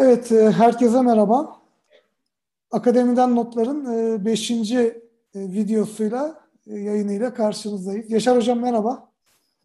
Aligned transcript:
Evet, 0.00 0.32
e, 0.32 0.50
herkese 0.50 1.02
merhaba. 1.02 1.56
Akademiden 2.70 3.36
Notlar'ın 3.36 4.24
5. 4.24 4.50
E, 4.50 4.82
e, 4.84 5.00
videosuyla, 5.34 6.40
yayınıyla 6.66 7.34
karşınızdayız. 7.34 8.10
Yaşar 8.10 8.36
Hocam 8.36 8.60
merhaba. 8.60 9.10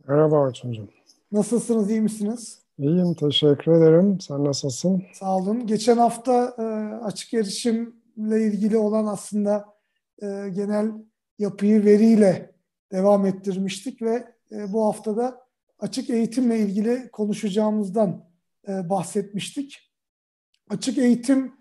Merhaba 0.07 0.35
Orçuncuğum. 0.35 0.89
Nasılsınız, 1.31 1.89
iyi 1.89 2.01
misiniz? 2.01 2.59
İyiyim, 2.79 3.13
teşekkür 3.13 3.71
ederim. 3.71 4.19
Sen 4.21 4.43
nasılsın? 4.43 5.03
Sağ 5.13 5.37
olun. 5.37 5.67
Geçen 5.67 5.97
hafta 5.97 6.33
açık 7.03 7.33
erişimle 7.33 8.47
ilgili 8.47 8.77
olan 8.77 9.05
aslında 9.05 9.65
genel 10.55 10.91
yapıyı 11.39 11.85
veriyle 11.85 12.51
devam 12.91 13.25
ettirmiştik 13.25 14.01
ve 14.01 14.27
bu 14.51 14.85
haftada 14.85 15.45
açık 15.79 16.09
eğitimle 16.09 16.59
ilgili 16.59 17.09
konuşacağımızdan 17.11 18.25
bahsetmiştik. 18.67 19.92
Açık 20.69 20.97
eğitim 20.97 21.53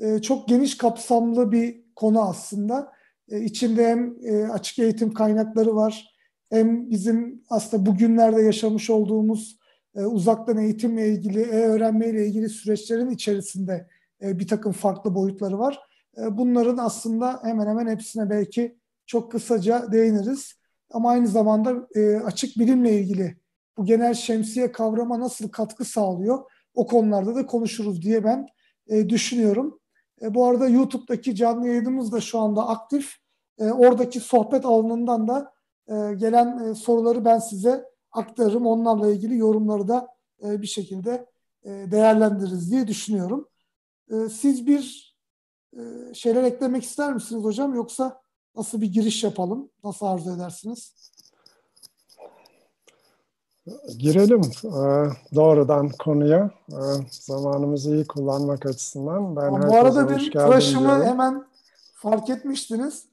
e, 0.00 0.22
çok 0.22 0.48
geniş 0.48 0.76
kapsamlı 0.76 1.52
bir 1.52 1.84
konu 1.96 2.22
aslında. 2.28 2.92
E, 3.28 3.40
içinde 3.40 3.88
hem 3.88 4.16
e, 4.22 4.48
açık 4.48 4.78
eğitim 4.78 5.14
kaynakları 5.14 5.76
var, 5.76 6.14
hem 6.50 6.90
bizim 6.90 7.42
aslında 7.50 7.86
bugünlerde 7.86 8.42
yaşamış 8.42 8.90
olduğumuz 8.90 9.58
uzaktan 9.94 10.58
eğitimle 10.58 11.08
ilgili, 11.08 11.40
e-öğrenmeyle 11.40 12.26
ilgili 12.26 12.48
süreçlerin 12.48 13.10
içerisinde 13.10 13.88
bir 14.20 14.48
takım 14.48 14.72
farklı 14.72 15.14
boyutları 15.14 15.58
var. 15.58 15.80
bunların 16.30 16.76
aslında 16.76 17.40
hemen 17.44 17.66
hemen 17.66 17.86
hepsine 17.86 18.30
belki 18.30 18.78
çok 19.06 19.32
kısaca 19.32 19.92
değiniriz. 19.92 20.54
Ama 20.90 21.10
aynı 21.10 21.28
zamanda 21.28 21.88
açık 22.24 22.58
bilimle 22.58 23.00
ilgili 23.00 23.36
bu 23.76 23.84
genel 23.84 24.14
şemsiye 24.14 24.72
kavrama 24.72 25.20
nasıl 25.20 25.48
katkı 25.48 25.84
sağlıyor? 25.84 26.38
O 26.78 26.86
konularda 26.86 27.34
da 27.34 27.46
konuşuruz 27.46 28.02
diye 28.02 28.24
ben 28.24 28.46
e, 28.88 29.08
düşünüyorum. 29.08 29.80
E, 30.22 30.34
bu 30.34 30.46
arada 30.46 30.68
YouTube'daki 30.68 31.34
canlı 31.34 31.68
yayınımız 31.68 32.12
da 32.12 32.20
şu 32.20 32.38
anda 32.38 32.68
aktif. 32.68 33.14
E, 33.58 33.70
oradaki 33.70 34.20
sohbet 34.20 34.64
alanından 34.64 35.28
da 35.28 35.52
e, 35.88 36.14
gelen 36.14 36.64
e, 36.64 36.74
soruları 36.74 37.24
ben 37.24 37.38
size 37.38 37.84
aktarırım. 38.12 38.66
Onlarla 38.66 39.10
ilgili 39.10 39.36
yorumları 39.38 39.88
da 39.88 40.08
e, 40.42 40.62
bir 40.62 40.66
şekilde 40.66 41.26
e, 41.64 41.70
değerlendiririz 41.70 42.70
diye 42.70 42.86
düşünüyorum. 42.86 43.48
E, 44.10 44.28
siz 44.28 44.66
bir 44.66 45.14
e, 45.76 46.14
şeyler 46.14 46.42
eklemek 46.44 46.82
ister 46.82 47.14
misiniz 47.14 47.44
hocam 47.44 47.74
yoksa 47.74 48.20
nasıl 48.56 48.80
bir 48.80 48.92
giriş 48.92 49.24
yapalım? 49.24 49.70
Nasıl 49.84 50.06
arzu 50.06 50.34
edersiniz? 50.36 51.12
Girelim 53.98 54.40
e, 54.64 54.80
doğrudan 55.34 55.88
konuya. 55.88 56.50
E, 56.70 56.80
zamanımızı 57.10 57.94
iyi 57.94 58.06
kullanmak 58.06 58.66
açısından. 58.66 59.36
Ben 59.36 59.68
Bu 59.68 59.76
arada 59.76 60.08
bir 60.08 60.32
tıraşımı 60.32 61.04
hemen 61.04 61.44
fark 61.94 62.30
etmiştiniz. 62.30 63.04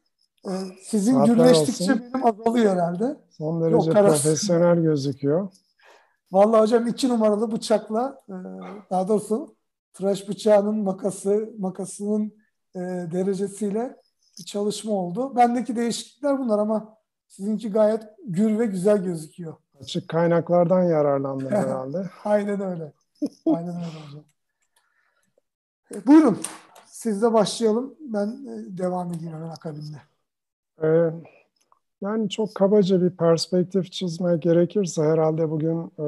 E, 0.46 0.52
sizin 0.84 1.14
Saatler 1.14 1.34
gürleştikçe 1.36 1.94
olsun. 1.94 2.04
benim 2.14 2.26
azalıyor 2.26 2.74
herhalde. 2.74 3.18
Son 3.30 3.62
derece 3.62 3.76
Yok, 3.76 3.98
profesyonel 3.98 4.82
gözüküyor. 4.82 5.50
Vallahi 6.32 6.62
hocam 6.62 6.88
iki 6.88 7.10
numaralı 7.10 7.52
bıçakla 7.52 8.22
daha 8.92 9.08
doğrusu 9.08 9.56
tıraş 9.94 10.30
bıçağının 10.30 10.76
makası 10.76 11.50
makasının 11.60 12.34
derecesiyle 13.12 13.96
bir 14.40 14.44
çalışma 14.44 14.92
oldu. 14.94 15.36
Bendeki 15.36 15.76
değişiklikler 15.76 16.40
bunlar 16.40 16.60
ama 16.60 16.98
sizinki 17.28 17.72
gayet 17.72 18.04
gür 18.28 18.60
ve 18.60 18.66
güzel 18.66 19.04
gözüküyor. 19.04 19.56
Açık 19.82 20.10
kaynaklardan 20.10 20.84
yararlandın 20.84 21.50
herhalde. 21.52 22.10
Aynen 22.24 22.62
öyle. 22.62 22.94
Aynen 23.46 23.76
öyle 23.76 24.06
hocam. 24.08 24.24
E, 25.96 26.08
buyurun. 26.08 26.42
Sizle 26.86 27.34
başlayalım. 27.34 27.96
Ben 28.00 28.28
e, 28.28 28.78
devam 28.78 29.14
edeyim 29.14 29.34
hemen 29.34 29.50
akabinde. 29.50 29.98
Ee, 30.84 31.12
yani 32.02 32.30
çok 32.30 32.56
kabaca 32.56 33.02
bir 33.02 33.10
perspektif 33.10 33.92
çizmek 33.92 34.42
gerekirse 34.42 35.04
herhalde 35.04 35.50
bugün 35.50 35.92
e, 36.00 36.06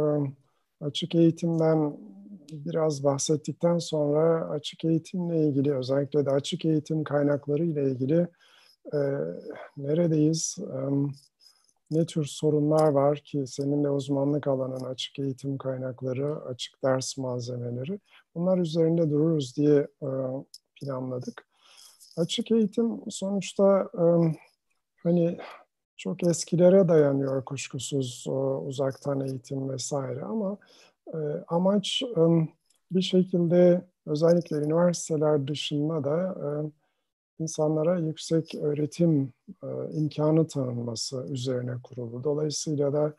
açık 0.81 1.15
eğitimden 1.15 1.97
biraz 2.51 3.03
bahsettikten 3.03 3.77
sonra 3.77 4.49
açık 4.49 4.85
eğitimle 4.85 5.47
ilgili 5.47 5.75
özellikle 5.75 6.25
de 6.25 6.29
açık 6.29 6.65
eğitim 6.65 7.03
kaynakları 7.03 7.65
ile 7.65 7.91
ilgili 7.91 8.27
e, 8.93 8.99
neredeyiz? 9.77 10.57
E, 10.59 10.79
ne 11.91 12.05
tür 12.05 12.25
sorunlar 12.25 12.87
var 12.87 13.17
ki 13.17 13.47
senin 13.47 13.83
de 13.83 13.89
uzmanlık 13.89 14.47
alanın 14.47 14.85
açık 14.85 15.19
eğitim 15.19 15.57
kaynakları, 15.57 16.35
açık 16.41 16.83
ders 16.83 17.17
malzemeleri. 17.17 17.99
Bunlar 18.35 18.57
üzerinde 18.57 19.09
dururuz 19.09 19.55
diye 19.57 19.87
e, 20.01 20.09
planladık. 20.75 21.47
Açık 22.17 22.51
eğitim 22.51 22.99
sonuçta 23.09 23.89
e, 23.93 24.03
hani 25.03 25.37
çok 25.97 26.23
eskilere 26.23 26.87
dayanıyor 26.87 27.45
kuşkusuz 27.45 28.25
uzaktan 28.65 29.21
eğitim 29.21 29.69
vesaire 29.69 30.21
ama 30.21 30.57
e, 31.13 31.17
amaç 31.47 32.03
bir 32.91 33.01
şekilde 33.01 33.87
özellikle 34.05 34.57
üniversiteler 34.57 35.47
dışında 35.47 36.03
da 36.03 36.35
insanlara 37.39 37.99
yüksek 37.99 38.55
öğretim 38.55 39.33
e, 39.63 39.67
imkanı 39.91 40.47
tanınması 40.47 41.25
üzerine 41.29 41.75
kuruldu. 41.83 42.23
Dolayısıyla 42.23 42.93
da 42.93 43.13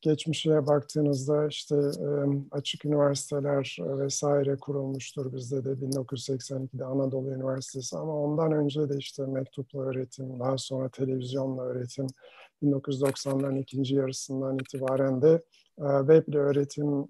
geçmişe 0.00 0.66
baktığınızda 0.66 1.46
işte 1.46 1.76
e, 1.76 2.08
açık 2.50 2.84
üniversiteler 2.84 3.76
vesaire 3.80 4.56
kurulmuştur 4.56 5.32
bizde 5.32 5.64
de 5.64 5.68
1982'de 5.68 6.84
Anadolu 6.84 7.30
Üniversitesi 7.30 7.96
ama 7.96 8.16
ondan 8.16 8.52
önce 8.52 8.88
de 8.88 8.96
işte 8.98 9.26
mektupla 9.26 9.80
öğretim, 9.80 10.40
daha 10.40 10.58
sonra 10.58 10.88
televizyonla 10.88 11.62
öğretim, 11.62 12.06
1990'ların 12.62 13.60
ikinci 13.60 13.94
yarısından 13.94 14.58
itibaren 14.58 15.22
de 15.22 15.42
e, 15.78 15.84
web 15.98 16.34
öğretim 16.34 17.08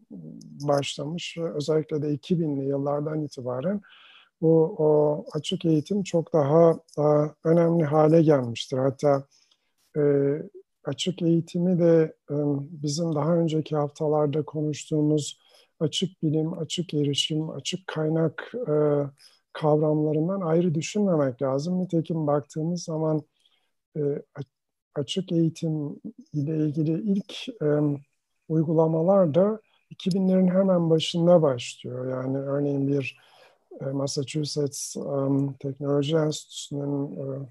başlamış. 0.68 1.38
Özellikle 1.38 2.02
de 2.02 2.14
2000'li 2.14 2.68
yıllardan 2.68 3.22
itibaren 3.22 3.80
bu 4.40 4.74
o 4.78 5.24
açık 5.32 5.64
eğitim 5.64 6.02
çok 6.02 6.32
daha, 6.32 6.78
daha 6.96 7.34
önemli 7.44 7.84
hale 7.84 8.22
gelmiştir. 8.22 8.78
Hatta 8.78 9.24
e, 9.96 10.02
açık 10.84 11.22
eğitimi 11.22 11.78
de 11.78 12.16
e, 12.30 12.34
bizim 12.82 13.14
daha 13.14 13.36
önceki 13.36 13.76
haftalarda 13.76 14.44
konuştuğumuz 14.44 15.38
açık 15.80 16.22
bilim, 16.22 16.58
açık 16.58 16.94
erişim, 16.94 17.50
açık 17.50 17.86
kaynak 17.86 18.52
e, 18.68 18.72
kavramlarından 19.52 20.40
ayrı 20.40 20.74
düşünmemek 20.74 21.42
lazım. 21.42 21.78
Nitekim 21.80 22.26
baktığımız 22.26 22.84
zaman 22.84 23.22
e, 23.96 24.00
açık 24.94 25.32
eğitim 25.32 26.00
ile 26.32 26.56
ilgili 26.56 27.12
ilk 27.12 27.48
e, 27.62 27.66
uygulamalar 28.48 29.34
da 29.34 29.60
2000'lerin 29.90 30.50
hemen 30.50 30.90
başında 30.90 31.42
başlıyor. 31.42 32.08
Yani 32.10 32.38
örneğin 32.38 32.88
bir 32.88 33.18
e, 33.18 33.29
Massachusetts 33.92 34.96
um, 34.96 35.52
Teknoloji 35.52 36.16
Enstitüsü'nün 36.16 37.16
uh, 37.16 37.46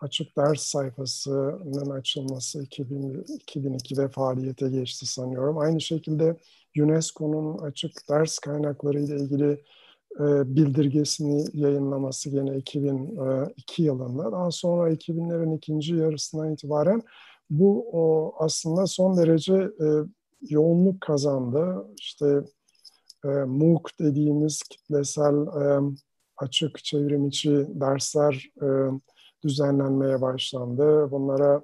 açık 0.00 0.36
ders 0.36 0.60
sayfasının 0.60 1.90
açılması 1.90 2.62
2000, 2.62 3.12
2002'de 3.22 4.08
faaliyete 4.08 4.68
geçti 4.68 5.06
sanıyorum. 5.06 5.58
Aynı 5.58 5.80
şekilde 5.80 6.36
UNESCO'nun 6.78 7.58
açık 7.58 7.92
ders 8.10 8.38
kaynakları 8.38 9.00
ile 9.00 9.16
ilgili 9.16 9.64
e, 10.20 10.56
bildirgesini 10.56 11.44
yayınlaması 11.52 12.30
gene 12.30 12.56
2002 12.56 13.82
yılında. 13.82 14.32
Daha 14.32 14.50
sonra 14.50 14.90
2000'lerin 14.92 15.56
ikinci 15.56 15.94
yarısından 15.94 16.52
itibaren 16.52 17.02
bu 17.50 17.88
o 17.92 18.34
aslında 18.38 18.86
son 18.86 19.16
derece 19.16 19.54
e, 19.54 19.86
yoğunluk 20.40 21.00
kazandı. 21.00 21.86
İşte 21.98 22.42
e, 23.24 23.28
MOOC 23.28 23.82
dediğimiz 24.00 24.62
kitlesel 24.62 25.34
e, 25.46 25.80
açık 26.36 26.84
çevrim 26.84 27.26
içi 27.26 27.66
dersler 27.68 28.50
e, 28.62 28.66
düzenlenmeye 29.44 30.20
başlandı. 30.20 31.10
Bunlara 31.10 31.62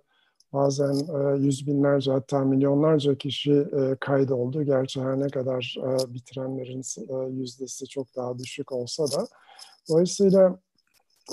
bazen 0.53 0.95
e, 0.95 1.39
yüz 1.39 1.67
binlerce 1.67 2.13
hatta 2.13 2.45
milyonlarca 2.45 3.15
kişi 3.15 3.53
e, 3.53 3.97
kaydoldu. 4.01 4.63
Gerçi 4.63 5.01
her 5.01 5.21
ne 5.21 5.29
kadar 5.29 5.77
e, 5.79 6.15
bitirenlerin 6.15 6.83
e, 7.09 7.31
yüzdesi 7.31 7.89
çok 7.89 8.17
daha 8.17 8.39
düşük 8.39 8.73
olsa 8.73 9.05
da. 9.05 9.27
Dolayısıyla 9.89 10.59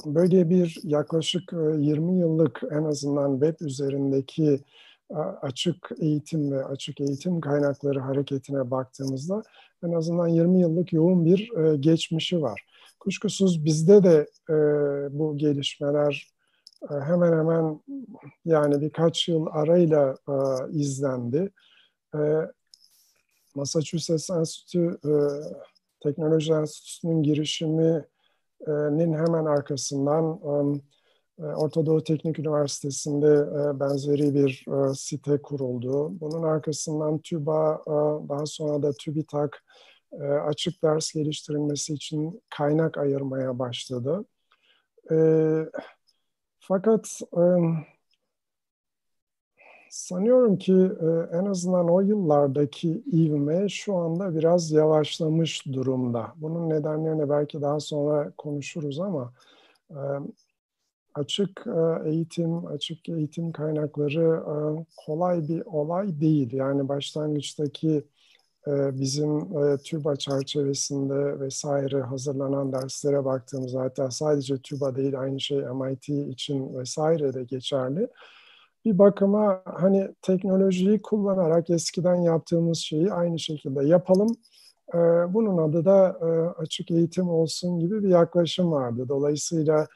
böyle 0.05 0.49
bir 0.49 0.79
yaklaşık 0.83 1.53
20 1.53 2.19
yıllık 2.19 2.61
en 2.71 2.83
azından 2.83 3.39
web 3.39 3.67
üzerindeki 3.67 4.59
açık 5.41 5.91
eğitim 5.99 6.51
ve 6.51 6.65
açık 6.65 7.01
eğitim 7.01 7.41
kaynakları 7.41 7.99
hareketine 7.99 8.71
baktığımızda 8.71 9.43
en 9.83 9.91
azından 9.91 10.27
20 10.27 10.59
yıllık 10.59 10.93
yoğun 10.93 11.25
bir 11.25 11.57
e, 11.57 11.77
geçmişi 11.77 12.41
var. 12.41 12.65
Kuşkusuz 12.99 13.65
bizde 13.65 14.03
de 14.03 14.27
e, 14.49 14.53
bu 15.19 15.37
gelişmeler 15.37 16.27
e, 16.91 16.93
hemen 16.93 17.31
hemen 17.31 17.81
yani 18.45 18.81
birkaç 18.81 19.27
yıl 19.27 19.45
arayla 19.51 20.17
e, 20.29 20.33
izlendi. 20.71 21.51
E, 22.15 22.19
Massachusetts 23.55 24.29
Enstitü 24.29 24.97
e, 25.05 25.11
Teknoloji 26.03 26.53
Enstitüsü'nün 26.53 27.23
girişiminin 27.23 29.13
hemen 29.13 29.45
arkasından 29.45 30.39
Orta 31.37 31.85
Doğu 31.85 32.03
Teknik 32.03 32.39
Üniversitesi'nde 32.39 33.45
benzeri 33.79 34.35
bir 34.35 34.65
site 34.95 35.41
kuruldu. 35.41 36.19
Bunun 36.19 36.43
arkasından 36.43 37.19
TÜBA, 37.19 37.81
daha 38.29 38.45
sonra 38.45 38.83
da 38.83 38.91
TÜBİTAK 38.93 39.63
açık 40.45 40.83
ders 40.83 41.13
geliştirilmesi 41.13 41.93
için 41.93 42.41
kaynak 42.49 42.97
ayırmaya 42.97 43.59
başladı. 43.59 44.25
Fakat 46.59 47.21
sanıyorum 49.89 50.57
ki 50.57 50.73
e, 50.73 51.37
en 51.37 51.45
azından 51.45 51.89
o 51.89 52.01
yıllardaki 52.01 53.03
ivme 53.11 53.69
şu 53.69 53.95
anda 53.95 54.35
biraz 54.35 54.71
yavaşlamış 54.71 55.65
durumda. 55.65 56.33
Bunun 56.35 56.69
nedenlerini 56.69 57.29
belki 57.29 57.61
daha 57.61 57.79
sonra 57.79 58.31
konuşuruz 58.37 58.99
ama 58.99 59.33
e, 59.89 59.99
açık 61.19 61.67
e, 61.67 62.09
eğitim, 62.09 62.65
açık 62.65 63.09
eğitim 63.09 63.51
kaynakları 63.51 64.43
kolay 64.97 65.47
bir 65.47 65.65
olay 65.65 66.19
değil. 66.21 66.53
Yani 66.53 66.87
başlangıçtaki 66.87 68.03
bizim 68.69 69.49
TÜBA 69.77 70.15
çerçevesinde 70.15 71.39
vesaire 71.39 72.01
hazırlanan 72.01 72.73
derslere 72.73 73.25
baktığımızda 73.25 73.81
hatta 73.81 74.11
sadece 74.11 74.57
TÜBA 74.57 74.95
değil 74.95 75.19
aynı 75.19 75.39
şey 75.39 75.57
MIT 75.57 76.09
için 76.09 76.77
vesaire 76.79 77.33
de 77.33 77.43
geçerli 77.43 78.07
bir 78.87 78.97
bakıma 78.97 79.61
hani 79.65 80.07
teknolojiyi 80.21 81.01
kullanarak 81.01 81.69
eskiden 81.69 82.15
yaptığımız 82.15 82.77
şeyi 82.77 83.11
aynı 83.13 83.39
şekilde 83.39 83.85
yapalım. 83.85 84.35
Bunun 85.33 85.57
adı 85.57 85.85
da 85.85 86.19
e, 86.21 86.25
açık 86.61 86.91
eğitim 86.91 87.29
olsun 87.29 87.79
gibi 87.79 88.03
bir 88.03 88.09
yaklaşım 88.09 88.71
vardı. 88.71 89.05
Dolayısıyla 89.09 89.87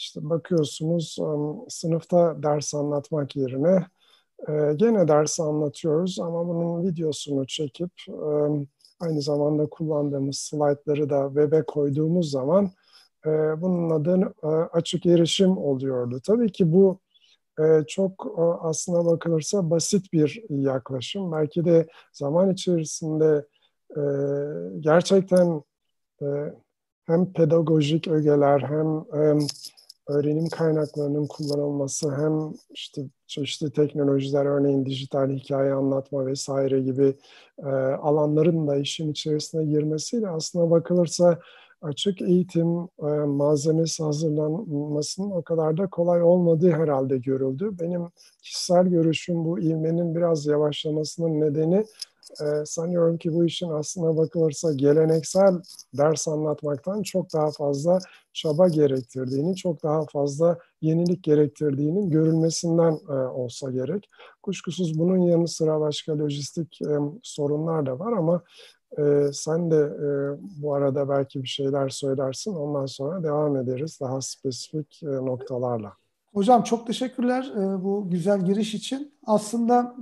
işte 0.00 0.30
bakıyorsunuz 0.30 1.16
sınıfta 1.68 2.42
ders 2.42 2.74
anlatmak 2.74 3.36
yerine 3.36 3.86
e, 4.48 4.74
gene 4.76 5.08
ders 5.08 5.40
anlatıyoruz 5.40 6.20
ama 6.20 6.48
bunun 6.48 6.84
videosunu 6.88 7.46
çekip 7.46 7.90
aynı 9.00 9.22
zamanda 9.22 9.66
kullandığımız 9.66 10.38
slaytları 10.38 11.10
da 11.10 11.26
web'e 11.28 11.62
koyduğumuz 11.62 12.30
zaman 12.30 12.70
e, 13.26 13.30
bunun 13.62 13.90
adı 13.90 14.34
açık 14.72 15.06
erişim 15.06 15.58
oluyordu. 15.58 16.20
Tabii 16.26 16.52
ki 16.52 16.72
bu 16.72 16.98
çok 17.88 18.26
aslına 18.62 19.04
bakılırsa 19.06 19.70
basit 19.70 20.12
bir 20.12 20.44
yaklaşım. 20.48 21.32
Belki 21.32 21.64
de 21.64 21.88
zaman 22.12 22.50
içerisinde 22.50 23.46
e, 23.96 24.02
gerçekten 24.80 25.62
e, 26.22 26.26
hem 27.06 27.32
pedagojik 27.32 28.08
ögeler 28.08 28.60
hem 28.60 29.04
öğrenim 30.10 30.48
kaynaklarının 30.48 31.26
kullanılması 31.26 32.16
hem 32.16 32.52
işte 32.70 33.02
çeşitli 33.26 33.72
teknolojiler 33.72 34.46
örneğin 34.46 34.86
dijital 34.86 35.30
hikaye 35.30 35.72
anlatma 35.72 36.26
vesaire 36.26 36.80
gibi 36.80 37.14
e, 37.58 37.68
alanların 38.02 38.68
da 38.68 38.76
işin 38.76 39.10
içerisine 39.10 39.64
girmesiyle 39.64 40.28
aslına 40.28 40.70
bakılırsa 40.70 41.38
açık 41.82 42.22
eğitim 42.22 42.78
e, 43.02 43.06
malzemesi 43.26 44.02
hazırlanmasının 44.02 45.30
o 45.30 45.42
kadar 45.42 45.76
da 45.76 45.86
kolay 45.86 46.22
olmadığı 46.22 46.70
herhalde 46.70 47.18
görüldü. 47.18 47.70
Benim 47.80 48.08
kişisel 48.42 48.86
görüşüm 48.86 49.44
bu 49.44 49.60
ivmenin 49.60 50.14
biraz 50.14 50.46
yavaşlamasının 50.46 51.40
nedeni 51.40 51.84
e, 52.42 52.64
sanıyorum 52.66 53.18
ki 53.18 53.34
bu 53.34 53.44
işin 53.44 53.70
aslına 53.70 54.16
bakılırsa 54.16 54.72
geleneksel 54.72 55.54
ders 55.98 56.28
anlatmaktan 56.28 57.02
çok 57.02 57.32
daha 57.32 57.50
fazla 57.50 57.98
çaba 58.32 58.68
gerektirdiğini, 58.68 59.56
çok 59.56 59.82
daha 59.82 60.06
fazla 60.06 60.58
yenilik 60.80 61.22
gerektirdiğinin 61.22 62.10
görülmesinden 62.10 62.98
e, 63.08 63.12
olsa 63.12 63.70
gerek. 63.70 64.08
Kuşkusuz 64.42 64.98
bunun 64.98 65.18
yanı 65.18 65.48
sıra 65.48 65.80
başka 65.80 66.18
lojistik 66.18 66.82
e, 66.82 66.98
sorunlar 67.22 67.86
da 67.86 67.98
var 67.98 68.12
ama 68.12 68.42
e, 68.98 69.32
sen 69.32 69.70
de 69.70 69.76
e, 69.76 70.08
bu 70.62 70.74
arada 70.74 71.08
belki 71.08 71.42
bir 71.42 71.48
şeyler 71.48 71.88
söylersin. 71.88 72.54
Ondan 72.54 72.86
sonra 72.86 73.22
devam 73.22 73.56
ederiz 73.56 73.98
daha 74.00 74.20
spesifik 74.20 75.02
e, 75.02 75.06
noktalarla. 75.06 75.99
Hocam 76.34 76.62
çok 76.62 76.86
teşekkürler 76.86 77.52
e, 77.56 77.84
bu 77.84 78.10
güzel 78.10 78.44
giriş 78.44 78.74
için. 78.74 79.14
Aslında 79.26 79.96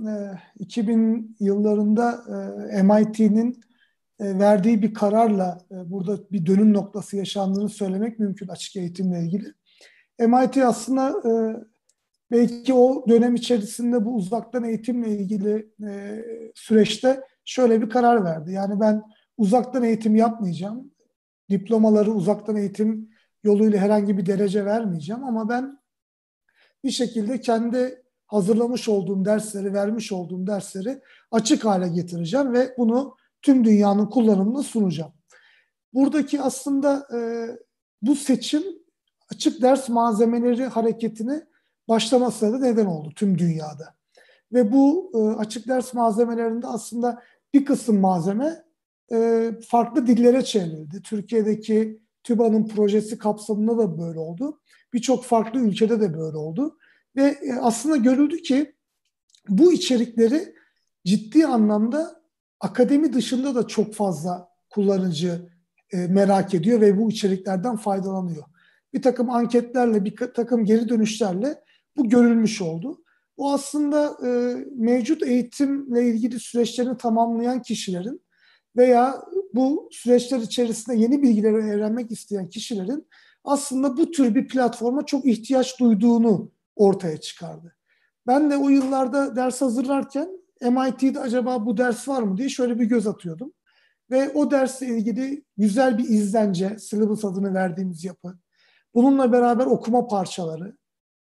e, 0.59 0.63
2000 0.63 1.35
yıllarında 1.39 2.23
e, 2.71 2.83
MIT'nin 2.83 3.61
e, 4.19 4.39
verdiği 4.39 4.81
bir 4.81 4.93
kararla 4.93 5.57
e, 5.71 5.91
burada 5.91 6.31
bir 6.31 6.45
dönüm 6.45 6.73
noktası 6.73 7.17
yaşandığını 7.17 7.69
söylemek 7.69 8.19
mümkün 8.19 8.47
açık 8.47 8.75
eğitimle 8.75 9.19
ilgili. 9.19 9.53
MIT 10.19 10.57
aslında 10.57 11.09
e, 11.09 11.31
belki 12.31 12.73
o 12.73 13.05
dönem 13.09 13.35
içerisinde 13.35 14.05
bu 14.05 14.15
uzaktan 14.15 14.63
eğitimle 14.63 15.09
ilgili 15.09 15.69
e, 15.87 16.23
süreçte 16.55 17.21
şöyle 17.45 17.81
bir 17.81 17.89
karar 17.89 18.23
verdi. 18.23 18.51
Yani 18.51 18.79
ben 18.79 19.01
uzaktan 19.37 19.83
eğitim 19.83 20.15
yapmayacağım. 20.15 20.91
Diplomaları 21.49 22.11
uzaktan 22.11 22.55
eğitim 22.55 23.09
yoluyla 23.43 23.79
herhangi 23.79 24.17
bir 24.17 24.25
derece 24.25 24.65
vermeyeceğim 24.65 25.23
ama 25.23 25.49
ben 25.49 25.78
bir 26.83 26.91
şekilde 26.91 27.41
kendi 27.41 28.03
hazırlamış 28.25 28.89
olduğum 28.89 29.25
dersleri, 29.25 29.73
vermiş 29.73 30.11
olduğum 30.11 30.47
dersleri 30.47 31.01
açık 31.31 31.65
hale 31.65 31.87
getireceğim 31.87 32.53
ve 32.53 32.75
bunu 32.77 33.15
tüm 33.41 33.63
dünyanın 33.63 34.05
kullanımına 34.05 34.63
sunacağım. 34.63 35.13
Buradaki 35.93 36.41
aslında 36.41 37.07
e, 37.13 37.19
bu 38.01 38.15
seçim 38.15 38.63
açık 39.33 39.61
ders 39.61 39.89
malzemeleri 39.89 40.65
hareketini 40.65 41.41
başlamasına 41.87 42.53
da 42.53 42.59
neden 42.59 42.85
oldu 42.85 43.11
tüm 43.15 43.37
dünyada. 43.37 43.95
Ve 44.53 44.71
bu 44.71 45.11
e, 45.15 45.39
açık 45.39 45.67
ders 45.67 45.93
malzemelerinde 45.93 46.67
aslında 46.67 47.23
bir 47.53 47.65
kısım 47.65 47.99
malzeme 47.99 48.63
e, 49.11 49.51
farklı 49.67 50.07
dillere 50.07 50.43
çevrildi. 50.43 51.01
Türkiye'deki 51.01 51.99
TÜBA'nın 52.23 52.67
projesi 52.67 53.17
kapsamında 53.17 53.77
da 53.77 53.97
böyle 53.97 54.19
oldu. 54.19 54.59
Birçok 54.93 55.25
farklı 55.25 55.59
ülkede 55.59 56.01
de 56.01 56.13
böyle 56.13 56.37
oldu. 56.37 56.77
Ve 57.15 57.23
e, 57.23 57.53
aslında 57.61 57.97
görüldü 57.97 58.41
ki 58.41 58.75
bu 59.49 59.73
içerikleri 59.73 60.55
ciddi 61.05 61.45
anlamda 61.45 62.21
akademi 62.59 63.13
dışında 63.13 63.55
da 63.55 63.67
çok 63.67 63.93
fazla 63.93 64.49
kullanıcı 64.69 65.49
e, 65.93 65.97
merak 65.97 66.53
ediyor 66.53 66.81
ve 66.81 66.97
bu 66.97 67.09
içeriklerden 67.09 67.75
faydalanıyor. 67.75 68.43
Bir 68.93 69.01
takım 69.01 69.29
anketlerle, 69.29 70.05
bir 70.05 70.15
takım 70.15 70.65
geri 70.65 70.89
dönüşlerle 70.89 71.63
bu 71.97 72.09
görülmüş 72.09 72.61
oldu. 72.61 73.03
Bu 73.37 73.53
aslında 73.53 74.17
e, 74.27 74.29
mevcut 74.75 75.23
eğitimle 75.23 76.07
ilgili 76.07 76.39
süreçlerini 76.39 76.97
tamamlayan 76.97 77.61
kişilerin 77.61 78.21
veya 78.77 79.21
bu 79.53 79.89
süreçler 79.91 80.39
içerisinde 80.39 80.97
yeni 80.97 81.23
bilgileri 81.23 81.55
öğrenmek 81.55 82.11
isteyen 82.11 82.49
kişilerin 82.49 83.07
aslında 83.43 83.97
bu 83.97 84.11
tür 84.11 84.35
bir 84.35 84.47
platforma 84.47 85.05
çok 85.05 85.25
ihtiyaç 85.25 85.79
duyduğunu 85.79 86.51
ortaya 86.75 87.17
çıkardı. 87.17 87.75
Ben 88.27 88.51
de 88.51 88.57
o 88.57 88.69
yıllarda 88.69 89.35
ders 89.35 89.61
hazırlarken 89.61 90.29
MIT'de 90.61 91.19
acaba 91.19 91.65
bu 91.65 91.77
ders 91.77 92.07
var 92.07 92.21
mı 92.21 92.37
diye 92.37 92.49
şöyle 92.49 92.79
bir 92.79 92.85
göz 92.85 93.07
atıyordum. 93.07 93.53
Ve 94.11 94.29
o 94.33 94.51
dersle 94.51 94.87
ilgili 94.87 95.43
güzel 95.57 95.97
bir 95.97 96.03
izlence, 96.03 96.79
syllabus 96.79 97.25
adını 97.25 97.53
verdiğimiz 97.53 98.03
yapı, 98.03 98.39
bununla 98.95 99.31
beraber 99.31 99.65
okuma 99.65 100.07
parçaları, 100.07 100.77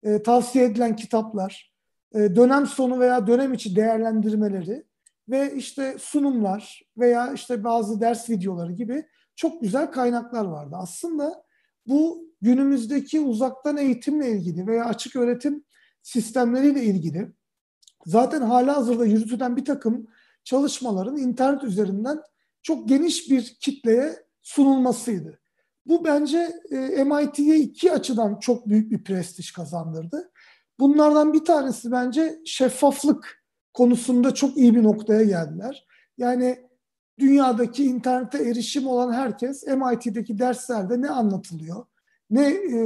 e, 0.03 0.23
tavsiye 0.23 0.65
edilen 0.65 0.97
kitaplar, 0.97 1.73
e, 2.15 2.19
dönem 2.19 2.67
sonu 2.67 3.01
veya 3.01 3.27
dönem 3.27 3.53
içi 3.53 3.77
değerlendirmeleri 3.77 4.85
ve 5.29 5.55
işte 5.55 5.97
sunumlar 5.99 6.83
veya 6.99 7.33
işte 7.33 7.65
bazı 7.65 8.01
ders 8.01 8.31
videoları 8.31 8.73
gibi 8.73 9.07
çok 9.37 9.63
güzel 9.63 9.93
kaynaklar 9.93 10.45
vardı. 10.45 10.77
Aslında 10.79 11.43
bu 11.89 12.29
günümüzdeki 12.41 13.21
uzaktan 13.21 13.77
eğitimle 13.77 14.31
ilgili 14.31 14.67
veya 14.67 14.85
açık 14.85 15.17
öğretim 15.17 15.65
sistemleriyle 16.03 16.83
ilgili 16.83 17.33
zaten 18.07 18.43
hala 18.43 18.77
hazırda 18.77 19.07
yürütülen 19.07 19.57
bir 19.57 19.65
takım 19.65 20.07
çalışmaların 20.45 21.17
internet 21.17 21.65
üzerinden 21.65 22.21
çok 22.63 22.89
geniş 22.89 23.31
bir 23.31 23.57
kitleye 23.61 24.17
sunulmasıydı. 24.43 25.41
Bu 25.87 26.05
bence 26.05 26.53
e, 26.71 27.05
MIT'ye 27.05 27.57
iki 27.57 27.93
açıdan 27.93 28.39
çok 28.39 28.69
büyük 28.69 28.91
bir 28.91 29.05
prestij 29.05 29.53
kazandırdı. 29.53 30.31
Bunlardan 30.79 31.33
bir 31.33 31.45
tanesi 31.45 31.93
bence 31.93 32.39
şeffaflık 32.45 33.45
konusunda 33.75 34.35
çok 34.35 34.57
iyi 34.57 34.75
bir 34.75 34.83
noktaya 34.83 35.23
geldiler. 35.23 35.87
Yani 36.19 36.68
dünyadaki 37.19 37.85
internete 37.85 38.49
erişim 38.49 38.87
olan 38.87 39.13
herkes 39.13 39.67
MIT'deki 39.67 40.39
derslerde 40.39 41.01
ne 41.01 41.11
anlatılıyor, 41.11 41.85
ne 42.31 42.49
e, 42.49 42.79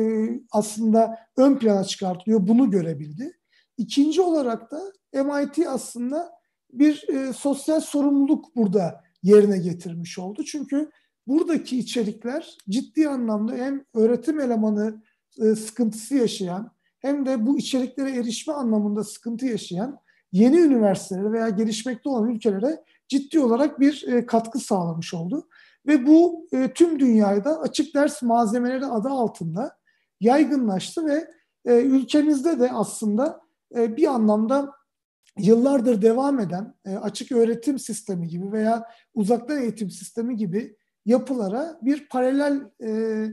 aslında 0.52 1.18
ön 1.36 1.58
plana 1.58 1.84
çıkartılıyor 1.84 2.48
bunu 2.48 2.70
görebildi. 2.70 3.32
İkinci 3.78 4.20
olarak 4.20 4.70
da 4.70 4.92
MIT 5.12 5.66
aslında 5.66 6.32
bir 6.72 7.08
e, 7.08 7.32
sosyal 7.32 7.80
sorumluluk 7.80 8.56
burada 8.56 9.00
yerine 9.22 9.58
getirmiş 9.58 10.18
oldu. 10.18 10.44
Çünkü 10.44 10.90
buradaki 11.26 11.78
içerikler 11.78 12.56
ciddi 12.68 13.08
anlamda 13.08 13.52
hem 13.52 13.84
öğretim 13.94 14.40
elemanı 14.40 15.02
e, 15.40 15.54
sıkıntısı 15.54 16.14
yaşayan 16.14 16.72
hem 16.98 17.26
de 17.26 17.46
bu 17.46 17.58
içeriklere 17.58 18.10
erişme 18.10 18.52
anlamında 18.52 19.04
sıkıntı 19.04 19.46
yaşayan 19.46 19.98
yeni 20.32 20.58
üniversitelere 20.58 21.32
veya 21.32 21.48
gelişmekte 21.48 22.08
olan 22.08 22.30
ülkelere 22.30 22.84
ciddi 23.08 23.40
olarak 23.40 23.80
bir 23.80 24.08
e, 24.08 24.26
katkı 24.26 24.58
sağlamış 24.58 25.14
oldu. 25.14 25.48
Ve 25.86 26.06
bu 26.06 26.46
e, 26.52 26.72
tüm 26.72 27.00
dünyada 27.00 27.60
açık 27.60 27.94
ders 27.94 28.22
malzemeleri 28.22 28.86
adı 28.86 29.08
altında 29.08 29.78
yaygınlaştı 30.20 31.06
ve 31.06 31.30
e, 31.64 31.80
ülkemizde 31.80 32.60
de 32.60 32.72
aslında 32.72 33.40
e, 33.76 33.96
bir 33.96 34.06
anlamda 34.06 34.72
yıllardır 35.38 36.02
devam 36.02 36.40
eden 36.40 36.74
e, 36.84 36.96
açık 36.96 37.32
öğretim 37.32 37.78
sistemi 37.78 38.28
gibi 38.28 38.52
veya 38.52 38.86
uzaktan 39.14 39.62
eğitim 39.62 39.90
sistemi 39.90 40.36
gibi 40.36 40.76
yapılara 41.06 41.78
bir 41.82 42.08
paralel 42.08 42.60
e, 42.82 43.26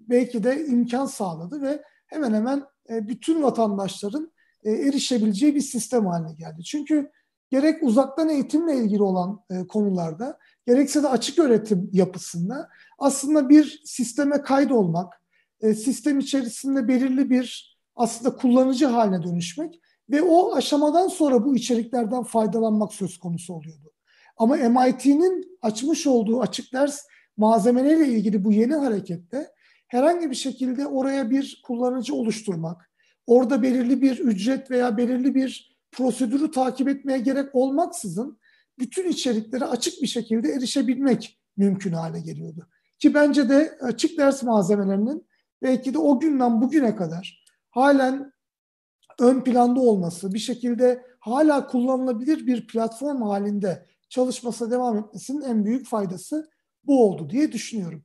belki 0.00 0.44
de 0.44 0.66
imkan 0.66 1.06
sağladı 1.06 1.62
ve 1.62 1.82
hemen 2.06 2.34
hemen 2.34 2.64
e, 2.90 3.08
bütün 3.08 3.42
vatandaşların 3.42 4.32
e, 4.64 4.72
erişebileceği 4.72 5.54
bir 5.54 5.60
sistem 5.60 6.06
haline 6.06 6.32
geldi. 6.32 6.64
Çünkü 6.64 7.10
gerek 7.50 7.82
uzaktan 7.82 8.28
eğitimle 8.28 8.76
ilgili 8.76 9.02
olan 9.02 9.40
e, 9.50 9.66
konularda 9.66 10.38
gerekse 10.66 11.02
de 11.02 11.08
açık 11.08 11.38
öğretim 11.38 11.90
yapısında 11.92 12.68
aslında 12.98 13.48
bir 13.48 13.82
sisteme 13.84 14.42
kaydolmak, 14.42 15.22
e, 15.60 15.74
sistem 15.74 16.18
içerisinde 16.18 16.88
belirli 16.88 17.30
bir 17.30 17.76
aslında 17.96 18.36
kullanıcı 18.36 18.86
haline 18.86 19.22
dönüşmek 19.22 19.80
ve 20.10 20.22
o 20.22 20.54
aşamadan 20.54 21.08
sonra 21.08 21.44
bu 21.44 21.56
içeriklerden 21.56 22.22
faydalanmak 22.22 22.92
söz 22.92 23.18
konusu 23.18 23.54
oluyordu. 23.54 23.92
Ama 24.36 24.56
MIT'nin 24.56 25.58
açmış 25.62 26.06
olduğu 26.06 26.40
açık 26.40 26.72
ders 26.72 27.00
malzemeleriyle 27.36 28.08
ilgili 28.08 28.44
bu 28.44 28.52
yeni 28.52 28.74
harekette 28.74 29.50
herhangi 29.88 30.30
bir 30.30 30.36
şekilde 30.36 30.86
oraya 30.86 31.30
bir 31.30 31.62
kullanıcı 31.66 32.14
oluşturmak, 32.14 32.90
orada 33.26 33.62
belirli 33.62 34.02
bir 34.02 34.18
ücret 34.18 34.70
veya 34.70 34.96
belirli 34.96 35.34
bir 35.34 35.75
prosedürü 35.96 36.50
takip 36.50 36.88
etmeye 36.88 37.18
gerek 37.18 37.54
olmaksızın 37.54 38.38
bütün 38.78 39.08
içeriklere 39.08 39.64
açık 39.64 40.02
bir 40.02 40.06
şekilde 40.06 40.48
erişebilmek 40.48 41.40
mümkün 41.56 41.92
hale 41.92 42.20
geliyordu. 42.20 42.68
Ki 42.98 43.14
bence 43.14 43.48
de 43.48 43.78
açık 43.80 44.18
ders 44.18 44.42
malzemelerinin 44.42 45.26
belki 45.62 45.94
de 45.94 45.98
o 45.98 46.20
günden 46.20 46.62
bugüne 46.62 46.96
kadar 46.96 47.44
halen 47.70 48.32
ön 49.18 49.40
planda 49.40 49.80
olması, 49.80 50.34
bir 50.34 50.38
şekilde 50.38 51.02
hala 51.20 51.66
kullanılabilir 51.66 52.46
bir 52.46 52.66
platform 52.66 53.22
halinde 53.22 53.86
çalışmasına 54.08 54.70
devam 54.70 54.98
etmesinin 54.98 55.40
en 55.40 55.64
büyük 55.64 55.86
faydası 55.86 56.50
bu 56.84 57.04
oldu 57.04 57.30
diye 57.30 57.52
düşünüyorum. 57.52 58.02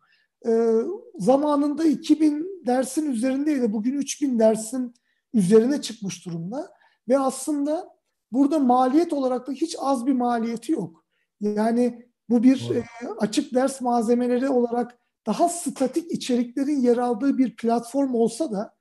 Ee, 0.48 0.74
zamanında 1.20 1.86
2000 1.86 2.64
dersin 2.66 3.12
üzerindeydi. 3.12 3.74
Bugün 3.74 3.94
3000 3.94 4.40
dersin 4.40 4.94
üzerine 5.34 5.82
çıkmış 5.82 6.26
durumda. 6.26 6.72
Ve 7.10 7.20
aslında 7.20 7.90
burada 8.32 8.60
maliyet 8.60 9.14
olarak 9.14 9.48
da 9.48 9.52
hiç 9.52 9.76
az 9.80 10.06
bir 10.06 10.14
maliyeti 10.14 10.72
yok. 10.72 11.06
Yani 11.42 12.06
bu 12.30 12.44
bir 12.44 12.72
e, 12.76 12.84
açık 13.20 13.54
ders 13.54 13.82
malzemeleri 13.82 14.50
olarak 14.50 14.98
daha 15.26 15.50
statik 15.50 16.12
içeriklerin 16.12 16.82
yer 16.82 16.98
aldığı 16.98 17.38
bir 17.38 17.56
platform 17.56 18.16
olsa 18.16 18.52
da 18.52 18.76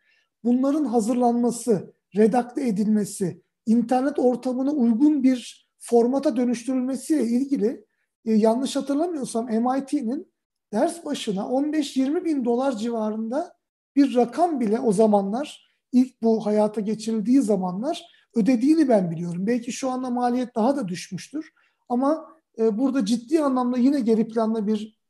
bunların 0.45 0.85
hazırlanması, 0.85 1.95
redakte 2.17 2.69
edilmesi, 2.69 3.43
internet 3.67 4.19
ortamına 4.19 4.71
uygun 4.71 5.23
bir 5.23 5.69
formata 5.79 6.37
dönüştürülmesiyle 6.37 7.25
ilgili 7.25 7.85
e, 8.25 8.33
yanlış 8.33 8.77
hatırlamıyorsam 8.77 9.47
MIT'nin 9.47 10.33
ders 10.73 11.05
başına 11.05 11.41
15-20 11.41 12.25
bin 12.25 12.45
dolar 12.45 12.77
civarında 12.77 13.55
bir 13.97 14.15
rakam 14.15 14.61
bile 14.61 14.81
o 14.81 14.93
zamanlar 14.93 15.70
ilk 15.93 16.23
bu 16.23 16.47
hayata 16.47 16.81
geçirildiği 16.81 17.43
zamanlar 17.43 18.03
ödediğini 18.35 18.89
ben 18.89 19.11
biliyorum. 19.11 19.47
Belki 19.47 19.73
şu 19.73 19.91
anda 19.91 20.11
maliyet 20.11 20.55
daha 20.55 20.77
da 20.77 20.89
düşmüştür 20.89 21.53
ama 21.89 22.37
e, 22.59 22.79
burada 22.79 23.05
ciddi 23.05 23.43
anlamda 23.43 23.79
yine 23.79 24.01
geri 24.01 24.29
planda 24.29 24.67
bir 24.67 25.01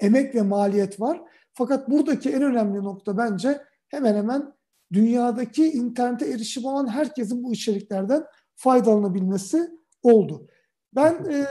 emek 0.00 0.34
ve 0.34 0.42
maliyet 0.42 1.00
var. 1.00 1.20
Fakat 1.52 1.90
buradaki 1.90 2.30
en 2.30 2.42
önemli 2.42 2.78
nokta 2.78 3.18
bence 3.18 3.62
hemen 3.88 4.14
hemen 4.14 4.52
dünyadaki 4.92 5.72
internete 5.72 6.26
erişim 6.26 6.64
olan 6.64 6.88
herkesin 6.88 7.44
bu 7.44 7.52
içeriklerden 7.52 8.24
faydalanabilmesi 8.56 9.70
oldu. 10.02 10.46
Ben 10.94 11.24
e, 11.30 11.46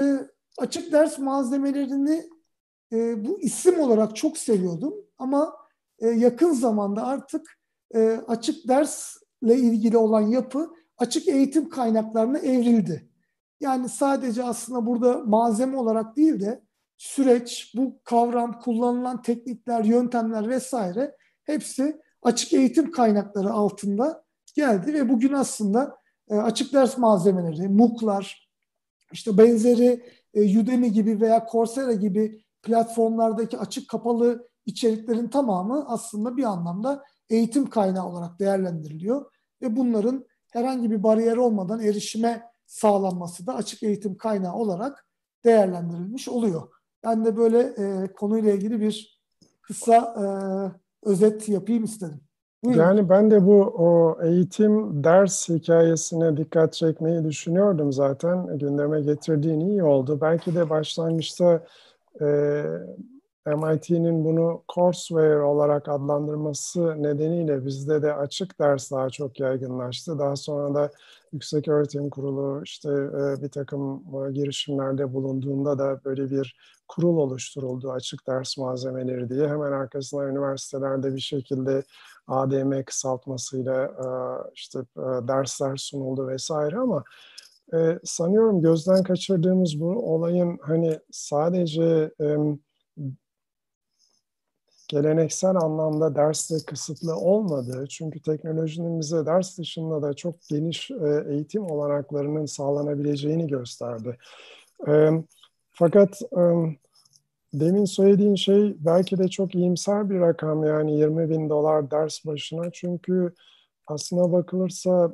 açık 0.57 0.91
ders 0.91 1.19
malzemelerini 1.19 2.29
e, 2.93 3.25
bu 3.25 3.41
isim 3.41 3.79
olarak 3.79 4.15
çok 4.15 4.37
seviyordum 4.37 4.93
ama 5.17 5.55
e, 5.99 6.07
yakın 6.07 6.53
zamanda 6.53 7.07
artık 7.07 7.58
e, 7.95 8.21
açık 8.27 8.67
dersle 8.67 9.55
ilgili 9.55 9.97
olan 9.97 10.21
yapı 10.21 10.69
açık 10.97 11.27
eğitim 11.27 11.69
kaynaklarına 11.69 12.39
evrildi. 12.39 13.09
Yani 13.59 13.89
sadece 13.89 14.43
aslında 14.43 14.85
burada 14.85 15.23
malzeme 15.25 15.77
olarak 15.77 16.15
değil 16.17 16.39
de 16.39 16.63
süreç, 16.97 17.73
bu 17.75 17.99
kavram, 18.03 18.59
kullanılan 18.59 19.21
teknikler, 19.21 19.83
yöntemler 19.83 20.49
vesaire 20.49 21.15
hepsi 21.43 22.01
açık 22.21 22.53
eğitim 22.53 22.91
kaynakları 22.91 23.51
altında 23.51 24.23
geldi 24.55 24.93
ve 24.93 25.09
bugün 25.09 25.33
aslında 25.33 25.97
e, 26.29 26.35
açık 26.35 26.73
ders 26.73 26.97
malzemeleri, 26.97 27.67
MOOC'lar, 27.67 28.49
işte 29.11 29.37
benzeri 29.37 30.03
e, 30.33 30.59
Udemy 30.59 30.91
gibi 30.91 31.21
veya 31.21 31.47
Coursera 31.51 31.93
gibi 31.93 32.43
platformlardaki 32.63 33.57
açık 33.57 33.89
kapalı 33.89 34.49
içeriklerin 34.65 35.27
tamamı 35.27 35.85
aslında 35.87 36.37
bir 36.37 36.43
anlamda 36.43 37.03
eğitim 37.29 37.69
kaynağı 37.69 38.05
olarak 38.05 38.39
değerlendiriliyor 38.39 39.25
ve 39.61 39.75
bunların 39.75 40.25
herhangi 40.51 40.91
bir 40.91 41.03
bariyer 41.03 41.37
olmadan 41.37 41.79
erişime 41.79 42.43
sağlanması 42.65 43.47
da 43.47 43.55
açık 43.55 43.83
eğitim 43.83 44.17
kaynağı 44.17 44.53
olarak 44.53 45.05
değerlendirilmiş 45.43 46.29
oluyor. 46.29 46.61
Ben 47.03 47.25
de 47.25 47.37
böyle 47.37 47.59
e, 47.59 48.13
konuyla 48.13 48.51
ilgili 48.53 48.81
bir 48.81 49.21
kısa 49.61 49.95
e, 49.95 50.25
özet 51.09 51.49
yapayım 51.49 51.83
istedim. 51.83 52.21
Buyurun. 52.63 52.81
Yani 52.81 53.09
ben 53.09 53.31
de 53.31 53.45
bu 53.45 53.61
o 53.61 54.17
eğitim 54.23 55.03
ders 55.03 55.49
hikayesine 55.49 56.37
dikkat 56.37 56.73
çekmeyi 56.73 57.23
düşünüyordum 57.23 57.93
zaten. 57.93 58.57
Gündeme 58.57 59.01
getirdiğin 59.01 59.59
iyi 59.59 59.83
oldu. 59.83 60.21
Belki 60.21 60.55
de 60.55 60.69
başlangıçta 60.69 61.63
e, 62.21 62.63
MIT'nin 63.45 64.25
bunu 64.25 64.63
courseware 64.75 65.41
olarak 65.41 65.89
adlandırması 65.89 67.03
nedeniyle 67.03 67.65
bizde 67.65 68.01
de 68.01 68.13
açık 68.13 68.59
ders 68.59 68.91
daha 68.91 69.09
çok 69.09 69.39
yaygınlaştı. 69.39 70.19
Daha 70.19 70.35
sonra 70.35 70.75
da 70.75 70.91
Yüksek 71.33 71.67
Öğretim 71.67 72.09
Kurulu 72.09 72.61
işte 72.63 72.89
e, 72.89 73.41
bir 73.43 73.49
takım 73.49 74.03
e, 74.15 74.31
girişimlerde 74.31 75.13
bulunduğunda 75.13 75.79
da 75.79 76.01
böyle 76.05 76.31
bir 76.31 76.55
kurul 76.87 77.17
oluşturuldu 77.17 77.91
açık 77.91 78.27
ders 78.27 78.57
malzemeleri 78.57 79.29
diye. 79.29 79.47
Hemen 79.47 79.71
arkasından 79.71 80.31
üniversitelerde 80.31 81.15
bir 81.15 81.19
şekilde 81.19 81.83
ADM 82.27 82.83
kısaltmasıyla 82.85 83.83
e, 83.83 84.07
işte 84.53 84.79
dersler 85.27 85.77
sunuldu 85.77 86.27
vesaire 86.27 86.77
ama 86.77 87.03
sanıyorum 88.03 88.61
gözden 88.61 89.03
kaçırdığımız 89.03 89.79
bu 89.79 90.13
olayın 90.13 90.59
hani 90.61 90.99
sadece 91.11 92.11
geleneksel 94.89 95.55
anlamda 95.55 96.15
dersle 96.15 96.55
kısıtlı 96.65 97.15
olmadığı, 97.15 97.87
çünkü 97.87 98.21
teknolojinin 98.21 98.99
bize 98.99 99.25
ders 99.25 99.57
dışında 99.57 100.01
da 100.01 100.13
çok 100.13 100.35
geniş 100.49 100.91
e, 100.91 101.23
eğitim 101.29 101.63
olanaklarının 101.63 102.45
sağlanabileceğini 102.45 103.47
gösterdi. 103.47 104.17
E, 104.87 105.09
fakat 105.71 106.21
e, 106.21 106.41
demin 107.53 107.85
söylediğin 107.85 108.35
şey 108.35 108.75
belki 108.79 109.17
de 109.17 109.27
çok 109.27 109.55
iyimser 109.55 110.09
bir 110.09 110.19
rakam 110.19 110.63
yani 110.63 110.97
20 110.97 111.29
bin 111.29 111.49
dolar 111.49 111.91
ders 111.91 112.25
başına 112.25 112.71
çünkü 112.71 113.33
aslına 113.87 114.31
bakılırsa 114.31 115.13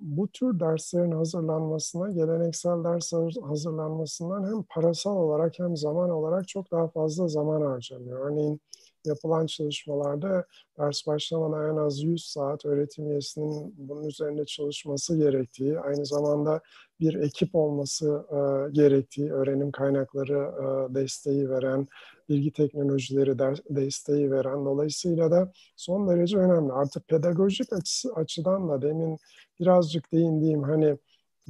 bu 0.00 0.28
tür 0.28 0.60
derslerin 0.60 1.12
hazırlanmasına, 1.12 2.10
geleneksel 2.10 2.84
ders 2.84 3.12
hazırlanmasından 3.42 4.44
hem 4.44 4.62
parasal 4.62 5.16
olarak 5.16 5.58
hem 5.58 5.76
zaman 5.76 6.10
olarak 6.10 6.48
çok 6.48 6.70
daha 6.70 6.88
fazla 6.88 7.28
zaman 7.28 7.60
harcanıyor. 7.60 8.30
Örneğin 8.30 8.60
yapılan 9.06 9.46
çalışmalarda 9.46 10.44
ders 10.78 11.06
başlamadan 11.06 11.74
en 11.74 11.76
az 11.76 12.02
100 12.02 12.26
saat 12.26 12.64
öğretim 12.64 13.10
üyesinin 13.10 13.74
bunun 13.78 14.04
üzerinde 14.04 14.44
çalışması 14.44 15.16
gerektiği, 15.18 15.80
aynı 15.80 16.06
zamanda 16.06 16.60
bir 17.00 17.14
ekip 17.14 17.54
olması 17.54 18.26
e, 18.30 18.70
gerektiği, 18.72 19.32
öğrenim 19.32 19.70
kaynakları 19.70 20.38
e, 20.38 20.94
desteği 20.94 21.50
veren, 21.50 21.88
bilgi 22.28 22.52
teknolojileri 22.52 23.38
ders, 23.38 23.58
desteği 23.70 24.30
veren, 24.30 24.64
dolayısıyla 24.64 25.30
da 25.30 25.52
son 25.76 26.08
derece 26.08 26.38
önemli. 26.38 26.72
Artık 26.72 27.08
pedagojik 27.08 27.72
açısı, 27.72 28.12
açıdan 28.14 28.68
da 28.68 28.82
demin 28.82 29.18
birazcık 29.60 30.12
değindiğim 30.12 30.62
hani 30.62 30.96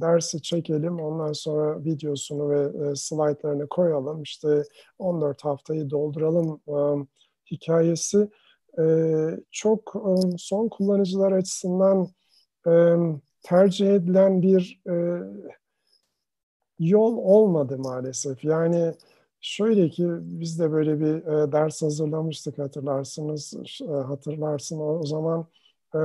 dersi 0.01 0.41
çekelim, 0.41 0.99
ondan 0.99 1.33
sonra 1.33 1.83
videosunu 1.83 2.49
ve 2.49 2.89
e, 2.89 2.95
slaytlarını 2.95 3.67
koyalım, 3.67 4.21
işte 4.23 4.63
14 4.99 5.45
haftayı 5.45 5.89
dolduralım 5.89 6.61
e, 6.67 7.07
hikayesi 7.51 8.29
e, 8.79 8.83
çok 9.51 9.95
e, 9.95 10.37
son 10.37 10.69
kullanıcılar 10.69 11.31
açısından 11.31 12.07
e, 12.67 12.71
tercih 13.43 13.93
edilen 13.93 14.41
bir 14.41 14.81
e, 14.89 14.95
yol 16.79 17.17
olmadı 17.17 17.77
maalesef. 17.79 18.43
Yani 18.43 18.93
şöyle 19.41 19.89
ki 19.89 20.07
biz 20.21 20.59
de 20.59 20.71
böyle 20.71 20.99
bir 20.99 21.15
e, 21.27 21.51
ders 21.51 21.81
hazırlamıştık 21.81 22.57
hatırlarsınız, 22.57 23.53
e, 23.81 23.93
hatırlarsın 23.93 24.79
o, 24.79 24.99
o 24.99 25.05
zaman 25.05 25.47
e, 25.95 25.99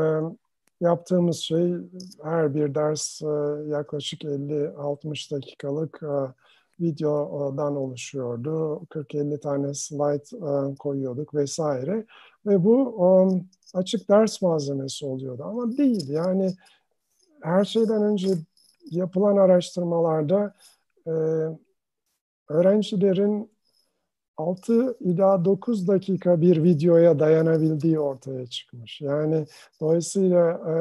yaptığımız 0.80 1.36
şey 1.38 1.74
her 2.22 2.54
bir 2.54 2.74
ders 2.74 3.22
e, 3.22 3.26
yaklaşık 3.70 4.24
50-60 4.24 5.32
dakikalık 5.32 6.02
e, 6.02 6.16
videodan 6.82 7.76
oluşuyordu. 7.76 8.82
40-50 8.90 9.40
tane 9.40 9.74
slide 9.74 10.36
e, 10.36 10.74
koyuyorduk 10.74 11.34
vesaire. 11.34 12.06
Ve 12.46 12.64
bu 12.64 12.76
um, 12.78 13.48
açık 13.74 14.08
ders 14.08 14.42
malzemesi 14.42 15.06
oluyordu 15.06 15.44
ama 15.44 15.76
değil. 15.76 16.08
Yani 16.08 16.54
her 17.42 17.64
şeyden 17.64 18.02
önce 18.02 18.28
yapılan 18.90 19.36
araştırmalarda 19.36 20.54
e, 21.06 21.12
öğrencilerin 22.48 23.52
6 24.36 24.96
ila 25.00 25.44
9 25.44 25.88
dakika 25.88 26.40
bir 26.40 26.62
videoya 26.64 27.18
dayanabildiği 27.18 28.00
ortaya 28.00 28.46
çıkmış. 28.46 29.00
Yani 29.00 29.46
dolayısıyla 29.80 30.50
e, 30.50 30.74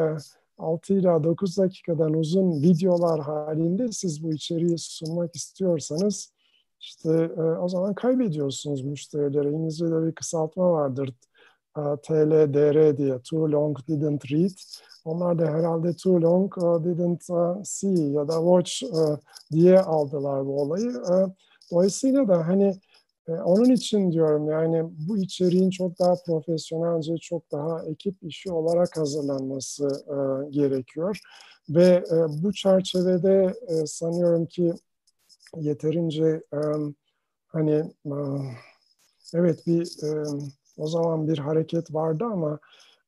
6 0.61 0.93
ila 0.93 1.23
9 1.23 1.57
dakikadan 1.57 2.13
uzun 2.13 2.61
videolar 2.61 3.19
halinde 3.19 3.91
siz 3.91 4.23
bu 4.23 4.33
içeriği 4.33 4.77
sunmak 4.77 5.35
istiyorsanız 5.35 6.33
işte 6.79 7.09
e, 7.37 7.41
o 7.41 7.67
zaman 7.67 7.93
kaybediyorsunuz 7.93 8.81
müşterileri. 8.81 9.47
İngilizce'de 9.47 10.07
bir 10.07 10.11
kısaltma 10.11 10.71
vardır. 10.71 11.13
E, 11.77 11.81
TLDR 12.03 12.97
diye, 12.97 13.19
Too 13.29 13.51
Long 13.51 13.77
Didn't 13.87 14.31
Read. 14.31 14.57
Onlar 15.05 15.39
da 15.39 15.45
herhalde 15.45 15.95
Too 15.95 16.21
Long 16.21 16.57
uh, 16.57 16.83
Didn't 16.83 17.29
uh, 17.29 17.63
See 17.63 18.11
ya 18.11 18.27
da 18.27 18.33
Watch 18.33 18.83
uh, 18.83 19.17
diye 19.51 19.79
aldılar 19.79 20.45
bu 20.45 20.61
olayı. 20.61 20.93
Dolayısıyla 21.71 22.27
da 22.27 22.47
hani 22.47 22.75
e, 23.27 23.31
onun 23.31 23.69
için 23.69 24.11
diyorum 24.11 24.49
yani 24.49 24.83
bu 25.07 25.17
içeriğin 25.17 25.69
çok 25.69 25.99
daha 25.99 26.15
profesyonelce, 26.25 27.17
çok 27.17 27.51
daha 27.51 27.83
ekip 27.85 28.15
işi 28.23 28.51
olarak 28.51 28.97
hazırlanması 28.97 29.87
e, 30.07 30.49
gerekiyor. 30.49 31.19
Ve 31.69 32.03
e, 32.11 32.43
bu 32.43 32.53
çerçevede 32.53 33.53
e, 33.67 33.85
sanıyorum 33.85 34.45
ki 34.45 34.73
yeterince 35.55 36.43
e, 36.53 36.59
hani 37.47 37.75
e, 38.05 38.15
evet 39.33 39.67
bir 39.67 40.03
e, 40.03 40.23
o 40.77 40.87
zaman 40.87 41.27
bir 41.27 41.37
hareket 41.37 41.93
vardı 41.93 42.23
ama 42.25 42.59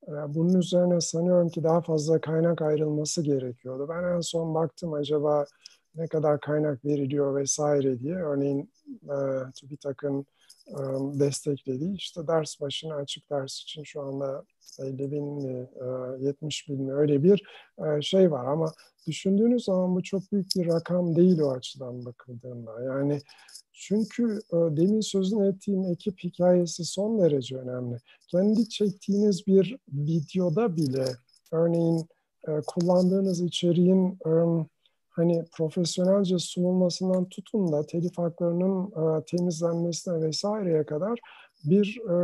e, 0.07 0.11
bunun 0.11 0.53
üzerine 0.53 1.01
sanıyorum 1.01 1.49
ki 1.49 1.63
daha 1.63 1.81
fazla 1.81 2.21
kaynak 2.21 2.61
ayrılması 2.61 3.23
gerekiyordu. 3.23 3.87
Ben 3.89 4.03
en 4.15 4.21
son 4.21 4.55
baktım 4.55 4.93
acaba 4.93 5.45
ne 5.95 6.07
kadar 6.07 6.39
kaynak 6.39 6.85
veriliyor 6.85 7.35
vesaire 7.35 7.99
diye. 7.99 8.15
Örneğin 8.15 8.71
e, 9.03 9.15
TÜBİTAK'ın 9.55 10.25
e, 10.67 10.79
desteklediği 11.19 11.95
işte 11.95 12.27
ders 12.27 12.61
başına 12.61 12.95
açık 12.95 13.29
ders 13.29 13.61
için 13.61 13.83
şu 13.83 14.01
anda 14.01 14.43
50 14.79 15.11
bin 15.11 15.23
mi, 15.23 15.69
e, 16.19 16.25
70 16.25 16.69
bin 16.69 16.81
mi 16.81 16.93
öyle 16.93 17.23
bir 17.23 17.43
e, 17.85 18.01
şey 18.01 18.31
var 18.31 18.45
ama 18.45 18.73
düşündüğünüz 19.07 19.63
zaman 19.63 19.95
bu 19.95 20.03
çok 20.03 20.31
büyük 20.31 20.47
bir 20.55 20.67
rakam 20.67 21.15
değil 21.15 21.39
o 21.39 21.51
açıdan 21.51 22.05
bakıldığında. 22.05 22.83
Yani 22.83 23.19
çünkü 23.73 24.39
e, 24.53 24.55
demin 24.55 25.01
sözünü 25.01 25.47
ettiğim 25.47 25.85
ekip 25.85 26.23
hikayesi 26.23 26.85
son 26.85 27.21
derece 27.21 27.57
önemli. 27.57 27.97
Kendi 28.27 28.69
çektiğiniz 28.69 29.47
bir 29.47 29.77
videoda 29.87 30.75
bile 30.75 31.05
örneğin 31.51 32.07
e, 32.47 32.51
kullandığınız 32.67 33.41
içeriğin 33.41 34.19
e, 34.25 34.31
hani 35.13 35.45
profesyonelce 35.57 36.39
sunulmasından 36.39 37.29
tutun 37.29 37.71
da 37.71 37.85
telif 37.85 38.17
haklarının 38.17 38.87
e, 38.87 39.25
temizlenmesine 39.25 40.21
vesaireye 40.21 40.85
kadar 40.85 41.19
bir 41.63 42.01
e, 42.09 42.15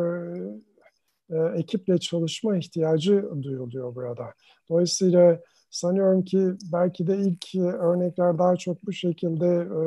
e, 1.29 1.59
ekiple 1.59 1.97
çalışma 1.97 2.57
ihtiyacı 2.57 3.29
duyuluyor 3.41 3.95
burada. 3.95 4.33
Dolayısıyla 4.69 5.39
sanıyorum 5.69 6.23
ki 6.23 6.51
belki 6.73 7.07
de 7.07 7.17
ilk 7.17 7.55
örnekler 7.55 8.37
daha 8.37 8.55
çok 8.55 8.85
bu 8.85 8.93
şekilde 8.93 9.47
e, 9.47 9.81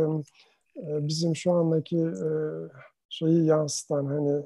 e, 0.81 1.07
bizim 1.09 1.37
şu 1.37 1.53
andaki 1.53 1.99
e, 1.99 2.29
şeyi 3.09 3.45
yansıtan 3.45 4.07
hani 4.07 4.43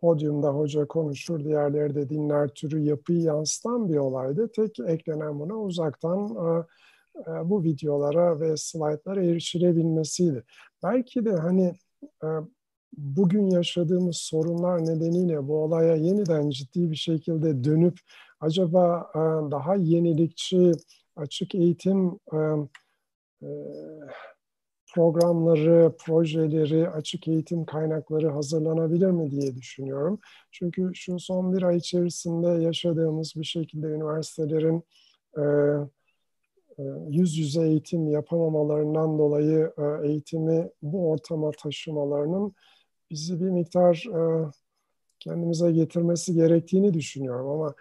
podyumda 0.00 0.48
hoca 0.48 0.86
konuşur, 0.86 1.44
diğerleri 1.44 1.94
de 1.94 2.08
dinler 2.08 2.48
türü 2.48 2.80
yapıyı 2.80 3.20
yansıtan 3.22 3.88
bir 3.88 3.96
olaydı. 3.96 4.52
Tek 4.52 4.80
eklenen 4.86 5.40
buna 5.40 5.56
uzaktan 5.56 6.18
e, 6.18 6.48
e, 6.48 6.64
bu 7.44 7.64
videolara 7.64 8.40
ve 8.40 8.56
slaytlara 8.56 9.24
erişilebilmesiydi. 9.24 10.44
Belki 10.82 11.24
de 11.24 11.32
hani 11.32 11.74
e, 12.22 12.28
bugün 12.96 13.50
yaşadığımız 13.50 14.16
sorunlar 14.16 14.86
nedeniyle 14.86 15.48
bu 15.48 15.56
olaya 15.56 15.94
yeniden 15.94 16.50
ciddi 16.50 16.90
bir 16.90 16.96
şekilde 16.96 17.64
dönüp 17.64 17.98
acaba 18.40 19.10
e, 19.14 19.18
daha 19.50 19.74
yenilikçi 19.76 20.72
açık 21.16 21.54
eğitim 21.54 22.18
programları, 24.94 25.92
projeleri, 25.98 26.90
açık 26.90 27.28
eğitim 27.28 27.64
kaynakları 27.64 28.30
hazırlanabilir 28.30 29.10
mi 29.10 29.30
diye 29.30 29.56
düşünüyorum. 29.56 30.18
Çünkü 30.52 30.90
şu 30.94 31.18
son 31.18 31.56
bir 31.56 31.62
ay 31.62 31.76
içerisinde 31.76 32.62
yaşadığımız 32.62 33.32
bir 33.36 33.44
şekilde 33.44 33.86
üniversitelerin 33.86 34.82
e, 35.38 35.42
yüz 37.08 37.38
yüze 37.38 37.62
eğitim 37.62 38.08
yapamamalarından 38.08 39.18
dolayı 39.18 39.72
e, 39.78 40.08
eğitimi 40.08 40.70
bu 40.82 41.10
ortama 41.10 41.50
taşımalarının 41.50 42.54
bizi 43.10 43.40
bir 43.40 43.50
miktar 43.50 44.04
e, 44.14 44.50
kendimize 45.20 45.72
getirmesi 45.72 46.34
gerektiğini 46.34 46.94
düşünüyorum 46.94 47.48
ama 47.48 47.74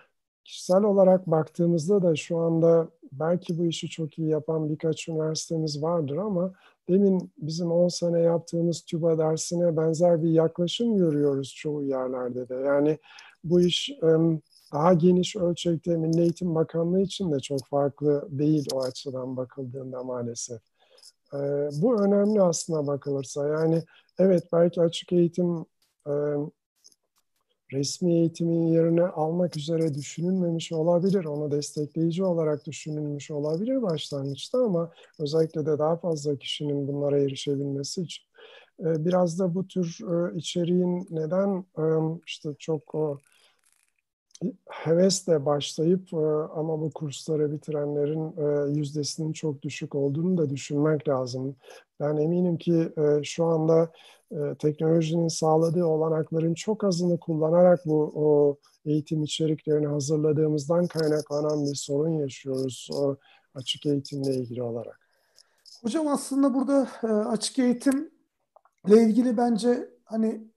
kişisel 0.46 0.84
olarak 0.84 1.28
baktığımızda 1.28 2.02
da 2.04 2.16
şu 2.16 2.38
anda 2.38 2.90
belki 3.12 3.58
bu 3.58 3.66
işi 3.66 3.90
çok 3.90 4.20
iyi 4.20 4.28
yapan 4.28 4.70
birkaç 4.70 5.08
üniversitemiz 5.08 5.82
vardır 5.82 6.18
ama 6.18 6.54
demin 6.90 7.32
bizim 7.38 7.72
10 7.72 7.88
sene 7.88 8.20
yaptığımız 8.20 8.82
TÜBA 8.82 9.18
dersine 9.18 9.78
benzer 9.78 10.24
bir 10.24 10.30
yaklaşım 10.30 10.98
görüyoruz 10.98 11.54
çoğu 11.56 11.84
yerlerde 11.84 12.50
de. 12.50 12.56
Yani 12.56 12.98
bu 13.44 13.62
iş 13.62 13.92
daha 14.74 14.94
geniş 14.94 15.36
ölçekte 15.36 15.98
Milli 15.98 16.22
Eğitim 16.22 16.56
Bakanlığı 16.56 17.02
için 17.02 17.32
de 17.32 17.40
çok 17.40 17.68
farklı 17.68 18.28
değil 18.30 18.68
o 18.74 18.82
açıdan 18.82 19.38
bakıldığında 19.38 20.04
maalesef. 20.04 20.62
E, 21.34 21.38
bu 21.82 22.04
önemli 22.04 22.42
aslına 22.42 22.88
bakılırsa. 22.88 23.48
Yani 23.48 23.84
evet 24.20 24.44
belki 24.54 24.82
açık 24.82 25.14
eğitim 25.14 25.66
e, 26.08 26.14
resmi 27.74 28.14
eğitimin 28.14 28.68
yerine 28.68 29.04
almak 29.04 29.58
üzere 29.58 29.94
düşünülmemiş 29.94 30.72
olabilir. 30.72 31.26
Onu 31.26 31.52
destekleyici 31.52 32.24
olarak 32.24 32.66
düşünülmüş 32.66 33.32
olabilir 33.32 33.82
başlangıçta 33.82 34.66
ama 34.66 34.92
özellikle 35.20 35.66
de 35.66 35.80
daha 35.80 35.98
fazla 35.98 36.36
kişinin 36.36 36.88
bunlara 36.88 37.20
erişebilmesi 37.20 38.02
için 38.02 38.24
biraz 38.80 39.40
da 39.40 39.56
bu 39.56 39.68
tür 39.68 39.98
içeriğin 40.36 41.08
neden 41.10 41.66
işte 42.28 42.50
çok 42.60 42.96
hevesle 44.69 45.45
başlayıp 45.45 46.13
e, 46.13 46.17
ama 46.56 46.82
bu 46.82 46.91
kursları 46.91 47.52
bitirenlerin 47.52 48.34
e, 48.38 48.78
yüzdesinin 48.80 49.34
çok 49.34 49.62
düşük 49.62 49.95
olduğunu 49.95 50.38
da 50.38 50.49
düşünmek 50.49 51.08
lazım. 51.08 51.56
Ben 51.99 52.17
eminim 52.17 52.58
ki 52.58 52.89
e, 52.97 53.23
şu 53.23 53.45
anda 53.45 53.91
teknolojinin 54.60 55.28
sağladığı 55.28 55.86
olanakların 55.86 56.54
çok 56.54 56.84
azını 56.84 57.19
kullanarak 57.19 57.80
bu 57.86 58.12
o 58.15 58.58
eğitim 58.86 59.23
içeriklerini 59.23 59.88
hazırladığımızdan 59.88 60.88
kaynaklanan 60.88 61.65
bir 61.65 61.75
sorun 61.75 62.19
yaşıyoruz 62.19 62.89
o 62.93 63.15
açık 63.56 63.86
eğitimle 63.86 64.36
ilgili 64.36 64.63
olarak. 64.63 64.99
Hocam 65.82 66.08
aslında 66.08 66.54
burada 66.54 66.89
açık 67.30 67.60
eğitimle 67.60 68.10
ilgili 68.89 69.38
bence 69.38 69.89
hani 70.06 70.49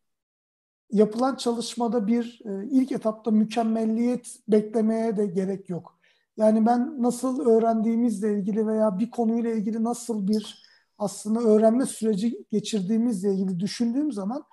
yapılan 0.93 1.37
çalışmada 1.37 2.07
bir 2.07 2.41
e, 2.45 2.69
ilk 2.71 2.93
etapta 2.93 3.31
mükemmelliyet 3.31 4.39
beklemeye 4.49 5.17
de 5.17 5.27
gerek 5.27 5.69
yok. 5.71 5.99
Yani 6.37 6.67
ben 6.67 7.03
nasıl 7.03 7.47
öğrendiğimizle 7.47 8.39
ilgili 8.39 8.67
veya 8.67 8.99
bir 8.99 9.11
konuyla 9.11 9.51
ilgili 9.51 9.85
nasıl 9.85 10.29
bir 10.29 10.63
aslında 10.99 11.41
öğrenme 11.41 11.87
süreci 11.87 12.45
geçirdiğimizle 12.51 13.33
ilgili 13.35 13.61
düşündüğüm 13.61 14.13
zaman 14.13 14.45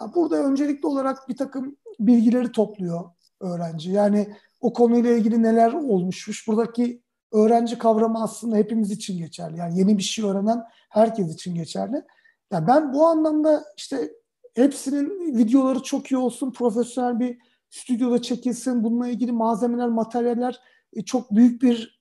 ya 0.00 0.14
burada 0.14 0.36
öncelikli 0.36 0.86
olarak 0.86 1.28
bir 1.28 1.36
takım 1.36 1.76
bilgileri 2.00 2.52
topluyor 2.52 3.04
öğrenci. 3.40 3.90
Yani 3.90 4.36
o 4.60 4.72
konuyla 4.72 5.10
ilgili 5.10 5.42
neler 5.42 5.72
olmuşmuş, 5.72 6.48
buradaki 6.48 7.02
öğrenci 7.32 7.78
kavramı 7.78 8.22
aslında 8.22 8.56
hepimiz 8.56 8.90
için 8.90 9.18
geçerli. 9.18 9.58
Yani 9.58 9.78
yeni 9.78 9.98
bir 9.98 10.02
şey 10.02 10.24
öğrenen 10.24 10.62
herkes 10.88 11.34
için 11.34 11.54
geçerli. 11.54 12.02
Yani 12.52 12.66
ben 12.66 12.92
bu 12.92 13.06
anlamda 13.06 13.64
işte 13.76 14.10
hepsinin 14.56 15.36
videoları 15.38 15.82
çok 15.82 16.12
iyi 16.12 16.16
olsun, 16.16 16.52
profesyonel 16.52 17.20
bir 17.20 17.38
stüdyoda 17.70 18.22
çekilsin, 18.22 18.84
bununla 18.84 19.08
ilgili 19.08 19.32
malzemeler, 19.32 19.88
materyaller 19.88 20.60
e, 20.92 21.04
çok 21.04 21.30
büyük 21.30 21.62
bir 21.62 22.00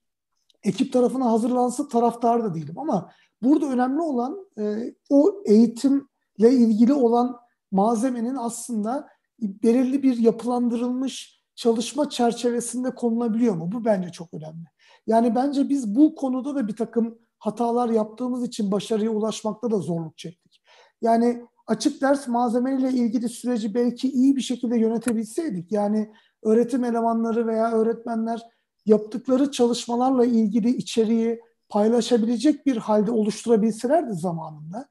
ekip 0.63 0.93
tarafına 0.93 1.31
hazırlansın 1.31 1.89
taraftar 1.89 2.43
da 2.43 2.55
değilim. 2.55 2.79
Ama 2.79 3.11
burada 3.41 3.65
önemli 3.65 4.01
olan 4.01 4.47
e, 4.57 4.93
o 5.09 5.43
eğitimle 5.45 6.51
ilgili 6.51 6.93
olan 6.93 7.37
malzemenin 7.71 8.35
aslında 8.35 9.07
belirli 9.39 10.03
bir 10.03 10.17
yapılandırılmış 10.17 11.41
çalışma 11.55 12.09
çerçevesinde 12.09 12.95
konulabiliyor 12.95 13.55
mu? 13.55 13.71
Bu 13.71 13.85
bence 13.85 14.09
çok 14.09 14.33
önemli. 14.33 14.65
Yani 15.07 15.35
bence 15.35 15.69
biz 15.69 15.95
bu 15.95 16.15
konuda 16.15 16.55
da 16.55 16.67
bir 16.67 16.75
takım 16.75 17.17
hatalar 17.39 17.89
yaptığımız 17.89 18.43
için 18.43 18.71
başarıya 18.71 19.11
ulaşmakta 19.11 19.71
da 19.71 19.77
zorluk 19.77 20.17
çektik. 20.17 20.61
Yani 21.01 21.45
açık 21.67 22.01
ders 22.01 22.28
malzemeleriyle 22.28 22.89
ilgili 22.89 23.30
süreci 23.30 23.73
belki 23.73 24.12
iyi 24.12 24.36
bir 24.36 24.41
şekilde 24.41 24.78
yönetebilseydik, 24.78 25.71
yani 25.71 26.12
öğretim 26.43 26.84
elemanları 26.84 27.47
veya 27.47 27.71
öğretmenler 27.71 28.41
yaptıkları 28.86 29.51
çalışmalarla 29.51 30.25
ilgili 30.25 30.69
içeriği 30.69 31.41
paylaşabilecek 31.69 32.65
bir 32.65 32.78
halde 32.78 33.12
oluşturabilselerdi 33.12 34.13
zamanında, 34.13 34.88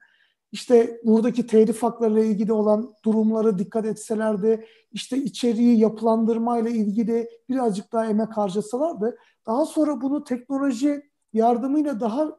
işte 0.51 1.01
buradaki 1.03 1.47
telif 1.47 1.83
haklarıyla 1.83 2.23
ilgili 2.23 2.53
olan 2.53 2.93
durumlara 3.05 3.59
dikkat 3.59 3.85
etselerdi, 3.85 4.65
işte 4.91 5.17
içeriği 5.17 5.79
yapılandırmayla 5.79 6.69
ilgili 6.71 7.29
birazcık 7.49 7.93
daha 7.93 8.05
emek 8.05 8.37
harcasalardı, 8.37 9.17
daha 9.47 9.65
sonra 9.65 10.01
bunu 10.01 10.23
teknoloji 10.23 11.01
yardımıyla 11.33 11.99
daha 11.99 12.37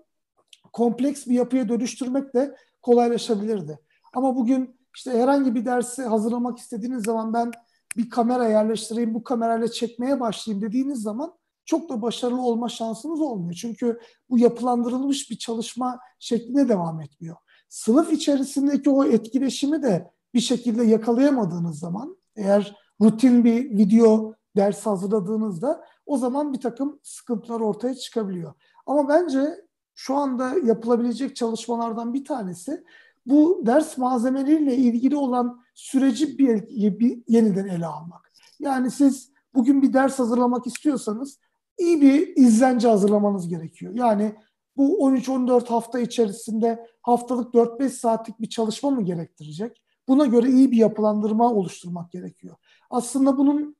kompleks 0.72 1.26
bir 1.26 1.34
yapıya 1.34 1.68
dönüştürmek 1.68 2.34
de 2.34 2.56
kolaylaşabilirdi. 2.82 3.78
Ama 4.16 4.36
bugün 4.36 4.76
işte 4.96 5.10
herhangi 5.10 5.54
bir 5.54 5.64
dersi 5.64 6.02
hazırlamak 6.02 6.58
istediğiniz 6.58 7.04
zaman 7.04 7.32
ben 7.32 7.50
bir 7.96 8.10
kamera 8.10 8.48
yerleştireyim, 8.48 9.14
bu 9.14 9.24
kamerayla 9.24 9.68
çekmeye 9.68 10.20
başlayayım 10.20 10.66
dediğiniz 10.66 11.02
zaman 11.02 11.34
çok 11.64 11.88
da 11.88 12.02
başarılı 12.02 12.42
olma 12.42 12.68
şansınız 12.68 13.20
olmuyor. 13.20 13.54
Çünkü 13.54 14.00
bu 14.30 14.38
yapılandırılmış 14.38 15.30
bir 15.30 15.38
çalışma 15.38 15.98
şekline 16.18 16.68
devam 16.68 17.00
etmiyor. 17.00 17.36
Sınıf 17.68 18.12
içerisindeki 18.12 18.90
o 18.90 19.04
etkileşimi 19.04 19.82
de 19.82 20.10
bir 20.34 20.40
şekilde 20.40 20.84
yakalayamadığınız 20.84 21.78
zaman 21.78 22.16
eğer 22.36 22.76
rutin 23.00 23.44
bir 23.44 23.78
video 23.78 24.34
ders 24.56 24.86
hazırladığınızda 24.86 25.84
o 26.06 26.18
zaman 26.18 26.52
bir 26.52 26.60
takım 26.60 27.00
sıkıntılar 27.02 27.60
ortaya 27.60 27.94
çıkabiliyor. 27.94 28.54
Ama 28.86 29.08
bence 29.08 29.66
şu 29.94 30.14
anda 30.14 30.54
yapılabilecek 30.64 31.36
çalışmalardan 31.36 32.14
bir 32.14 32.24
tanesi 32.24 32.84
bu 33.26 33.62
ders 33.66 33.98
malzemeleriyle 33.98 34.76
ilgili 34.76 35.16
olan 35.16 35.60
süreci 35.74 36.38
bir, 36.38 36.68
bir 37.00 37.22
yeniden 37.28 37.66
ele 37.66 37.86
almak. 37.86 38.32
Yani 38.58 38.90
siz 38.90 39.30
bugün 39.54 39.82
bir 39.82 39.92
ders 39.92 40.18
hazırlamak 40.18 40.66
istiyorsanız 40.66 41.38
iyi 41.78 42.00
bir 42.00 42.36
izlence 42.36 42.88
hazırlamanız 42.88 43.48
gerekiyor. 43.48 43.94
Yani 43.94 44.34
bu 44.76 45.10
13-14 45.10 45.66
hafta 45.66 45.98
içerisinde 45.98 46.86
haftalık 47.02 47.54
4-5 47.54 47.88
saatlik 47.88 48.40
bir 48.40 48.48
çalışma 48.48 48.90
mı 48.90 49.02
gerektirecek? 49.02 49.82
Buna 50.08 50.26
göre 50.26 50.48
iyi 50.48 50.72
bir 50.72 50.76
yapılandırma 50.76 51.52
oluşturmak 51.52 52.12
gerekiyor. 52.12 52.56
Aslında 52.90 53.38
bunun 53.38 53.76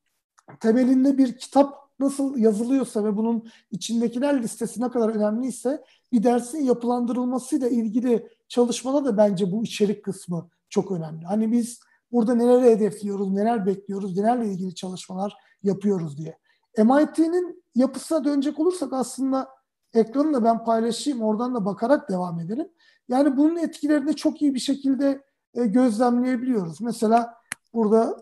temelinde 0.61 1.19
bir 1.19 1.39
kitap 1.39 1.86
nasıl 1.99 2.39
yazılıyorsa 2.39 3.05
ve 3.05 3.17
bunun 3.17 3.49
içindekiler 3.71 4.43
listesi 4.43 4.83
ne 4.83 4.91
kadar 4.91 5.09
önemliyse 5.09 5.85
bir 6.13 6.23
dersin 6.23 6.59
yapılandırılmasıyla 6.59 7.69
ilgili 7.69 8.29
çalışmada 8.49 9.05
da 9.05 9.17
bence 9.17 9.53
bu 9.53 9.65
içerik 9.65 10.05
kısmı 10.05 10.49
çok 10.69 10.93
önemli. 10.93 11.25
Hani 11.27 11.53
biz 11.53 11.81
burada 12.13 12.35
neler 12.35 12.63
hedefliyoruz, 12.63 13.31
neler 13.31 13.67
bekliyoruz, 13.67 14.17
nelerle 14.17 14.49
ilgili 14.49 14.75
çalışmalar 14.75 15.37
yapıyoruz 15.63 16.19
diye. 16.19 16.39
MIT'nin 16.79 17.65
yapısına 17.75 18.25
dönecek 18.25 18.61
olursak 18.61 18.93
aslında 18.93 19.49
ekranı 19.95 20.35
da 20.35 20.45
ben 20.45 20.65
paylaşayım, 20.65 21.23
oradan 21.23 21.55
da 21.55 21.65
bakarak 21.65 22.11
devam 22.11 22.41
edelim. 22.41 22.69
Yani 23.09 23.37
bunun 23.37 23.57
etkilerini 23.57 24.17
çok 24.17 24.43
iyi 24.43 24.55
bir 24.55 24.61
şekilde 24.61 25.23
e, 25.55 25.67
gözlemleyebiliyoruz. 25.67 26.81
Mesela 26.81 27.35
burada 27.75 28.17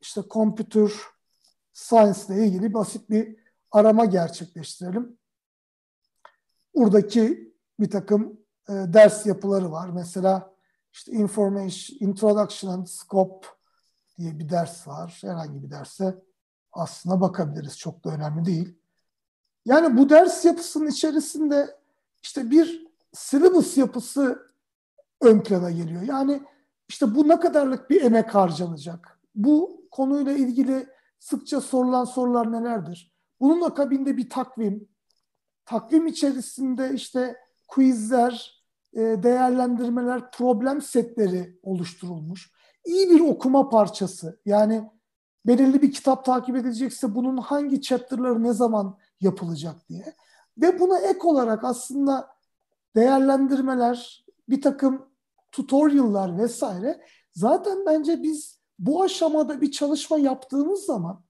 işte 0.00 0.22
computer 0.30 0.90
science 1.76 2.20
ile 2.28 2.46
ilgili 2.46 2.74
basit 2.74 3.10
bir 3.10 3.36
arama 3.70 4.04
gerçekleştirelim. 4.04 5.18
Buradaki 6.74 7.54
bir 7.80 7.90
takım 7.90 8.40
e, 8.68 8.72
ders 8.72 9.26
yapıları 9.26 9.72
var. 9.72 9.88
Mesela 9.88 10.54
işte 10.92 11.12
Information, 11.12 12.08
Introduction 12.08 12.72
and 12.72 12.86
Scope 12.86 13.46
diye 14.18 14.38
bir 14.38 14.48
ders 14.48 14.88
var. 14.88 15.18
Herhangi 15.22 15.62
bir 15.62 15.70
derse 15.70 16.22
aslına 16.72 17.20
bakabiliriz. 17.20 17.78
Çok 17.78 18.04
da 18.04 18.10
önemli 18.10 18.44
değil. 18.44 18.78
Yani 19.64 19.98
bu 19.98 20.10
ders 20.10 20.44
yapısının 20.44 20.86
içerisinde 20.86 21.76
işte 22.22 22.50
bir 22.50 22.86
syllabus 23.12 23.76
yapısı 23.76 24.46
ön 25.20 25.42
plana 25.42 25.70
geliyor. 25.70 26.02
Yani 26.02 26.42
işte 26.88 27.14
bu 27.14 27.28
ne 27.28 27.40
kadarlık 27.40 27.90
bir 27.90 28.02
emek 28.02 28.34
harcanacak? 28.34 29.20
Bu 29.34 29.84
konuyla 29.90 30.32
ilgili 30.32 30.95
sıkça 31.18 31.60
sorulan 31.60 32.04
sorular 32.04 32.52
nelerdir? 32.52 33.12
Bunun 33.40 33.62
akabinde 33.62 34.16
bir 34.16 34.30
takvim, 34.30 34.88
takvim 35.64 36.06
içerisinde 36.06 36.90
işte 36.94 37.36
quizler, 37.68 38.62
e, 38.92 39.00
değerlendirmeler, 39.00 40.30
problem 40.30 40.82
setleri 40.82 41.58
oluşturulmuş. 41.62 42.50
İyi 42.84 43.10
bir 43.10 43.20
okuma 43.20 43.68
parçası. 43.68 44.40
Yani 44.44 44.90
belirli 45.46 45.82
bir 45.82 45.92
kitap 45.92 46.24
takip 46.24 46.56
edilecekse 46.56 47.14
bunun 47.14 47.36
hangi 47.36 47.82
chapter'ları 47.82 48.42
ne 48.42 48.52
zaman 48.52 48.98
yapılacak 49.20 49.88
diye. 49.88 50.14
Ve 50.58 50.80
buna 50.80 50.98
ek 50.98 51.18
olarak 51.22 51.64
aslında 51.64 52.28
değerlendirmeler, 52.96 54.26
bir 54.48 54.62
takım 54.62 55.08
tutorial'lar 55.52 56.38
vesaire 56.38 57.00
zaten 57.32 57.86
bence 57.86 58.22
biz 58.22 58.60
bu 58.78 59.02
aşamada 59.02 59.60
bir 59.60 59.70
çalışma 59.70 60.18
yaptığımız 60.18 60.84
zaman 60.84 61.24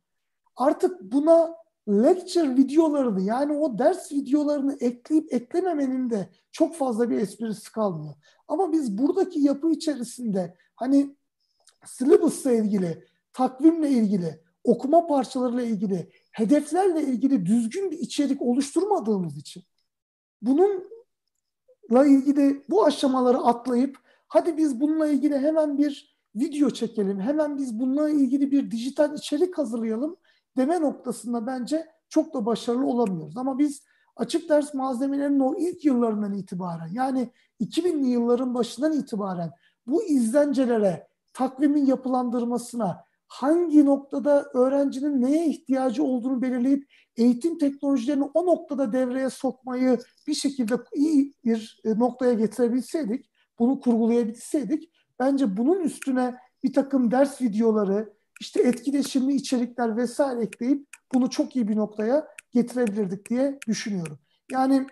artık 0.57 1.01
buna 1.03 1.57
lecture 1.89 2.57
videolarını 2.57 3.23
yani 3.23 3.53
o 3.53 3.79
ders 3.79 4.13
videolarını 4.13 4.77
ekleyip 4.81 5.35
eklememenin 5.35 6.11
de 6.11 6.31
çok 6.53 6.75
fazla 6.75 7.11
bir 7.11 7.19
esprisi 7.19 7.73
kalmıyor. 7.73 8.15
Ama 8.49 8.73
biz 8.73 8.99
buradaki 8.99 9.41
yapı 9.41 9.71
içerisinde 9.71 10.57
hani 10.77 11.17
syllabus'la 11.85 12.53
ilgili, 12.53 13.05
takvimle 13.33 13.91
ilgili, 13.91 14.41
okuma 14.65 15.07
parçalarıyla 15.07 15.63
ilgili, 15.63 16.11
hedeflerle 16.33 17.03
ilgili 17.03 17.47
düzgün 17.47 17.91
bir 17.91 17.99
içerik 17.99 18.43
oluşturmadığımız 18.43 19.37
için 19.37 19.63
bununla 20.43 22.07
ilgili 22.07 22.65
bu 22.69 22.85
aşamaları 22.85 23.39
atlayıp 23.39 23.99
hadi 24.29 24.57
biz 24.57 24.81
bununla 24.81 25.07
ilgili 25.07 25.39
hemen 25.39 25.79
bir 25.79 26.16
video 26.37 26.71
çekelim, 26.71 27.21
hemen 27.21 27.59
biz 27.59 27.81
bununla 27.81 28.11
ilgili 28.11 28.51
bir 28.51 28.71
dijital 28.71 29.15
içerik 29.15 29.59
hazırlayalım 29.59 30.17
deme 30.57 30.81
noktasında 30.81 31.47
bence 31.47 31.87
çok 32.09 32.35
da 32.35 32.47
başarılı 32.47 32.87
olamıyoruz. 32.87 33.37
Ama 33.37 33.59
biz 33.59 33.83
açık 34.17 34.49
ders 34.49 34.75
malzemelerinin 34.75 35.41
o 35.41 35.55
ilk 35.59 35.85
yıllarından 35.85 36.35
itibaren 36.35 36.89
yani 36.93 37.31
2000'li 37.61 38.09
yılların 38.09 38.55
başından 38.55 38.93
itibaren 38.93 39.51
bu 39.87 40.05
izlencelere, 40.05 41.09
takvimin 41.33 41.87
yapılandırmasına, 41.87 43.05
hangi 43.29 43.85
noktada 43.85 44.51
öğrencinin 44.55 45.23
neye 45.23 45.47
ihtiyacı 45.47 46.03
olduğunu 46.03 46.43
belirleyip 46.43 46.93
eğitim 47.17 47.59
teknolojilerini 47.59 48.25
o 48.35 48.47
noktada 48.47 48.93
devreye 48.93 49.31
sokmayı 49.31 49.99
bir 50.27 50.35
şekilde 50.35 50.75
iyi 50.95 51.35
bir 51.45 51.81
e, 51.85 51.99
noktaya 51.99 52.33
getirebilseydik, 52.33 53.31
bunu 53.59 53.81
kurgulayabilseydik, 53.81 54.91
bence 55.19 55.57
bunun 55.57 55.81
üstüne 55.81 56.35
bir 56.65 56.73
takım 56.73 57.11
ders 57.11 57.43
videoları, 57.43 58.13
işte 58.41 58.63
etkileşimli 58.63 59.35
içerikler 59.35 59.97
vesaire 59.97 60.43
ekleyip 60.43 60.87
bunu 61.15 61.31
çok 61.31 61.57
iyi 61.57 61.69
bir 61.69 61.77
noktaya 61.77 62.29
getirebilirdik 62.53 63.31
diye 63.31 63.59
düşünüyorum. 63.67 64.19
Yani 64.53 64.87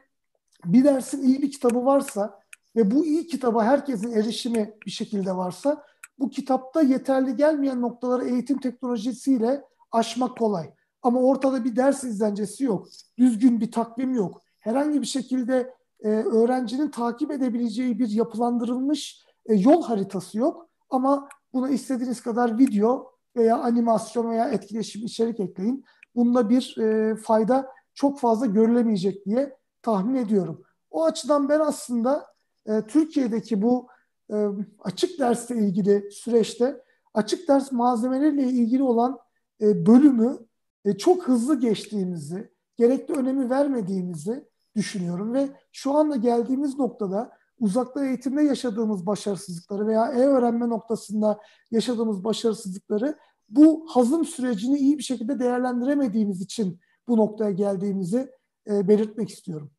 bir 0.64 0.84
dersin 0.84 1.22
iyi 1.22 1.42
bir 1.42 1.50
kitabı 1.50 1.84
varsa 1.84 2.40
ve 2.76 2.90
bu 2.90 3.06
iyi 3.06 3.26
kitaba 3.26 3.64
herkesin 3.64 4.12
erişimi 4.12 4.74
bir 4.86 4.90
şekilde 4.90 5.36
varsa 5.36 5.84
bu 6.18 6.30
kitapta 6.30 6.82
yeterli 6.82 7.36
gelmeyen 7.36 7.82
noktaları 7.82 8.24
eğitim 8.24 8.60
teknolojisiyle 8.60 9.62
aşmak 9.92 10.38
kolay. 10.38 10.70
Ama 11.02 11.20
ortada 11.20 11.64
bir 11.64 11.76
ders 11.76 12.04
izlencesi 12.04 12.64
yok. 12.64 12.88
Düzgün 13.18 13.60
bir 13.60 13.72
takvim 13.72 14.14
yok. 14.14 14.42
Herhangi 14.60 15.00
bir 15.00 15.06
şekilde 15.06 15.74
e, 16.00 16.08
öğrencinin 16.08 16.90
takip 16.90 17.30
edebileceği 17.30 17.98
bir 17.98 18.08
yapılandırılmış 18.08 19.24
e, 19.46 19.54
yol 19.54 19.82
haritası 19.82 20.38
yok. 20.38 20.68
Ama 20.90 21.28
buna 21.52 21.70
istediğiniz 21.70 22.22
kadar 22.22 22.58
video 22.58 23.12
veya 23.36 23.58
animasyon 23.58 24.30
veya 24.30 24.48
etkileşim 24.48 25.04
içerik 25.04 25.40
ekleyin. 25.40 25.84
Bunda 26.14 26.50
bir 26.50 26.76
e, 26.78 27.16
fayda 27.16 27.72
çok 27.94 28.20
fazla 28.20 28.46
görülemeyecek 28.46 29.26
diye 29.26 29.56
tahmin 29.82 30.14
ediyorum. 30.14 30.62
O 30.90 31.04
açıdan 31.04 31.48
ben 31.48 31.60
aslında 31.60 32.26
e, 32.66 32.82
Türkiye'deki 32.82 33.62
bu 33.62 33.88
e, 34.32 34.48
açık 34.80 35.18
dersle 35.18 35.56
ilgili 35.56 36.10
süreçte 36.10 36.84
açık 37.14 37.48
ders 37.48 37.72
malzemeleriyle 37.72 38.42
ilgili 38.42 38.82
olan 38.82 39.18
e, 39.60 39.86
bölümü 39.86 40.38
e, 40.84 40.98
çok 40.98 41.28
hızlı 41.28 41.60
geçtiğimizi, 41.60 42.50
gerekli 42.76 43.14
önemi 43.14 43.50
vermediğimizi 43.50 44.48
düşünüyorum 44.76 45.34
ve 45.34 45.48
şu 45.72 45.94
anda 45.94 46.16
geldiğimiz 46.16 46.78
noktada 46.78 47.30
uzakta 47.64 48.06
eğitimde 48.06 48.42
yaşadığımız 48.42 49.06
başarısızlıkları 49.06 49.86
veya 49.86 50.12
e-öğrenme 50.12 50.68
noktasında 50.68 51.40
yaşadığımız 51.70 52.24
başarısızlıkları 52.24 53.18
bu 53.48 53.86
hazım 53.88 54.24
sürecini 54.24 54.78
iyi 54.78 54.98
bir 54.98 55.02
şekilde 55.02 55.38
değerlendiremediğimiz 55.38 56.40
için 56.40 56.80
bu 57.08 57.16
noktaya 57.16 57.50
geldiğimizi 57.50 58.30
e, 58.70 58.88
belirtmek 58.88 59.30
istiyorum. 59.30 59.70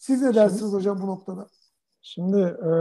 Siz 0.00 0.22
ne 0.22 0.34
dersiniz 0.34 0.60
şimdi, 0.60 0.74
hocam 0.74 1.02
bu 1.02 1.06
noktada? 1.06 1.46
Şimdi 2.02 2.40
e, 2.40 2.72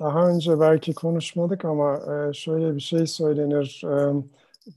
daha 0.00 0.28
önce 0.28 0.60
belki 0.60 0.94
konuşmadık 0.94 1.64
ama 1.64 1.96
e, 1.96 2.32
şöyle 2.32 2.74
bir 2.74 2.80
şey 2.80 3.06
söylenir 3.06 3.82
e, 3.84 4.22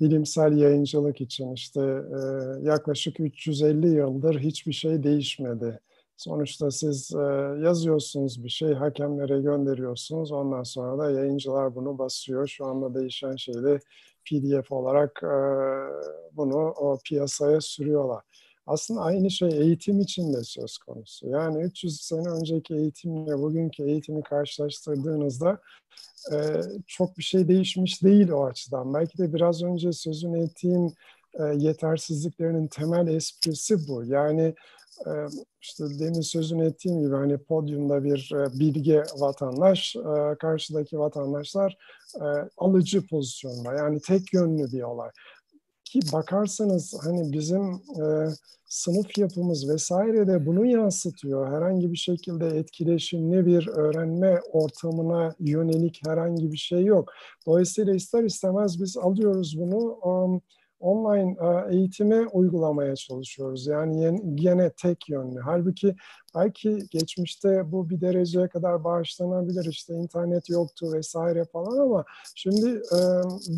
bilimsel 0.02 0.58
yayıncılık 0.58 1.22
için 1.22 1.54
işte 1.54 1.82
e, 1.82 2.20
yaklaşık 2.68 3.20
350 3.20 3.88
yıldır 3.88 4.40
hiçbir 4.40 4.74
şey 4.74 5.04
değişmedi. 5.04 5.80
Sonuçta 6.20 6.72
siz 6.72 7.12
e, 7.16 7.20
yazıyorsunuz 7.64 8.44
bir 8.44 8.50
şey, 8.50 8.74
hakemlere 8.74 9.42
gönderiyorsunuz. 9.42 10.32
Ondan 10.32 10.64
sonra 10.64 10.98
da 10.98 11.12
yayıncılar 11.12 11.76
bunu 11.76 11.98
basıyor. 11.98 12.48
Şu 12.48 12.66
anda 12.66 12.94
değişen 12.94 13.36
şey 13.36 13.54
de 13.54 13.80
PDF 14.26 14.72
olarak 14.72 15.24
e, 15.24 15.36
bunu 16.38 16.58
o 16.58 17.00
piyasaya 17.06 17.62
sürüyorlar. 17.62 18.24
Aslında 18.68 19.02
aynı 19.02 19.32
şey 19.32 19.50
eğitim 19.50 20.00
için 20.00 20.34
de 20.34 20.44
söz 20.44 20.78
konusu. 20.78 21.28
Yani 21.28 21.64
300 21.64 22.02
sene 22.02 22.30
önceki 22.30 22.76
eğitimle 22.76 23.40
bugünkü 23.40 23.84
eğitimi 23.84 24.24
karşılaştırdığınızda 24.24 25.60
e, 26.32 26.38
çok 26.88 27.18
bir 27.18 27.24
şey 27.24 27.48
değişmiş 27.48 28.04
değil 28.04 28.30
o 28.30 28.46
açıdan. 28.46 28.94
Belki 28.94 29.18
de 29.18 29.34
biraz 29.34 29.64
önce 29.64 29.92
sözünü 29.92 30.44
ettiğim 30.44 30.94
e, 31.34 31.44
yetersizliklerinin 31.44 32.68
temel 32.68 33.08
esprisi 33.08 33.88
bu. 33.88 34.04
Yani 34.06 34.56
işte 35.62 35.84
demin 36.00 36.22
sözünü 36.22 36.66
ettiğim 36.66 37.02
gibi 37.02 37.16
hani 37.16 37.38
podyumda 37.38 38.04
bir 38.04 38.32
e, 38.36 38.60
bilge 38.60 39.04
vatandaş, 39.18 39.96
e, 39.96 40.36
karşıdaki 40.40 41.00
vatandaşlar 41.00 41.78
e, 42.16 42.26
alıcı 42.58 43.08
pozisyonda. 43.08 43.74
Yani 43.74 44.00
tek 44.02 44.34
yönlü 44.34 44.72
bir 44.72 44.82
olay. 44.82 45.10
Ki 45.86 46.00
bakarsanız 46.14 46.96
hani 47.04 47.34
bizim 47.34 47.82
sınıf 48.70 49.18
yapımız 49.18 49.70
vesaire 49.70 50.28
de 50.28 50.46
bunu 50.46 50.66
yansıtıyor. 50.66 51.52
Herhangi 51.52 51.92
bir 51.92 51.98
şekilde 51.98 52.48
etkileşimli 52.48 53.46
bir 53.46 53.68
öğrenme 53.68 54.40
ortamına 54.52 55.36
yönelik 55.40 56.02
herhangi 56.08 56.52
bir 56.52 56.58
şey 56.58 56.86
yok. 56.86 57.12
Dolayısıyla 57.46 57.96
ister 57.96 58.24
istemez 58.24 58.82
biz 58.82 58.98
alıyoruz 58.98 59.60
bunu 59.60 60.00
online 60.80 61.38
e, 61.42 61.76
eğitime 61.76 62.28
uygulamaya 62.28 62.96
çalışıyoruz. 62.96 63.68
Yani 63.68 64.22
yine 64.38 64.70
tek 64.70 65.10
yönlü. 65.10 65.40
Halbuki 65.40 65.96
belki 66.36 66.80
geçmişte 66.92 67.72
bu 67.72 67.90
bir 67.90 68.02
dereceye 68.02 68.48
kadar 68.48 68.84
bağışlanabilir. 68.84 69.66
İşte 69.66 69.94
internet 69.94 70.50
yoktu 70.50 70.94
vesaire 70.94 71.46
falan 71.46 71.78
ama 71.78 72.06
şimdi 72.36 72.70
e, 72.70 73.00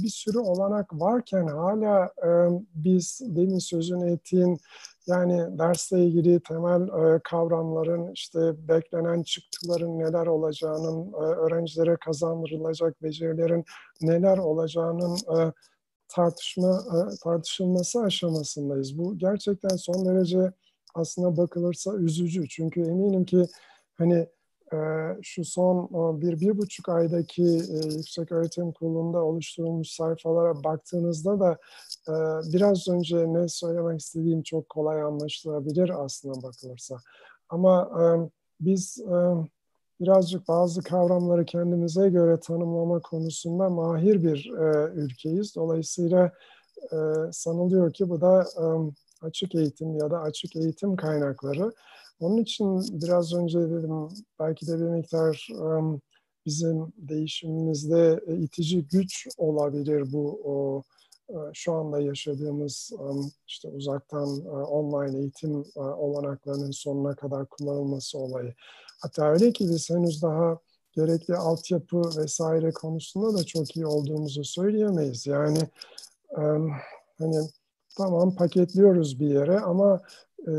bir 0.03 0.09
sürü 0.09 0.39
olanak 0.39 0.93
varken 0.93 1.47
hala 1.47 2.05
e, 2.05 2.29
biz 2.75 3.21
demin 3.25 3.59
sözünü 3.59 4.11
ettiğin 4.11 4.59
yani 5.07 5.59
dersle 5.59 6.05
ilgili 6.05 6.39
temel 6.39 6.89
kavramların 7.23 8.11
işte 8.11 8.39
beklenen 8.67 9.23
çıktıların 9.23 9.99
neler 9.99 10.27
olacağının, 10.27 11.13
öğrencilere 11.13 11.97
kazandırılacak 11.97 13.03
becerilerin 13.03 13.65
neler 14.01 14.37
olacağının 14.37 15.17
tartışma 16.11 16.69
e, 16.69 17.15
tartışılması 17.23 18.01
aşamasındayız. 18.01 18.97
Bu 18.97 19.17
gerçekten 19.17 19.75
son 19.75 20.05
derece 20.05 20.51
aslında 20.95 21.37
bakılırsa 21.37 21.95
üzücü. 21.95 22.47
Çünkü 22.49 22.81
eminim 22.81 23.25
ki 23.25 23.47
hani 23.97 24.27
e, 24.73 24.77
şu 25.21 25.45
son 25.45 25.89
bir, 26.21 26.39
bir 26.39 26.57
buçuk 26.57 26.89
aydaki 26.89 27.43
e, 27.43 27.95
Yüksek 27.97 28.31
Öğretim 28.31 28.71
Kurulu'nda 28.71 29.23
oluşturulmuş 29.23 29.89
sayfalara 29.89 30.63
baktığınızda 30.63 31.39
da 31.39 31.57
biraz 32.53 32.87
önce 32.87 33.33
ne 33.33 33.47
söylemek 33.47 33.99
istediğim 33.99 34.43
çok 34.43 34.69
kolay 34.69 35.01
anlaşılabilir 35.01 36.03
aslında 36.05 36.43
bakılırsa. 36.43 36.97
Ama 37.49 37.91
biz 38.61 39.03
birazcık 40.01 40.47
bazı 40.47 40.81
kavramları 40.83 41.45
kendimize 41.45 42.09
göre 42.09 42.39
tanımlama 42.39 42.99
konusunda 42.99 43.69
mahir 43.69 44.23
bir 44.23 44.51
e, 44.59 44.91
ülkeyiz. 44.93 45.55
Dolayısıyla 45.55 46.31
e, 46.91 46.97
sanılıyor 47.31 47.93
ki 47.93 48.09
bu 48.09 48.21
da 48.21 48.41
e, 48.41 48.65
açık 49.25 49.55
eğitim 49.55 49.95
ya 49.95 50.11
da 50.11 50.21
açık 50.21 50.55
eğitim 50.55 50.95
kaynakları. 50.95 51.71
Onun 52.19 52.37
için 52.37 53.01
biraz 53.01 53.33
önce 53.33 53.59
dedim 53.59 54.07
belki 54.39 54.67
de 54.67 54.79
bir 54.79 54.89
miktar 54.89 55.47
e, 55.51 55.99
bizim 56.45 56.93
değişimimizde 56.97 58.21
itici 58.27 58.87
güç 58.87 59.27
olabilir 59.37 60.11
bu 60.11 60.41
o, 60.43 60.83
e, 61.29 61.35
şu 61.53 61.73
anda 61.73 61.99
yaşadığımız 61.99 62.91
e, 62.99 63.05
işte 63.47 63.69
uzaktan 63.69 64.45
e, 64.45 64.49
online 64.49 65.19
eğitim 65.19 65.65
olanaklarının 65.75 66.71
sonuna 66.71 67.15
kadar 67.15 67.45
kullanılması 67.45 68.17
olayı. 68.17 68.53
Hatta 69.01 69.25
öyle 69.31 69.51
ki 69.53 69.69
biz 69.69 69.89
henüz 69.89 70.21
daha 70.21 70.59
gerekli 70.91 71.35
altyapı 71.35 72.01
vesaire 72.17 72.71
konusunda 72.71 73.37
da 73.37 73.43
çok 73.43 73.75
iyi 73.75 73.85
olduğumuzu 73.85 74.43
söyleyemeyiz. 74.43 75.27
Yani 75.27 75.59
e, 76.37 76.41
hani 77.19 77.37
tamam 77.97 78.35
paketliyoruz 78.35 79.19
bir 79.19 79.27
yere 79.27 79.59
ama 79.59 80.01
e, 80.47 80.51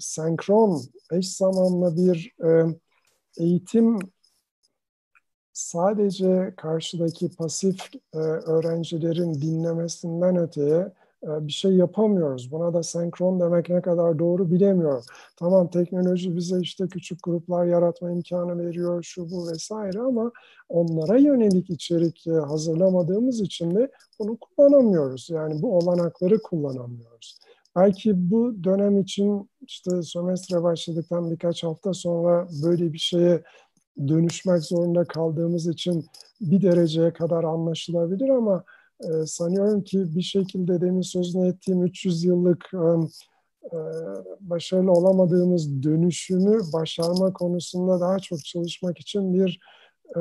senkron, 0.00 0.82
eş 1.12 1.36
zamanlı 1.36 1.96
bir 1.96 2.34
e, 2.44 2.78
eğitim 3.38 3.98
sadece 5.52 6.54
karşıdaki 6.56 7.34
pasif 7.34 7.80
e, 8.14 8.18
öğrencilerin 8.18 9.34
dinlemesinden 9.34 10.36
öteye 10.36 10.92
bir 11.22 11.52
şey 11.52 11.72
yapamıyoruz. 11.72 12.52
Buna 12.52 12.74
da 12.74 12.82
senkron 12.82 13.40
demek 13.40 13.68
ne 13.68 13.82
kadar 13.82 14.18
doğru 14.18 14.50
bilemiyorum. 14.50 15.02
Tamam 15.36 15.70
teknoloji 15.70 16.36
bize 16.36 16.60
işte 16.60 16.88
küçük 16.88 17.22
gruplar 17.22 17.66
yaratma 17.66 18.10
imkanı 18.10 18.66
veriyor, 18.66 19.02
şu 19.02 19.30
bu 19.30 19.50
vesaire 19.50 20.00
ama 20.00 20.32
onlara 20.68 21.18
yönelik 21.18 21.70
içerik 21.70 22.26
e, 22.26 22.30
hazırlamadığımız 22.32 23.40
için 23.40 23.74
de 23.74 23.90
bunu 24.18 24.36
kullanamıyoruz. 24.36 25.30
Yani 25.30 25.62
bu 25.62 25.78
olanakları 25.78 26.42
kullanamıyoruz. 26.42 27.38
Belki 27.76 28.30
bu 28.30 28.64
dönem 28.64 28.98
için 28.98 29.50
işte 29.66 30.02
sömestre 30.02 30.62
başladıktan 30.62 31.30
birkaç 31.30 31.64
hafta 31.64 31.94
sonra 31.94 32.48
böyle 32.62 32.92
bir 32.92 32.98
şeye 32.98 33.42
dönüşmek 34.08 34.62
zorunda 34.62 35.04
kaldığımız 35.04 35.66
için 35.66 36.06
bir 36.40 36.62
dereceye 36.62 37.12
kadar 37.12 37.44
anlaşılabilir 37.44 38.28
ama 38.28 38.64
e, 39.02 39.26
sanıyorum 39.26 39.84
ki 39.84 40.16
bir 40.16 40.22
şekilde 40.22 40.80
demin 40.80 41.00
sözünü 41.00 41.48
ettiğim 41.48 41.84
300 41.84 42.24
yıllık 42.24 42.70
e, 42.74 42.78
e, 43.76 43.78
başarılı 44.40 44.92
olamadığımız 44.92 45.82
dönüşümü 45.82 46.60
başarma 46.72 47.32
konusunda 47.32 48.00
daha 48.00 48.18
çok 48.18 48.44
çalışmak 48.44 48.98
için 48.98 49.34
bir 49.34 49.60
e, 50.16 50.20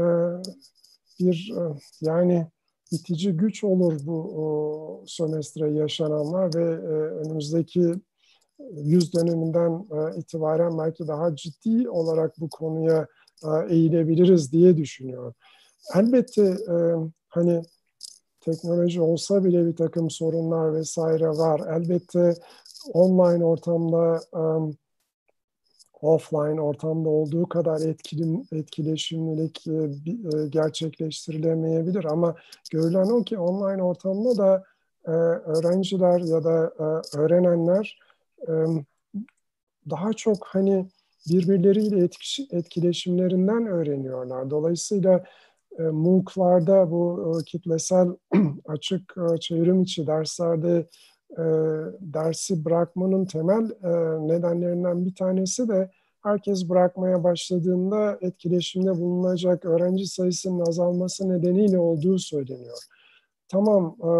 bir 1.19 1.53
e, 1.57 1.61
yani 2.01 2.47
itici 2.91 3.31
güç 3.31 3.63
olur 3.63 3.99
bu 4.03 4.21
o, 4.21 5.03
sömestre 5.07 5.71
yaşananlar 5.71 6.55
ve 6.55 6.63
e, 6.63 6.93
önümüzdeki 7.19 7.93
yüz 8.73 9.13
döneminden 9.13 9.87
e, 9.91 10.19
itibaren 10.19 10.77
belki 10.77 11.07
daha 11.07 11.35
ciddi 11.35 11.89
olarak 11.89 12.39
bu 12.39 12.49
konuya 12.49 13.07
e, 13.43 13.73
eğilebiliriz 13.73 14.51
diye 14.51 14.77
düşünüyorum. 14.77 15.33
Elbette 15.95 16.43
e, 16.43 16.75
hani 17.27 17.61
teknoloji 18.41 19.01
olsa 19.01 19.43
bile 19.43 19.65
bir 19.65 19.75
takım 19.75 20.09
sorunlar 20.09 20.73
vesaire 20.73 21.27
var. 21.27 21.61
Elbette 21.75 22.33
online 22.93 23.45
ortamda 23.45 24.19
um, 24.31 24.77
offline 26.01 26.61
ortamda 26.61 27.09
olduğu 27.09 27.49
kadar 27.49 27.81
etkili, 27.81 28.43
etkileşimlilik 28.51 29.67
e, 29.67 30.47
gerçekleştirilemeyebilir 30.49 32.05
ama 32.05 32.35
görülen 32.71 33.09
o 33.09 33.23
ki 33.23 33.37
online 33.37 33.83
ortamda 33.83 34.37
da 34.37 34.63
e, 35.05 35.11
öğrenciler 35.11 36.19
ya 36.19 36.43
da 36.43 36.73
e, 36.79 37.17
öğrenenler 37.17 37.99
e, 38.47 38.53
daha 39.89 40.13
çok 40.13 40.45
hani 40.45 40.89
birbirleriyle 41.29 42.09
etkileşimlerinden 42.51 43.67
öğreniyorlar. 43.67 44.49
Dolayısıyla 44.49 45.23
MOOC'larda 45.79 46.91
bu 46.91 47.33
e, 47.41 47.43
kitlesel 47.43 48.07
açık 48.67 49.15
e, 49.17 49.37
çevrim 49.37 49.81
içi 49.81 50.07
derslerde 50.07 50.87
e, 51.31 51.43
dersi 51.99 52.65
bırakmanın 52.65 53.25
temel 53.25 53.71
e, 53.83 53.91
nedenlerinden 54.27 55.05
bir 55.05 55.15
tanesi 55.15 55.69
de 55.69 55.91
herkes 56.21 56.69
bırakmaya 56.69 57.23
başladığında 57.23 58.17
etkileşimde 58.21 58.91
bulunacak 58.91 59.65
öğrenci 59.65 60.07
sayısının 60.07 60.65
azalması 60.65 61.29
nedeniyle 61.29 61.79
olduğu 61.79 62.19
söyleniyor. 62.19 62.77
Tamam, 63.47 63.95
e, 64.03 64.11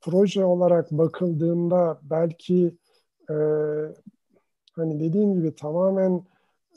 proje 0.00 0.44
olarak 0.44 0.90
bakıldığında 0.90 2.00
belki 2.02 2.76
e, 3.30 3.34
hani 4.72 5.00
dediğim 5.00 5.34
gibi 5.34 5.54
tamamen 5.54 6.24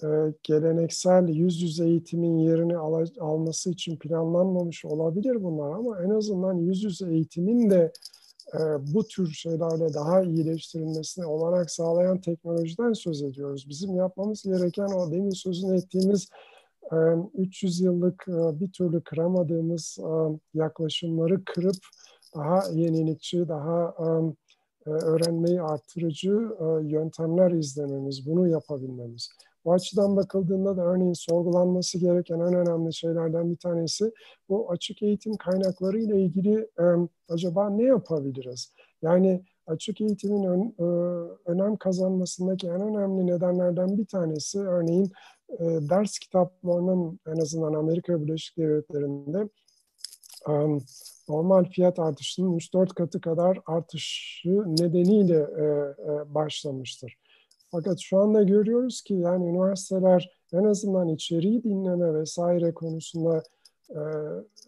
e, 0.03 0.07
geleneksel 0.43 1.27
yüz 1.27 1.61
yüze 1.61 1.85
eğitimin 1.87 2.37
yerini 2.37 2.77
al, 2.77 3.05
alması 3.19 3.71
için 3.71 3.97
planlanmamış 3.97 4.85
olabilir 4.85 5.43
bunlar 5.43 5.71
ama 5.71 6.03
en 6.03 6.09
azından 6.09 6.53
yüz 6.53 6.83
yüze 6.83 7.11
eğitimin 7.11 7.69
de 7.69 7.91
e, 8.53 8.59
bu 8.93 9.07
tür 9.07 9.31
şeylerle 9.31 9.93
daha 9.93 10.23
iyileştirilmesine 10.23 11.25
olarak 11.25 11.71
sağlayan 11.71 12.21
teknolojiden 12.21 12.93
söz 12.93 13.21
ediyoruz. 13.21 13.69
Bizim 13.69 13.95
yapmamız 13.95 14.43
gereken 14.43 14.85
o 14.85 15.11
demin 15.11 15.29
sözünü 15.29 15.77
ettiğimiz 15.77 16.29
300 17.33 17.81
e, 17.81 17.85
yıllık 17.85 18.25
e, 18.27 18.59
bir 18.59 18.71
türlü 18.71 19.01
kıramadığımız 19.01 19.97
yaklaşımları 20.53 21.45
kırıp 21.45 21.75
daha 22.35 22.69
yenilikçi, 22.73 23.47
daha 23.47 23.95
öğrenmeyi 24.85 25.61
artırıcı 25.61 26.31
yöntemler 26.83 27.51
izlememiz, 27.51 28.25
bunu 28.25 28.47
yapabilmemiz. 28.47 29.29
Bu 29.65 29.73
açıdan 29.73 30.15
bakıldığında 30.15 30.77
da 30.77 30.81
örneğin 30.81 31.13
sorgulanması 31.13 31.99
gereken 31.99 32.39
en 32.39 32.53
önemli 32.53 32.93
şeylerden 32.93 33.51
bir 33.51 33.57
tanesi 33.57 34.11
bu 34.49 34.71
açık 34.71 35.03
eğitim 35.03 35.37
kaynakları 35.37 35.99
ile 35.99 36.21
ilgili 36.21 36.59
e, 36.79 36.83
acaba 37.29 37.69
ne 37.69 37.83
yapabiliriz? 37.83 38.73
Yani 39.01 39.43
açık 39.67 40.01
eğitimin 40.01 40.43
ön, 40.43 40.75
e, 40.79 40.83
önem 41.45 41.75
kazanmasındaki 41.75 42.67
en 42.67 42.81
önemli 42.81 43.27
nedenlerden 43.27 43.97
bir 43.97 44.05
tanesi 44.05 44.59
örneğin 44.59 45.11
e, 45.49 45.63
ders 45.63 46.19
kitaplarının 46.19 47.19
en 47.27 47.41
azından 47.41 47.73
Amerika 47.73 48.21
Birleşik 48.21 48.57
Devletleri'nde 48.57 49.49
e, 50.49 50.53
normal 51.29 51.63
fiyat 51.63 51.99
artışının 51.99 52.57
3-4 52.57 52.93
katı 52.93 53.21
kadar 53.21 53.59
artışı 53.65 54.49
nedeniyle 54.49 55.37
e, 55.37 55.63
e, 56.11 56.35
başlamıştır. 56.35 57.17
Fakat 57.71 57.99
şu 57.99 58.17
anda 58.17 58.43
görüyoruz 58.43 59.01
ki 59.01 59.13
yani 59.13 59.49
üniversiteler 59.49 60.29
en 60.53 60.63
azından 60.63 61.09
içeriği 61.09 61.63
dinleme 61.63 62.13
vesaire 62.13 62.73
konusunda 62.73 63.43
e, 63.89 64.01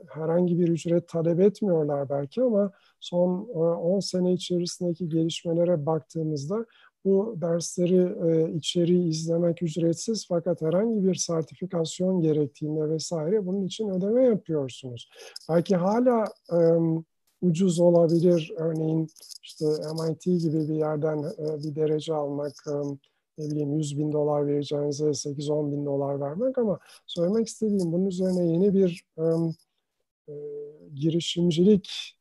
herhangi 0.07 0.60
bir 0.60 0.67
ücret 0.67 1.07
talep 1.07 1.39
etmiyorlar 1.39 2.10
belki 2.10 2.41
ama 2.41 2.71
son 2.99 3.45
10 3.47 3.97
e, 3.97 4.01
sene 4.01 4.33
içerisindeki 4.33 5.10
gelişmelere 5.10 5.86
baktığımızda 5.86 6.65
bu 7.05 7.38
dersleri 7.41 8.29
e, 8.29 8.53
içeriği 8.53 9.10
izlemek 9.10 9.63
ücretsiz 9.63 10.27
fakat 10.27 10.62
herhangi 10.62 11.03
bir 11.03 11.15
sertifikasyon 11.15 12.21
gerektiğinde 12.21 12.89
vesaire 12.89 13.45
bunun 13.45 13.65
için 13.65 13.89
ödeme 13.89 14.23
yapıyorsunuz. 14.23 15.10
Belki 15.49 15.75
hala 15.75 16.25
e, 16.51 16.57
ucuz 17.41 17.80
olabilir. 17.80 18.54
Örneğin 18.58 19.10
işte 19.43 19.65
MIT 19.65 20.23
gibi 20.23 20.69
bir 20.69 20.76
yerden 20.76 21.17
e, 21.17 21.63
bir 21.63 21.76
derece 21.76 22.13
almak, 22.13 22.54
e, 22.67 22.71
ne 23.38 23.52
bileyim 23.52 23.73
100 23.78 23.97
bin 23.97 24.12
dolar 24.12 24.47
vereceğinize 24.47 25.13
8-10 25.13 25.71
bin 25.71 25.86
dolar 25.86 26.19
vermek 26.19 26.58
ama 26.58 26.80
söylemek 27.06 27.47
istediğim 27.47 27.91
bunun 27.91 28.06
üzerine 28.06 28.52
yeni 28.52 28.73
bir 28.73 29.06
e, 29.17 29.23
girişimcilik 30.95 32.13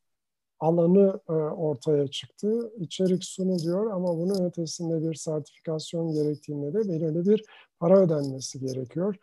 alanı 0.59 1.19
ortaya 1.57 2.07
çıktı. 2.07 2.71
İçerik 2.77 3.23
sunuluyor 3.23 3.91
ama 3.91 4.17
bunun 4.17 4.45
ötesinde 4.45 5.09
bir 5.09 5.15
sertifikasyon 5.15 6.13
gerektiğinde 6.13 6.73
de 6.73 6.89
belirli 6.89 7.25
bir 7.25 7.43
para 7.79 7.99
ödenmesi 7.99 8.59
gerekiyor. 8.59 9.15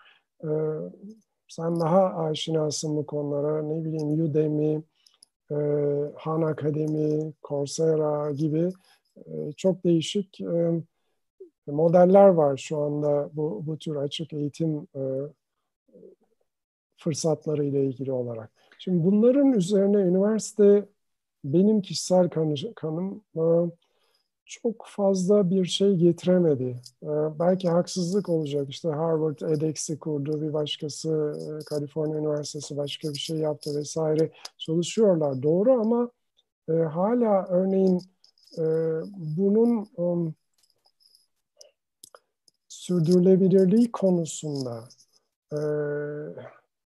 sen 1.49 1.81
daha 1.81 2.15
aşinasın 2.15 2.97
bu 2.97 3.07
konulara. 3.07 3.63
Ne 3.63 3.85
bileyim 3.85 4.25
Udemy, 4.25 4.83
e, 5.51 5.55
Han 6.17 6.43
Akademi, 6.43 7.33
Coursera 7.43 8.31
gibi 8.31 8.73
e, 9.17 9.53
çok 9.57 9.85
değişik 9.85 10.41
e, 10.41 10.83
modeller 11.67 12.29
var 12.29 12.57
şu 12.57 12.79
anda 12.79 13.31
bu, 13.33 13.63
bu 13.67 13.79
tür 13.79 13.97
açık 13.97 14.33
eğitim 14.33 14.87
e, 14.97 15.03
fırsatları 16.97 17.65
ile 17.65 17.85
ilgili 17.85 18.13
olarak. 18.13 18.51
Şimdi 18.79 19.05
bunların 19.05 19.53
üzerine 19.53 19.97
üniversite 19.97 20.87
benim 21.45 21.83
kişisel 21.83 22.29
kanım 22.75 23.23
e, 23.37 23.43
çok 24.47 24.85
fazla 24.87 25.51
bir 25.51 25.65
şey 25.65 25.97
getiremedi. 25.97 26.81
Ee, 27.03 27.09
belki 27.39 27.69
haksızlık 27.69 28.29
olacak. 28.29 28.71
İşte 28.71 28.89
Harvard 28.89 29.41
edX'i 29.41 29.99
kurdu, 29.99 30.43
bir 30.43 30.53
başkası 30.53 31.39
e, 31.41 31.65
Kaliforniya 31.65 32.19
Üniversitesi 32.19 32.77
başka 32.77 33.09
bir 33.09 33.19
şey 33.19 33.37
yaptı 33.37 33.77
vesaire 33.77 34.31
çalışıyorlar. 34.59 35.43
Doğru 35.43 35.73
ama 35.73 36.11
e, 36.69 36.73
hala 36.73 37.47
örneğin 37.47 38.01
e, 38.59 38.65
bunun 39.17 39.89
um, 39.97 40.35
sürdürülebilirliği 42.69 43.93
konusunda 43.93 44.85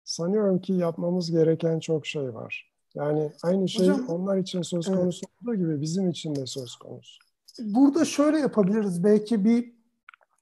sanıyorum 0.04 0.60
ki 0.60 0.74
yapmamız 0.74 1.32
gereken 1.32 1.80
çok 1.80 2.06
şey 2.06 2.34
var. 2.34 2.72
Yani 2.96 3.32
aynı 3.44 3.70
şey 3.70 3.88
Hocam, 3.88 4.08
onlar 4.08 4.38
için 4.38 4.62
söz 4.62 4.86
konusu 4.88 5.26
evet. 5.26 5.42
olduğu 5.44 5.56
gibi 5.56 5.82
bizim 5.82 6.10
için 6.10 6.36
de 6.36 6.46
söz 6.46 6.76
konusu 6.76 7.31
burada 7.60 8.06
şöyle 8.06 8.40
yapabiliriz. 8.40 9.04
Belki 9.04 9.46
bir 9.46 9.74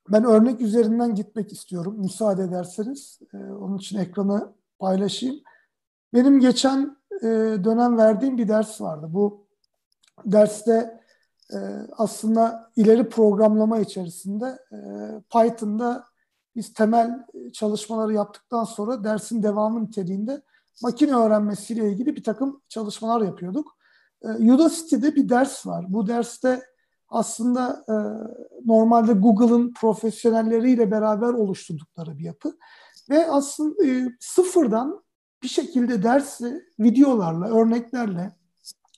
ben 0.09 0.23
örnek 0.23 0.61
üzerinden 0.61 1.15
gitmek 1.15 1.51
istiyorum. 1.51 1.95
Müsaade 1.97 2.43
ederseniz. 2.43 3.19
Ee, 3.33 3.37
onun 3.37 3.77
için 3.77 3.97
ekranı 3.97 4.53
paylaşayım. 4.79 5.35
Benim 6.13 6.39
geçen 6.39 6.97
e, 7.21 7.27
dönem 7.63 7.97
verdiğim 7.97 8.37
bir 8.37 8.47
ders 8.47 8.81
vardı. 8.81 9.07
Bu 9.09 9.47
derste 10.25 11.01
e, 11.53 11.57
aslında 11.97 12.71
ileri 12.75 13.09
programlama 13.09 13.79
içerisinde 13.79 14.59
e, 14.71 14.77
Python'da 15.31 16.05
biz 16.55 16.73
temel 16.73 17.25
çalışmaları 17.53 18.13
yaptıktan 18.13 18.63
sonra 18.63 19.03
dersin 19.03 19.43
devamı 19.43 19.83
niteliğinde 19.83 20.41
makine 20.81 21.15
öğrenmesiyle 21.15 21.89
ilgili 21.89 22.15
bir 22.15 22.23
takım 22.23 22.61
çalışmalar 22.69 23.21
yapıyorduk. 23.21 23.77
E, 24.21 24.27
Udacity'de 24.27 25.15
bir 25.15 25.29
ders 25.29 25.67
var. 25.67 25.85
Bu 25.89 26.07
derste 26.07 26.63
aslında 27.09 27.85
e, 27.89 27.95
normalde 28.65 29.13
Google'ın 29.13 29.73
profesyonelleriyle 29.73 30.91
beraber 30.91 31.27
oluşturdukları 31.27 32.17
bir 32.17 32.23
yapı. 32.23 32.57
Ve 33.09 33.31
aslında 33.31 33.85
e, 33.85 34.05
sıfırdan 34.19 35.03
bir 35.43 35.47
şekilde 35.47 36.03
dersi 36.03 36.63
videolarla, 36.79 37.47
örneklerle 37.59 38.35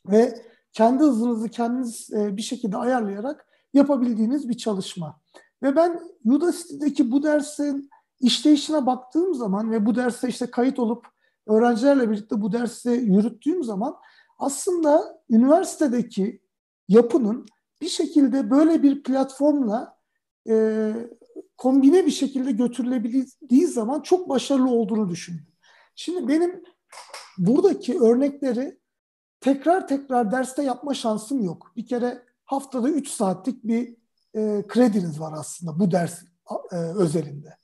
ve 0.05 0.41
kendi 0.73 1.03
hızınızı 1.03 1.49
kendiniz 1.49 2.09
e, 2.13 2.37
bir 2.37 2.41
şekilde 2.41 2.77
ayarlayarak 2.77 3.45
yapabildiğiniz 3.73 4.49
bir 4.49 4.57
çalışma. 4.57 5.21
Ve 5.63 5.75
ben 5.75 5.99
Udacity'deki 6.25 7.11
bu 7.11 7.23
dersin 7.23 7.89
işleyişine 8.19 8.85
baktığım 8.85 9.33
zaman 9.35 9.71
ve 9.71 9.85
bu 9.85 9.95
derste 9.95 10.27
işte 10.27 10.51
kayıt 10.51 10.79
olup 10.79 11.05
öğrencilerle 11.47 12.09
birlikte 12.09 12.41
bu 12.41 12.51
dersi 12.51 12.89
yürüttüğüm 12.89 13.63
zaman 13.63 13.95
aslında 14.39 15.21
üniversitedeki 15.29 16.41
yapının 16.87 17.45
bir 17.81 17.89
şekilde 17.89 18.51
böyle 18.51 18.83
bir 18.83 19.03
platformla 19.03 19.97
e, 20.49 20.93
kombine 21.57 22.05
bir 22.05 22.11
şekilde 22.11 22.51
götürülebildiği 22.51 23.67
zaman 23.67 24.01
çok 24.01 24.29
başarılı 24.29 24.69
olduğunu 24.69 25.09
düşündüm. 25.09 25.47
Şimdi 25.95 26.27
benim 26.27 26.63
buradaki 27.37 27.99
örnekleri 27.99 28.79
tekrar 29.39 29.87
tekrar 29.87 30.31
derste 30.31 30.63
yapma 30.63 30.93
şansım 30.93 31.43
yok. 31.43 31.71
Bir 31.75 31.87
kere 31.87 32.23
haftada 32.45 32.89
3 32.89 33.07
saatlik 33.07 33.63
bir 33.63 33.95
e, 34.35 34.63
krediniz 34.67 35.19
var 35.19 35.33
aslında 35.37 35.79
bu 35.79 35.91
ders 35.91 36.23
e, 36.71 36.75
özelinde. 36.75 37.57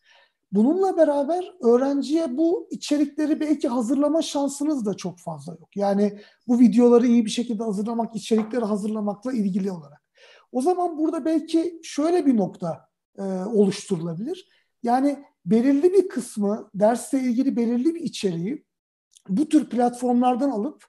Bununla 0.52 0.98
beraber 0.98 1.54
öğrenciye 1.64 2.38
bu 2.38 2.68
içerikleri 2.72 3.40
belki 3.40 3.68
hazırlama 3.68 4.22
şansınız 4.22 4.86
da 4.86 4.94
çok 4.94 5.20
fazla 5.20 5.52
yok. 5.54 5.70
Yani 5.76 6.22
bu 6.48 6.60
videoları 6.60 7.08
iyi 7.08 7.26
bir 7.26 7.30
şekilde 7.30 7.64
hazırlamak, 7.64 8.16
içerikleri 8.16 8.66
hazırlamakla 8.66 9.34
ilgili 9.34 9.72
olarak. 9.72 10.07
O 10.52 10.62
zaman 10.62 10.98
burada 10.98 11.26
belki 11.26 11.80
şöyle 11.84 12.26
bir 12.26 12.38
nokta 12.38 12.88
e, 13.18 13.24
oluşturulabilir. 13.24 14.50
Yani 14.84 15.24
belirli 15.46 15.94
bir 15.94 16.08
kısmı, 16.08 16.70
dersle 16.76 17.20
ilgili 17.20 17.56
belirli 17.56 17.96
bir 17.96 18.02
içeriği 18.02 18.66
bu 19.30 19.50
tür 19.50 19.70
platformlardan 19.70 20.50
alıp 20.50 20.84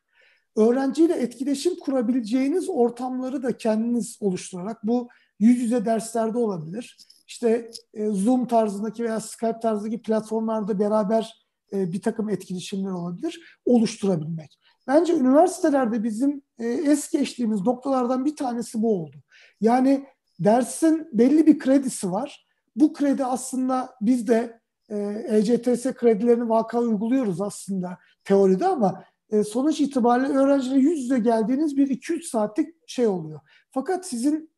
öğrenciyle 0.56 1.14
etkileşim 1.14 1.78
kurabileceğiniz 1.78 2.68
ortamları 2.68 3.42
da 3.42 3.56
kendiniz 3.56 4.18
oluşturarak 4.20 4.86
bu 4.86 5.08
yüz 5.38 5.58
yüze 5.58 5.84
derslerde 5.84 6.38
olabilir. 6.38 6.96
İşte 7.26 7.70
e, 7.94 8.06
Zoom 8.06 8.46
tarzındaki 8.46 9.04
veya 9.04 9.20
Skype 9.20 9.60
tarzındaki 9.62 10.02
platformlarda 10.02 10.78
beraber 10.78 11.46
e, 11.72 11.92
bir 11.92 12.02
takım 12.02 12.28
etkileşimler 12.28 12.90
olabilir. 12.90 13.60
Oluşturabilmek. 13.64 14.58
bence 14.86 15.14
üniversitelerde 15.14 16.04
bizim 16.04 16.42
e, 16.58 16.66
es 16.66 17.10
geçtiğimiz 17.10 17.60
noktalardan 17.60 18.24
bir 18.24 18.36
tanesi 18.36 18.82
bu 18.82 19.02
oldu. 19.02 19.16
Yani 19.60 20.06
dersin 20.40 21.08
belli 21.12 21.46
bir 21.46 21.58
kredisi 21.58 22.12
var. 22.12 22.46
Bu 22.76 22.92
kredi 22.92 23.24
aslında 23.24 23.94
biz 24.00 24.28
de 24.28 24.60
e, 24.88 24.96
ECTS 25.28 25.92
kredilerini 25.94 26.48
vaka 26.48 26.78
uyguluyoruz 26.78 27.40
aslında 27.40 27.98
teoride 28.24 28.66
ama 28.66 29.04
e, 29.30 29.44
sonuç 29.44 29.80
itibariyle 29.80 30.38
öğrencilere 30.38 30.78
yüz 30.78 31.02
yüze 31.02 31.18
geldiğiniz 31.18 31.76
bir 31.76 31.88
2-3 31.88 32.22
saatlik 32.22 32.74
şey 32.86 33.06
oluyor. 33.06 33.40
Fakat 33.70 34.06
sizin 34.06 34.50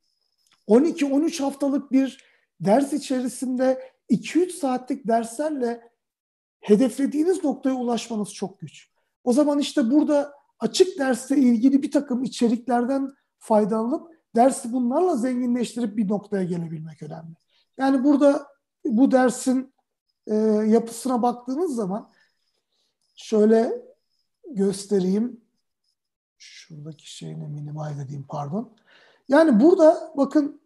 12-13 0.68 1.42
haftalık 1.42 1.92
bir 1.92 2.24
ders 2.60 2.92
içerisinde 2.92 3.92
2-3 4.10 4.50
saatlik 4.50 5.08
derslerle 5.08 5.90
hedeflediğiniz 6.60 7.44
noktaya 7.44 7.74
ulaşmanız 7.74 8.34
çok 8.34 8.60
güç. 8.60 8.90
O 9.24 9.32
zaman 9.32 9.58
işte 9.58 9.90
burada 9.90 10.32
açık 10.58 10.98
dersle 10.98 11.36
ilgili 11.36 11.82
bir 11.82 11.90
takım 11.90 12.24
içeriklerden 12.24 13.10
faydalanıp 13.38 14.19
dersi 14.36 14.72
bunlarla 14.72 15.16
zenginleştirip 15.16 15.96
bir 15.96 16.08
noktaya 16.08 16.44
gelebilmek 16.44 17.02
önemli. 17.02 17.34
Yani 17.78 18.04
burada 18.04 18.46
bu 18.84 19.10
dersin 19.10 19.74
e, 20.26 20.34
yapısına 20.66 21.22
baktığınız 21.22 21.74
zaman 21.74 22.10
şöyle 23.16 23.82
göstereyim. 24.50 25.40
Şuradaki 26.38 27.14
şeyini 27.14 27.48
minimize 27.48 28.02
edeyim 28.02 28.26
pardon. 28.28 28.76
Yani 29.28 29.60
burada 29.60 30.12
bakın 30.16 30.60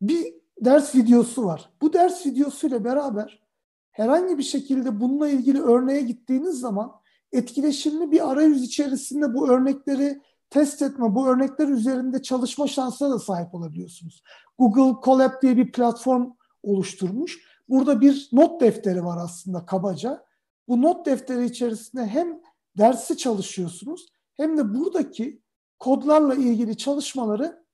bir 0.00 0.34
ders 0.60 0.94
videosu 0.94 1.44
var. 1.44 1.70
Bu 1.82 1.92
ders 1.92 2.26
videosuyla 2.26 2.84
beraber 2.84 3.42
herhangi 3.90 4.38
bir 4.38 4.42
şekilde 4.42 5.00
bununla 5.00 5.28
ilgili 5.28 5.62
örneğe 5.62 6.00
gittiğiniz 6.00 6.60
zaman 6.60 6.92
etkileşimli 7.32 8.10
bir 8.10 8.30
arayüz 8.30 8.62
içerisinde 8.62 9.34
bu 9.34 9.50
örnekleri 9.50 10.20
test 10.50 10.82
etme, 10.82 11.14
bu 11.14 11.28
örnekler 11.28 11.68
üzerinde 11.68 12.22
çalışma 12.22 12.66
şansına 12.66 13.10
da 13.10 13.18
sahip 13.18 13.54
olabiliyorsunuz. 13.54 14.22
Google 14.58 15.00
Colab 15.04 15.42
diye 15.42 15.56
bir 15.56 15.72
platform 15.72 16.30
oluşturmuş. 16.62 17.38
Burada 17.68 18.00
bir 18.00 18.28
not 18.32 18.60
defteri 18.60 19.04
var 19.04 19.18
aslında 19.24 19.66
kabaca. 19.66 20.24
Bu 20.68 20.82
not 20.82 21.06
defteri 21.06 21.44
içerisinde 21.44 22.06
hem 22.06 22.40
dersi 22.78 23.16
çalışıyorsunuz 23.16 24.06
hem 24.36 24.58
de 24.58 24.74
buradaki 24.74 25.42
kodlarla 25.78 26.34
ilgili 26.34 26.76
çalışmaları 26.76 27.64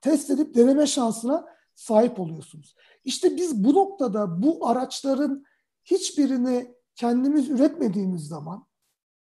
test 0.00 0.30
edip 0.30 0.54
deneme 0.54 0.86
şansına 0.86 1.46
sahip 1.74 2.20
oluyorsunuz. 2.20 2.76
İşte 3.04 3.36
biz 3.36 3.64
bu 3.64 3.74
noktada 3.74 4.42
bu 4.42 4.68
araçların 4.68 5.44
hiçbirini 5.84 6.74
kendimiz 6.94 7.50
üretmediğimiz 7.50 8.28
zaman 8.28 8.66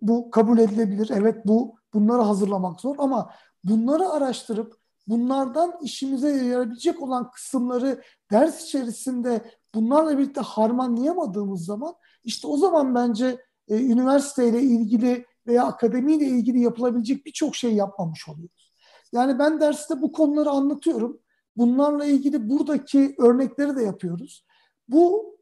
bu 0.01 0.31
kabul 0.31 0.57
edilebilir. 0.57 1.09
Evet 1.13 1.45
bu 1.45 1.75
bunları 1.95 2.21
hazırlamak 2.21 2.81
zor 2.81 2.95
ama 2.99 3.31
bunları 3.63 4.09
araştırıp 4.09 4.77
bunlardan 5.07 5.73
işimize 5.81 6.29
yarayabilecek 6.29 7.01
olan 7.01 7.31
kısımları 7.31 8.01
ders 8.31 8.63
içerisinde 8.63 9.51
bunlarla 9.75 10.17
birlikte 10.17 10.41
harmanlayamadığımız 10.41 11.65
zaman 11.65 11.95
işte 12.23 12.47
o 12.47 12.57
zaman 12.57 12.95
bence 12.95 13.37
e, 13.67 13.85
üniversiteyle 13.85 14.61
ilgili 14.61 15.25
veya 15.47 15.63
akademiyle 15.65 16.25
ilgili 16.25 16.59
yapılabilecek 16.59 17.25
birçok 17.25 17.55
şey 17.55 17.73
yapmamış 17.73 18.29
oluyoruz. 18.29 18.73
Yani 19.11 19.39
ben 19.39 19.61
derste 19.61 20.01
bu 20.01 20.11
konuları 20.11 20.49
anlatıyorum. 20.49 21.19
Bunlarla 21.57 22.05
ilgili 22.05 22.49
buradaki 22.49 23.15
örnekleri 23.19 23.75
de 23.75 23.83
yapıyoruz. 23.83 24.45
Bu 24.87 25.35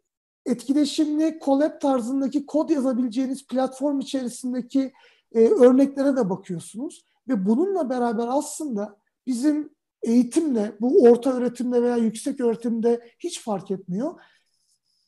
etkileşimli 0.46 1.40
collab 1.46 1.82
tarzındaki 1.82 2.46
kod 2.46 2.70
yazabileceğiniz 2.70 3.48
platform 3.48 4.00
içerisindeki 4.00 4.94
e, 5.34 5.40
örneklere 5.40 6.16
de 6.16 6.30
bakıyorsunuz. 6.30 7.06
Ve 7.28 7.46
bununla 7.46 7.90
beraber 7.90 8.28
aslında 8.30 8.98
bizim 9.28 9.70
eğitimle, 10.04 10.76
bu 10.82 11.04
orta 11.04 11.34
öğretimde 11.34 11.84
veya 11.84 11.98
yüksek 11.98 12.42
öğretimde 12.42 13.02
hiç 13.20 13.42
fark 13.42 13.72
etmiyor. 13.72 14.14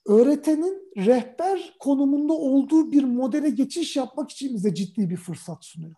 Öğretenin 0.07 0.91
rehber 0.97 1.75
konumunda 1.79 2.33
olduğu 2.33 2.91
bir 2.91 3.03
modele 3.03 3.49
geçiş 3.49 3.95
yapmak 3.95 4.31
için 4.31 4.55
bize 4.55 4.75
ciddi 4.75 5.09
bir 5.09 5.17
fırsat 5.17 5.65
sunuyor. 5.65 5.95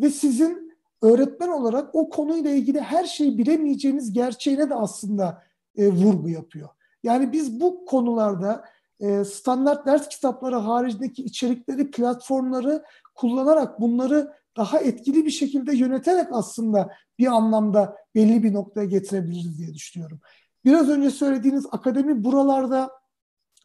Ve 0.00 0.10
sizin 0.10 0.74
öğretmen 1.02 1.48
olarak 1.48 1.94
o 1.94 2.08
konuyla 2.08 2.50
ilgili 2.50 2.80
her 2.80 3.04
şeyi 3.04 3.38
bilemeyeceğiniz 3.38 4.12
gerçeğine 4.12 4.70
de 4.70 4.74
aslında 4.74 5.42
e, 5.76 5.88
vurgu 5.88 6.28
yapıyor. 6.28 6.68
Yani 7.02 7.32
biz 7.32 7.60
bu 7.60 7.84
konularda 7.84 8.64
e, 9.00 9.24
standart 9.24 9.86
ders 9.86 10.08
kitapları 10.08 10.56
haricindeki 10.56 11.24
içerikleri, 11.24 11.90
platformları 11.90 12.84
kullanarak 13.14 13.80
bunları 13.80 14.32
daha 14.56 14.78
etkili 14.78 15.26
bir 15.26 15.30
şekilde 15.30 15.76
yöneterek 15.76 16.26
aslında 16.32 16.90
bir 17.18 17.26
anlamda 17.26 17.96
belli 18.14 18.42
bir 18.42 18.52
noktaya 18.52 18.86
getirebiliriz 18.86 19.58
diye 19.58 19.74
düşünüyorum. 19.74 20.20
Biraz 20.64 20.88
önce 20.88 21.10
söylediğiniz 21.10 21.66
akademi 21.72 22.24
buralarda 22.24 22.90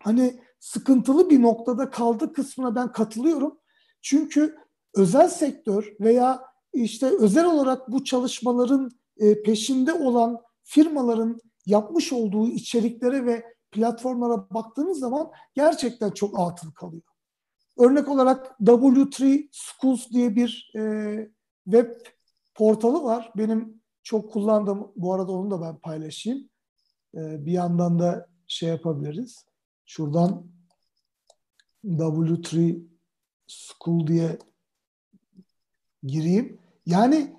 hani 0.03 0.39
sıkıntılı 0.59 1.29
bir 1.29 1.41
noktada 1.41 1.89
kaldı 1.89 2.33
kısmına 2.33 2.75
ben 2.75 2.91
katılıyorum. 2.91 3.59
Çünkü 4.01 4.55
özel 4.95 5.29
sektör 5.29 5.93
veya 5.99 6.41
işte 6.73 7.07
özel 7.19 7.45
olarak 7.45 7.91
bu 7.91 8.03
çalışmaların 8.03 8.91
e, 9.17 9.41
peşinde 9.41 9.93
olan 9.93 10.37
firmaların 10.63 11.39
yapmış 11.65 12.13
olduğu 12.13 12.47
içeriklere 12.47 13.25
ve 13.25 13.43
platformlara 13.71 14.49
baktığınız 14.49 14.99
zaman 14.99 15.31
gerçekten 15.53 16.11
çok 16.11 16.39
atıl 16.39 16.71
kalıyor. 16.71 17.03
Örnek 17.79 18.09
olarak 18.09 18.55
W3 18.61 19.47
Schools 19.51 20.09
diye 20.09 20.35
bir 20.35 20.71
e, 20.75 21.31
web 21.63 21.91
portalı 22.55 23.03
var. 23.03 23.31
Benim 23.37 23.81
çok 24.03 24.33
kullandığım, 24.33 24.91
bu 24.95 25.13
arada 25.13 25.31
onu 25.31 25.51
da 25.51 25.61
ben 25.61 25.77
paylaşayım. 25.77 26.49
E, 27.15 27.45
bir 27.45 27.51
yandan 27.51 27.99
da 27.99 28.27
şey 28.47 28.69
yapabiliriz. 28.69 29.45
Şuradan 29.85 30.47
W3 31.85 32.79
School 33.47 34.07
diye 34.07 34.37
gireyim. 36.03 36.59
Yani 36.85 37.35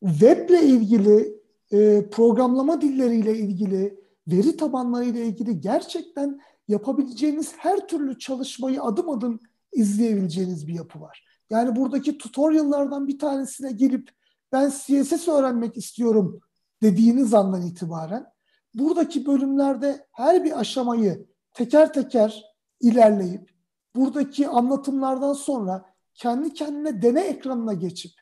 weble 0.00 0.62
ilgili, 0.62 1.40
e, 1.72 2.10
programlama 2.10 2.80
dilleriyle 2.80 3.38
ilgili, 3.38 4.00
veri 4.28 4.56
tabanlarıyla 4.56 5.20
ilgili 5.20 5.60
gerçekten 5.60 6.40
yapabileceğiniz 6.68 7.52
her 7.56 7.88
türlü 7.88 8.18
çalışmayı 8.18 8.82
adım 8.82 9.10
adım 9.10 9.40
izleyebileceğiniz 9.72 10.66
bir 10.66 10.74
yapı 10.74 11.00
var. 11.00 11.24
Yani 11.50 11.76
buradaki 11.76 12.18
tutoriallardan 12.18 13.08
bir 13.08 13.18
tanesine 13.18 13.72
gelip 13.72 14.10
ben 14.52 14.70
CSS 14.70 15.28
öğrenmek 15.28 15.76
istiyorum 15.76 16.40
dediğiniz 16.82 17.34
andan 17.34 17.66
itibaren 17.66 18.26
buradaki 18.74 19.26
bölümlerde 19.26 20.06
her 20.12 20.44
bir 20.44 20.60
aşamayı 20.60 21.26
teker 21.52 21.92
teker 21.92 22.44
ilerleyip 22.80 23.50
buradaki 23.96 24.48
anlatımlardan 24.48 25.32
sonra 25.32 25.84
kendi 26.14 26.54
kendine 26.54 27.02
deney 27.02 27.28
ekranına 27.28 27.72
geçip 27.72 28.12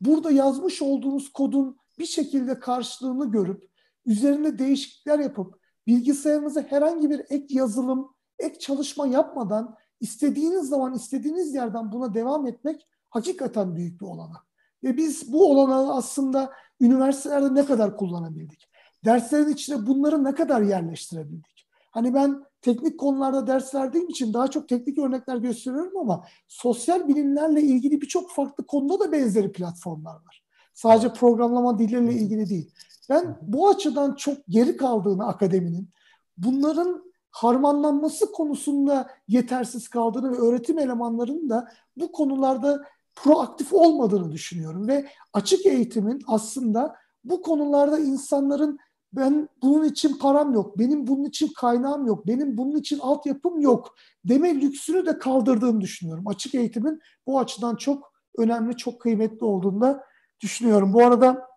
burada 0.00 0.30
yazmış 0.30 0.82
olduğunuz 0.82 1.32
kodun 1.32 1.76
bir 1.98 2.06
şekilde 2.06 2.58
karşılığını 2.58 3.30
görüp 3.30 3.70
üzerinde 4.06 4.58
değişiklikler 4.58 5.18
yapıp 5.18 5.60
bilgisayarınıza 5.86 6.62
herhangi 6.62 7.10
bir 7.10 7.20
ek 7.30 7.46
yazılım, 7.50 8.14
ek 8.38 8.58
çalışma 8.58 9.06
yapmadan 9.06 9.76
istediğiniz 10.00 10.68
zaman 10.68 10.94
istediğiniz 10.94 11.54
yerden 11.54 11.92
buna 11.92 12.14
devam 12.14 12.46
etmek 12.46 12.86
hakikaten 13.10 13.76
büyük 13.76 14.00
bir 14.00 14.06
olanak. 14.06 14.42
Ve 14.84 14.96
biz 14.96 15.32
bu 15.32 15.50
olanağı 15.50 15.94
aslında 15.94 16.52
üniversitelerde 16.80 17.54
ne 17.54 17.64
kadar 17.64 17.96
kullanabildik? 17.96 18.68
Derslerin 19.04 19.48
içine 19.48 19.86
bunları 19.86 20.24
ne 20.24 20.34
kadar 20.34 20.62
yerleştirebildik? 20.62 21.66
Hani 21.90 22.14
ben 22.14 22.44
teknik 22.60 23.00
konularda 23.00 23.46
ders 23.46 23.74
verdiğim 23.74 24.08
için 24.08 24.34
daha 24.34 24.48
çok 24.48 24.68
teknik 24.68 24.98
örnekler 24.98 25.36
gösteriyorum 25.36 25.98
ama 25.98 26.24
sosyal 26.48 27.08
bilimlerle 27.08 27.62
ilgili 27.62 28.00
birçok 28.00 28.30
farklı 28.30 28.66
konuda 28.66 29.00
da 29.00 29.12
benzeri 29.12 29.52
platformlar 29.52 30.14
var. 30.14 30.44
Sadece 30.74 31.12
programlama 31.12 31.78
dilleriyle 31.78 32.12
ilgili 32.12 32.48
değil. 32.48 32.74
Ben 33.10 33.38
bu 33.42 33.68
açıdan 33.68 34.14
çok 34.14 34.36
geri 34.48 34.76
kaldığını 34.76 35.26
akademinin, 35.26 35.88
bunların 36.36 37.12
harmanlanması 37.30 38.32
konusunda 38.32 39.10
yetersiz 39.28 39.88
kaldığını 39.88 40.32
ve 40.32 40.36
öğretim 40.36 40.78
elemanlarının 40.78 41.50
da 41.50 41.68
bu 41.96 42.12
konularda 42.12 42.84
proaktif 43.14 43.72
olmadığını 43.72 44.32
düşünüyorum 44.32 44.88
ve 44.88 45.06
açık 45.32 45.66
eğitimin 45.66 46.22
aslında 46.26 46.96
bu 47.24 47.42
konularda 47.42 47.98
insanların 47.98 48.78
ben 49.12 49.48
bunun 49.62 49.84
için 49.84 50.18
param 50.18 50.52
yok, 50.52 50.78
benim 50.78 51.06
bunun 51.06 51.24
için 51.24 51.50
kaynağım 51.56 52.06
yok, 52.06 52.26
benim 52.26 52.58
bunun 52.58 52.76
için 52.76 52.98
altyapım 52.98 53.60
yok 53.60 53.94
deme 54.24 54.60
lüksünü 54.60 55.06
de 55.06 55.18
kaldırdığını 55.18 55.80
düşünüyorum. 55.80 56.28
Açık 56.28 56.54
eğitimin 56.54 57.00
bu 57.26 57.38
açıdan 57.38 57.76
çok 57.76 58.12
önemli, 58.38 58.76
çok 58.76 59.00
kıymetli 59.00 59.44
olduğunu 59.44 59.80
da 59.80 60.04
düşünüyorum. 60.40 60.92
Bu 60.92 61.04
arada 61.04 61.53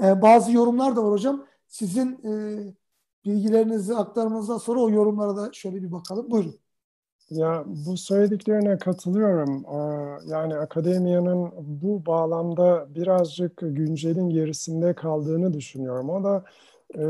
e, 0.00 0.22
bazı 0.22 0.52
yorumlar 0.52 0.96
da 0.96 1.04
var 1.04 1.10
hocam. 1.10 1.46
Sizin 1.68 2.12
e, 2.24 2.32
bilgilerinizi 3.24 3.96
aktarmanızdan 3.96 4.58
sonra 4.58 4.80
o 4.80 4.90
yorumlara 4.90 5.36
da 5.36 5.50
şöyle 5.52 5.82
bir 5.82 5.92
bakalım. 5.92 6.30
Buyurun. 6.30 6.62
Ya 7.30 7.64
bu 7.66 7.96
söylediklerine 7.96 8.78
katılıyorum. 8.78 9.64
Yani 10.26 10.54
akademiyanın 10.54 11.52
bu 11.58 12.06
bağlamda 12.06 12.94
birazcık 12.94 13.56
güncelin 13.56 14.30
gerisinde 14.30 14.94
kaldığını 14.94 15.54
düşünüyorum. 15.54 16.10
O 16.10 16.24
da 16.24 16.44
e, 16.98 17.04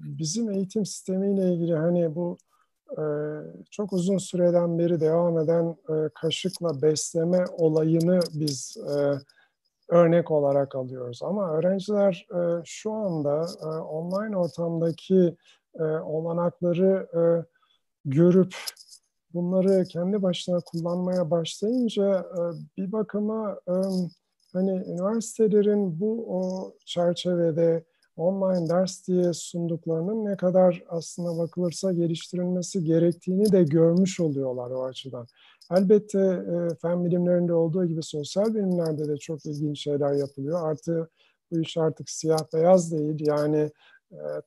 bizim 0.00 0.50
eğitim 0.50 0.86
sistemiyle 0.86 1.52
ilgili 1.52 1.74
hani 1.74 2.14
bu 2.14 2.38
e, 2.90 3.02
çok 3.70 3.92
uzun 3.92 4.18
süreden 4.18 4.78
beri 4.78 5.00
devam 5.00 5.38
eden 5.38 5.76
kaşıkla 6.14 6.82
besleme 6.82 7.44
olayını 7.58 8.20
biz 8.34 8.76
örnek 9.92 10.30
olarak 10.30 10.74
alıyoruz. 10.74 11.22
Ama 11.22 11.50
öğrenciler 11.50 12.26
şu 12.64 12.92
anda 12.92 13.46
online 13.82 14.36
ortamdaki 14.36 15.36
olanakları 16.04 17.08
görüp 18.04 18.54
bunları 19.34 19.84
kendi 19.84 20.22
başına 20.22 20.60
kullanmaya 20.60 21.30
başlayınca 21.30 22.18
e, 22.18 22.40
bir 22.76 22.92
bakıma 22.92 23.60
e, 23.68 23.74
hani 24.52 24.70
üniversitelerin 24.70 26.00
bu 26.00 26.24
o 26.28 26.72
çerçevede 26.86 27.84
online 28.16 28.68
ders 28.68 29.08
diye 29.08 29.32
sunduklarının 29.32 30.24
ne 30.24 30.36
kadar 30.36 30.82
aslında 30.88 31.38
bakılırsa 31.38 31.92
geliştirilmesi 31.92 32.84
gerektiğini 32.84 33.52
de 33.52 33.62
görmüş 33.62 34.20
oluyorlar 34.20 34.70
o 34.70 34.84
açıdan. 34.84 35.26
Elbette 35.70 36.18
e, 36.18 36.74
fen 36.82 37.04
bilimlerinde 37.04 37.54
olduğu 37.54 37.84
gibi 37.84 38.02
sosyal 38.02 38.54
bilimlerde 38.54 39.08
de 39.08 39.16
çok 39.16 39.46
ilginç 39.46 39.80
şeyler 39.80 40.12
yapılıyor. 40.12 40.70
Artı 40.70 41.08
bu 41.50 41.60
iş 41.60 41.76
artık 41.76 42.10
siyah 42.10 42.52
beyaz 42.54 42.92
değil. 42.92 43.26
Yani 43.26 43.70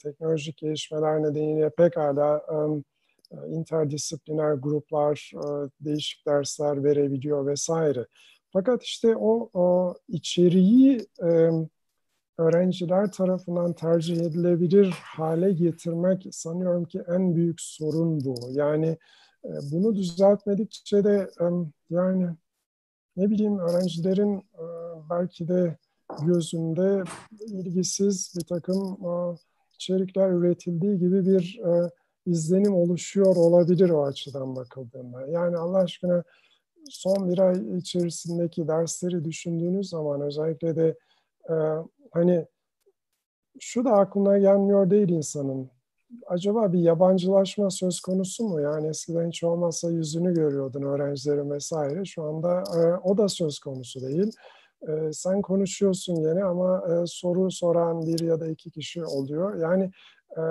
teknolojik 0.04 0.58
gelişmeler 0.58 1.24
nedeniyle 1.24 1.70
pekala 1.70 2.42
hala 2.48 2.82
e, 3.32 3.36
interdisipliner 3.50 4.54
gruplar 4.54 5.32
e, 5.36 5.70
değişik 5.80 6.28
dersler 6.28 6.84
verebiliyor 6.84 7.46
vesaire. 7.46 8.06
Fakat 8.54 8.84
işte 8.84 9.16
o, 9.16 9.50
o 9.54 9.96
içeriği 10.08 11.08
e, 11.24 11.50
öğrenciler 12.38 13.12
tarafından 13.12 13.74
tercih 13.74 14.18
edilebilir 14.18 14.96
hale 15.04 15.52
getirmek 15.52 16.28
sanıyorum 16.32 16.86
ki 16.86 17.02
en 17.08 17.36
büyük 17.36 17.62
sorun 17.62 18.26
bu. 18.26 18.36
Yani 18.52 18.98
bunu 19.72 19.96
düzeltmedikçe 19.96 21.04
de 21.04 21.30
yani 21.90 22.30
ne 23.18 23.30
bileyim 23.30 23.60
öğrencilerin 23.60 24.44
belki 25.10 25.48
de 25.48 25.78
gözünde 26.22 27.04
ilgisiz 27.48 28.34
bir 28.38 28.46
takım 28.46 28.98
içerikler 29.74 30.30
üretildiği 30.30 31.00
gibi 31.00 31.26
bir 31.26 31.62
izlenim 32.26 32.74
oluşuyor 32.76 33.36
olabilir 33.36 33.90
o 33.90 34.06
açıdan 34.06 34.56
bakıldığında. 34.56 35.28
Yani 35.28 35.58
Allah 35.58 35.78
aşkına 35.78 36.24
son 36.90 37.30
bir 37.30 37.40
ay 37.40 37.78
içerisindeki 37.78 38.68
dersleri 38.68 39.26
düşündüğünüz 39.26 39.90
zaman 39.90 40.22
özellikle 40.22 40.76
de 40.76 40.98
e, 41.50 41.56
hani 42.12 42.46
şu 43.60 43.86
da 43.86 43.92
aklına 43.92 44.38
gelmiyor 44.38 44.90
değil 44.90 45.10
insanın. 45.10 45.70
Acaba 46.28 46.74
bir 46.74 46.80
yabancılaşma 46.80 47.70
söz 47.70 48.00
konusu 48.00 48.44
mu? 48.44 48.62
Yani 48.62 48.88
eskiden 48.88 49.28
hiç 49.28 49.44
olmazsa 49.44 49.92
yüzünü 49.92 50.34
görüyordun 50.34 50.82
öğrencilerin 50.82 51.52
vesaire. 51.52 52.06
Şu 52.06 52.24
anda 52.24 52.64
e, 52.76 52.98
o 53.04 53.18
da 53.18 53.28
söz 53.28 53.60
konusu 53.60 54.02
değil. 54.02 54.32
E, 54.88 55.14
sen 55.14 55.42
konuşuyorsun 55.42 56.16
yine 56.16 56.44
ama 56.44 56.84
e, 56.90 57.06
soru 57.06 57.52
soran 57.52 58.02
bir 58.02 58.20
ya 58.20 58.40
da 58.40 58.48
iki 58.48 58.72
kişi 58.72 59.06
oluyor. 59.06 59.56
Yani 59.56 59.92
e, 60.38 60.42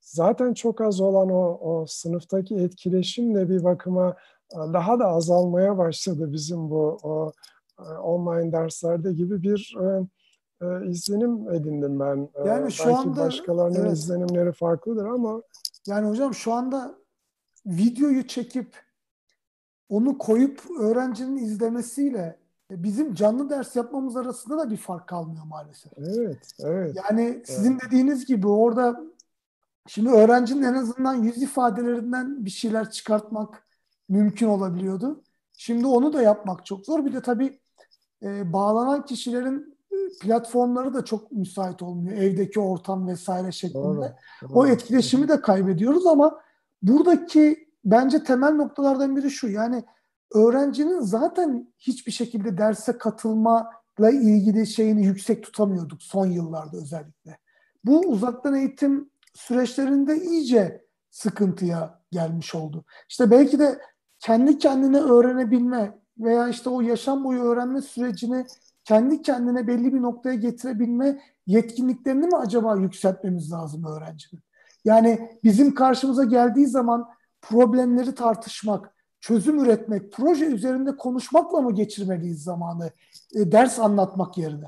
zaten 0.00 0.54
çok 0.54 0.80
az 0.80 1.00
olan 1.00 1.30
o, 1.30 1.58
o 1.60 1.86
sınıftaki 1.86 2.54
etkileşim 2.56 3.34
de 3.34 3.48
bir 3.48 3.64
bakıma 3.64 4.16
e, 4.52 4.56
daha 4.56 4.98
da 4.98 5.06
azalmaya 5.06 5.78
başladı 5.78 6.32
bizim 6.32 6.70
bu 6.70 6.98
o, 7.02 7.32
e, 7.78 7.82
online 7.82 8.52
derslerde 8.52 9.12
gibi 9.12 9.42
bir 9.42 9.76
e, 9.82 10.06
e, 10.62 10.90
izlenim 10.90 11.54
edindim 11.54 12.00
ben. 12.00 12.28
Yani 12.46 12.72
şu 12.72 12.86
Belki 12.86 12.98
anda 12.98 13.20
başkalarının 13.20 13.80
evet. 13.80 13.92
izlenimleri 13.92 14.52
farklıdır 14.52 15.06
ama 15.06 15.42
yani 15.86 16.08
hocam 16.08 16.34
şu 16.34 16.52
anda 16.52 16.94
videoyu 17.66 18.26
çekip 18.26 18.76
onu 19.88 20.18
koyup 20.18 20.62
öğrencinin 20.80 21.36
izlemesiyle 21.36 22.38
bizim 22.70 23.14
canlı 23.14 23.50
ders 23.50 23.76
yapmamız 23.76 24.16
arasında 24.16 24.58
da 24.58 24.70
bir 24.70 24.76
fark 24.76 25.08
kalmıyor 25.08 25.44
maalesef. 25.44 25.92
Evet, 25.98 26.52
evet. 26.60 26.96
Yani 26.96 27.42
sizin 27.46 27.72
evet. 27.72 27.82
dediğiniz 27.86 28.26
gibi 28.26 28.48
orada 28.48 29.00
Şimdi 29.88 30.10
öğrencinin 30.10 30.62
en 30.62 30.74
azından 30.74 31.14
yüz 31.14 31.42
ifadelerinden 31.42 32.44
bir 32.44 32.50
şeyler 32.50 32.90
çıkartmak 32.90 33.66
mümkün 34.08 34.46
olabiliyordu. 34.46 35.22
Şimdi 35.52 35.86
onu 35.86 36.12
da 36.12 36.22
yapmak 36.22 36.66
çok 36.66 36.86
zor. 36.86 37.04
Bir 37.04 37.12
de 37.12 37.22
tabii 37.22 37.60
e, 38.22 38.52
bağlanan 38.52 39.04
kişilerin 39.04 39.77
platformları 40.20 40.94
da 40.94 41.04
çok 41.04 41.32
müsait 41.32 41.82
olmuyor. 41.82 42.18
Evdeki 42.18 42.60
ortam 42.60 43.08
vesaire 43.08 43.52
şeklinde. 43.52 43.84
Doğru, 43.84 44.02
doğru. 44.42 44.52
O 44.52 44.66
etkileşimi 44.66 45.28
de 45.28 45.40
kaybediyoruz 45.40 46.06
ama 46.06 46.40
buradaki 46.82 47.68
bence 47.84 48.24
temel 48.24 48.52
noktalardan 48.52 49.16
biri 49.16 49.30
şu. 49.30 49.48
Yani 49.48 49.84
öğrencinin 50.34 51.00
zaten 51.00 51.72
hiçbir 51.78 52.12
şekilde 52.12 52.58
derse 52.58 52.98
katılmayla 52.98 54.10
ilgili 54.12 54.66
şeyini 54.66 55.06
yüksek 55.06 55.42
tutamıyorduk 55.42 56.02
son 56.02 56.26
yıllarda 56.26 56.76
özellikle. 56.76 57.38
Bu 57.84 58.00
uzaktan 58.00 58.54
eğitim 58.54 59.10
süreçlerinde 59.34 60.16
iyice 60.16 60.84
sıkıntıya 61.10 62.00
gelmiş 62.10 62.54
oldu. 62.54 62.84
İşte 63.08 63.30
belki 63.30 63.58
de 63.58 63.80
kendi 64.18 64.58
kendine 64.58 64.98
öğrenebilme 64.98 65.98
veya 66.18 66.48
işte 66.48 66.70
o 66.70 66.80
yaşam 66.80 67.24
boyu 67.24 67.42
öğrenme 67.42 67.82
sürecini 67.82 68.46
kendi 68.88 69.22
kendine 69.22 69.66
belli 69.66 69.94
bir 69.94 70.02
noktaya 70.02 70.34
getirebilme 70.34 71.20
yetkinliklerini 71.46 72.26
mi 72.26 72.36
acaba 72.36 72.76
yükseltmemiz 72.76 73.52
lazım 73.52 73.84
öğrencinin? 73.84 74.42
Yani 74.84 75.38
bizim 75.44 75.74
karşımıza 75.74 76.24
geldiği 76.24 76.66
zaman 76.66 77.08
problemleri 77.42 78.14
tartışmak, 78.14 78.94
çözüm 79.20 79.64
üretmek, 79.64 80.12
proje 80.12 80.44
üzerinde 80.44 80.96
konuşmakla 80.96 81.60
mı 81.60 81.74
geçirmeliyiz 81.74 82.42
zamanı 82.42 82.90
e, 83.34 83.52
ders 83.52 83.78
anlatmak 83.78 84.38
yerine? 84.38 84.66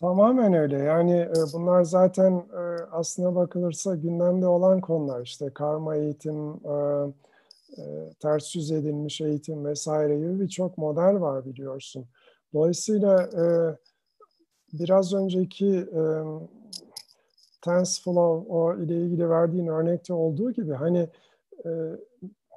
Tamamen 0.00 0.52
öyle. 0.52 0.78
Yani 0.78 1.16
e, 1.16 1.52
bunlar 1.52 1.82
zaten 1.82 2.32
e, 2.32 2.82
aslına 2.92 3.34
bakılırsa 3.34 3.94
gündemde 3.94 4.46
olan 4.46 4.80
konular. 4.80 5.22
İşte 5.22 5.50
karma 5.50 5.96
eğitim, 5.96 6.50
e, 6.50 8.12
ters 8.20 8.56
yüz 8.56 8.70
edilmiş 8.70 9.20
eğitim 9.20 9.64
vesaire 9.64 10.16
gibi 10.16 10.40
birçok 10.40 10.78
model 10.78 11.20
var 11.20 11.44
biliyorsun. 11.44 12.06
Dolayısıyla 12.54 13.30
biraz 14.72 15.14
önceki 15.14 15.86
TensorFlow 17.62 18.52
o 18.52 18.78
ile 18.78 19.00
ilgili 19.00 19.30
verdiğin 19.30 19.66
örnekte 19.66 20.14
olduğu 20.14 20.52
gibi 20.52 20.72
hani 20.72 21.08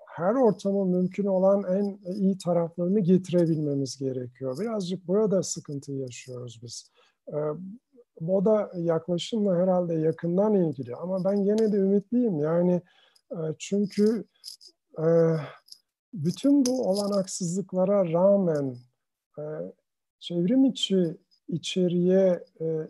her 0.07 0.35
ortamın 0.35 0.87
mümkün 0.87 1.25
olan 1.25 1.63
en 1.63 2.13
iyi 2.13 2.37
taraflarını 2.37 2.99
getirebilmemiz 2.99 3.97
gerekiyor. 3.97 4.59
Birazcık 4.59 5.07
burada 5.07 5.43
sıkıntı 5.43 5.91
yaşıyoruz 5.91 6.59
biz. 6.63 6.91
Moda 8.19 8.71
ee, 8.73 8.81
yaklaşımla 8.81 9.55
herhalde 9.55 9.93
yakından 9.93 10.53
ilgili 10.53 10.95
ama 10.95 11.23
ben 11.23 11.35
yine 11.35 11.71
de 11.71 11.77
ümitliyim. 11.77 12.39
Yani 12.39 12.81
e, 13.31 13.39
çünkü 13.59 14.25
e, 14.99 15.05
bütün 16.13 16.65
bu 16.65 16.89
olanaksızlıklara 16.89 18.11
rağmen 18.11 18.75
e, 19.39 19.43
çevrim 20.19 20.65
içi 20.65 21.17
içeriye 21.47 22.43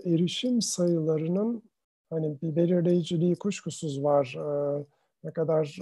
erişim 0.06 0.62
sayılarının 0.62 1.64
hani 2.10 2.42
bir 2.42 2.56
belirleyiciliği 2.56 3.36
kuşkusuz 3.36 4.04
var. 4.04 4.38
Ne 5.24 5.32
kadar 5.32 5.80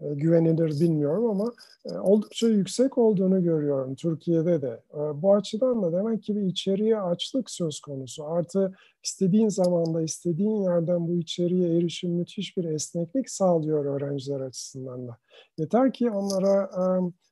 e, 0.00 0.14
güvenilir 0.14 0.80
bilmiyorum 0.80 1.30
ama 1.30 1.52
e, 1.84 1.98
oldukça 1.98 2.48
yüksek 2.48 2.98
olduğunu 2.98 3.42
görüyorum 3.42 3.94
Türkiye'de 3.94 4.62
de. 4.62 4.82
E, 4.94 5.22
bu 5.22 5.34
açıdan 5.34 5.82
da 5.82 5.92
demek 5.92 6.22
ki 6.22 6.36
bir 6.36 6.42
içeriye 6.42 7.00
açlık 7.00 7.50
söz 7.50 7.80
konusu. 7.80 8.24
Artı 8.24 8.74
istediğin 9.04 9.48
zamanda 9.48 10.02
istediğin 10.02 10.62
yerden 10.62 11.08
bu 11.08 11.14
içeriye 11.14 11.78
erişim 11.78 12.10
müthiş 12.10 12.56
bir 12.56 12.64
esneklik 12.64 13.30
sağlıyor 13.30 13.84
öğrenciler 13.84 14.40
açısından 14.40 15.08
da. 15.08 15.16
Yeter 15.58 15.92
ki 15.92 16.10
onlara 16.10 16.70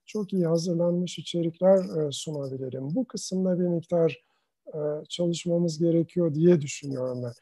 çok 0.06 0.32
iyi 0.32 0.46
hazırlanmış 0.46 1.18
içerikler 1.18 2.10
sunabilelim. 2.10 2.94
Bu 2.94 3.04
kısımda 3.04 3.58
bir 3.58 3.66
miktar 3.66 4.24
çalışmamız 5.08 5.78
gerekiyor 5.78 6.34
diye 6.34 6.60
düşünüyorum 6.60 7.22
ben. 7.22 7.32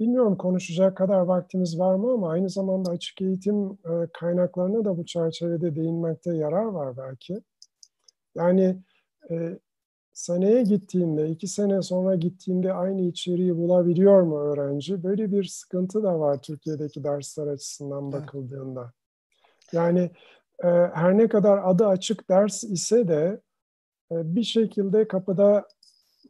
Bilmiyorum 0.00 0.36
konuşacak 0.36 0.96
kadar 0.96 1.20
vaktimiz 1.20 1.78
var 1.78 1.94
mı 1.94 2.12
ama 2.12 2.30
aynı 2.30 2.50
zamanda 2.50 2.90
açık 2.90 3.22
eğitim 3.22 3.70
e, 3.70 4.08
kaynaklarına 4.12 4.84
da 4.84 4.96
bu 4.96 5.06
çerçevede 5.06 5.76
değinmekte 5.76 6.36
yarar 6.36 6.64
var 6.64 6.96
belki. 6.96 7.42
Yani 8.34 8.76
e, 9.30 9.58
seneye 10.12 10.62
gittiğinde, 10.62 11.30
iki 11.30 11.46
sene 11.46 11.82
sonra 11.82 12.14
gittiğinde 12.14 12.72
aynı 12.72 13.00
içeriği 13.00 13.56
bulabiliyor 13.56 14.22
mu 14.22 14.38
öğrenci? 14.38 15.02
Böyle 15.02 15.32
bir 15.32 15.44
sıkıntı 15.44 16.02
da 16.02 16.20
var 16.20 16.42
Türkiye'deki 16.42 17.04
dersler 17.04 17.46
açısından 17.46 18.12
bakıldığında. 18.12 18.92
Yani 19.72 20.00
e, 20.00 20.10
her 20.68 21.18
ne 21.18 21.28
kadar 21.28 21.60
adı 21.64 21.86
açık 21.86 22.28
ders 22.28 22.64
ise 22.64 23.08
de 23.08 23.40
e, 24.12 24.34
bir 24.34 24.42
şekilde 24.42 25.08
kapıda 25.08 25.68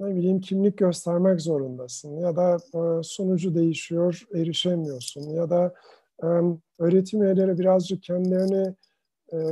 ne 0.01 0.17
bileyim 0.17 0.41
kimlik 0.41 0.79
göstermek 0.79 1.41
zorundasın 1.41 2.17
ya 2.17 2.37
da 2.37 2.57
e, 2.57 3.03
sonucu 3.03 3.55
değişiyor, 3.55 4.27
erişemiyorsun 4.35 5.31
ya 5.31 5.51
da 5.51 5.75
e, 6.23 6.27
öğretim 6.79 7.23
üyeleri 7.23 7.59
birazcık 7.59 8.03
kendilerini 8.03 8.75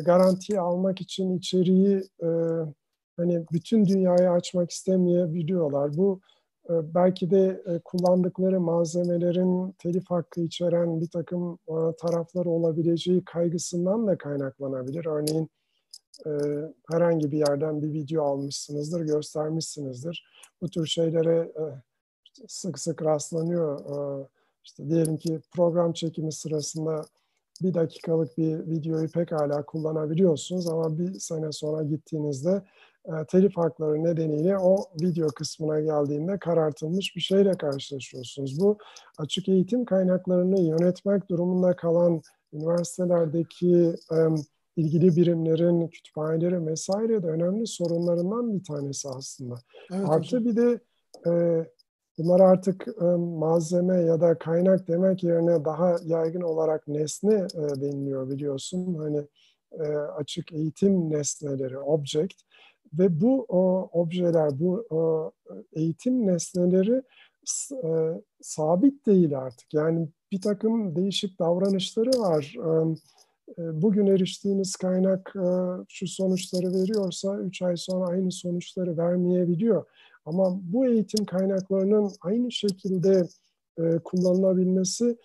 garantiye 0.04 0.60
almak 0.60 1.00
için 1.00 1.38
içeriği 1.38 2.02
hani 3.16 3.44
bütün 3.52 3.84
dünyaya 3.86 4.32
açmak 4.32 4.70
istemeyebiliyorlar. 4.70 5.96
Bu 5.96 6.20
belki 6.68 7.30
de 7.30 7.62
e, 7.66 7.78
kullandıkları 7.78 8.60
malzemelerin 8.60 9.74
telif 9.78 10.10
hakkı 10.10 10.40
içeren 10.40 11.00
bir 11.00 11.08
takım 11.08 11.58
e, 11.68 11.74
tarafları 12.00 12.48
olabileceği 12.48 13.24
kaygısından 13.24 14.06
da 14.06 14.18
kaynaklanabilir. 14.18 15.06
Örneğin 15.06 15.48
e, 16.26 16.30
herhangi 16.90 17.32
bir 17.32 17.38
yerden 17.38 17.82
bir 17.82 17.92
video 17.92 18.24
almışsınızdır, 18.24 19.00
göstermişsinizdir. 19.00 20.26
Bu 20.62 20.68
tür 20.68 20.86
şeylere 20.86 21.52
sık 22.48 22.78
sık 22.78 23.04
rastlanıyor. 23.04 23.80
İşte 24.64 24.88
diyelim 24.88 25.16
ki 25.16 25.40
program 25.54 25.92
çekimi 25.92 26.32
sırasında 26.32 27.04
bir 27.62 27.74
dakikalık 27.74 28.38
bir 28.38 28.70
videoyu 28.70 29.08
pekala 29.08 29.64
kullanabiliyorsunuz 29.64 30.68
ama 30.68 30.98
bir 30.98 31.18
sene 31.18 31.52
sonra 31.52 31.82
gittiğinizde 31.82 32.62
telif 33.28 33.56
hakları 33.56 34.04
nedeniyle 34.04 34.58
o 34.58 34.76
video 35.02 35.28
kısmına 35.28 35.80
geldiğinde 35.80 36.38
karartılmış 36.38 37.16
bir 37.16 37.20
şeyle 37.20 37.52
karşılaşıyorsunuz. 37.52 38.60
Bu 38.60 38.78
açık 39.18 39.48
eğitim 39.48 39.84
kaynaklarını 39.84 40.60
yönetmek 40.60 41.30
durumunda 41.30 41.76
kalan 41.76 42.22
üniversitelerdeki 42.52 43.94
e, 44.12 44.16
ilgili 44.76 45.16
birimlerin, 45.16 45.88
kütüphaneleri 45.88 46.66
vesaire 46.66 47.22
de 47.22 47.26
önemli 47.26 47.66
sorunlarından 47.66 48.54
bir 48.54 48.64
tanesi 48.64 49.08
aslında. 49.08 49.54
Evet, 49.92 50.08
Artı 50.08 50.36
hocam. 50.36 50.44
bir 50.44 50.56
de 50.56 50.80
e, 51.26 51.64
bunlar 52.18 52.40
artık 52.40 52.88
e, 53.00 53.04
malzeme 53.14 54.00
ya 54.00 54.20
da 54.20 54.38
kaynak 54.38 54.88
demek 54.88 55.24
yerine 55.24 55.64
daha 55.64 55.96
yaygın 56.04 56.40
olarak 56.40 56.88
nesne 56.88 57.34
e, 57.34 57.80
deniliyor 57.80 58.30
biliyorsun. 58.30 58.94
Hani 58.94 59.26
e, 59.72 59.96
açık 59.96 60.52
eğitim 60.52 61.10
nesneleri, 61.10 61.78
object 61.78 62.42
ve 62.92 63.20
bu 63.20 63.46
o, 63.48 63.90
objeler, 63.92 64.60
bu 64.60 64.86
o, 64.90 65.32
eğitim 65.72 66.26
nesneleri 66.26 67.02
e, 67.84 68.20
sabit 68.40 69.06
değil 69.06 69.38
artık. 69.38 69.74
Yani 69.74 70.08
bir 70.32 70.40
takım 70.40 70.96
değişik 70.96 71.38
davranışları 71.38 72.10
var. 72.10 72.54
E, 72.56 72.94
e, 73.58 73.82
bugün 73.82 74.06
eriştiğiniz 74.06 74.76
kaynak 74.76 75.32
e, 75.36 75.48
şu 75.88 76.06
sonuçları 76.06 76.74
veriyorsa 76.74 77.38
3 77.38 77.62
ay 77.62 77.76
sonra 77.76 78.06
aynı 78.06 78.32
sonuçları 78.32 78.96
vermeyebiliyor. 78.96 79.84
Ama 80.24 80.60
bu 80.62 80.86
eğitim 80.86 81.24
kaynaklarının 81.24 82.10
aynı 82.20 82.52
şekilde 82.52 83.28
e, 83.78 83.98
kullanılabilmesi 84.04 85.16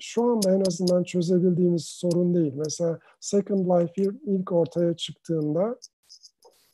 şu 0.00 0.22
anda 0.22 0.54
en 0.54 0.60
azından 0.60 1.02
çözebildiğimiz 1.02 1.84
sorun 1.84 2.34
değil. 2.34 2.52
Mesela 2.56 2.98
Second 3.20 3.66
Life 3.66 4.02
ilk 4.26 4.52
ortaya 4.52 4.96
çıktığında 4.96 5.76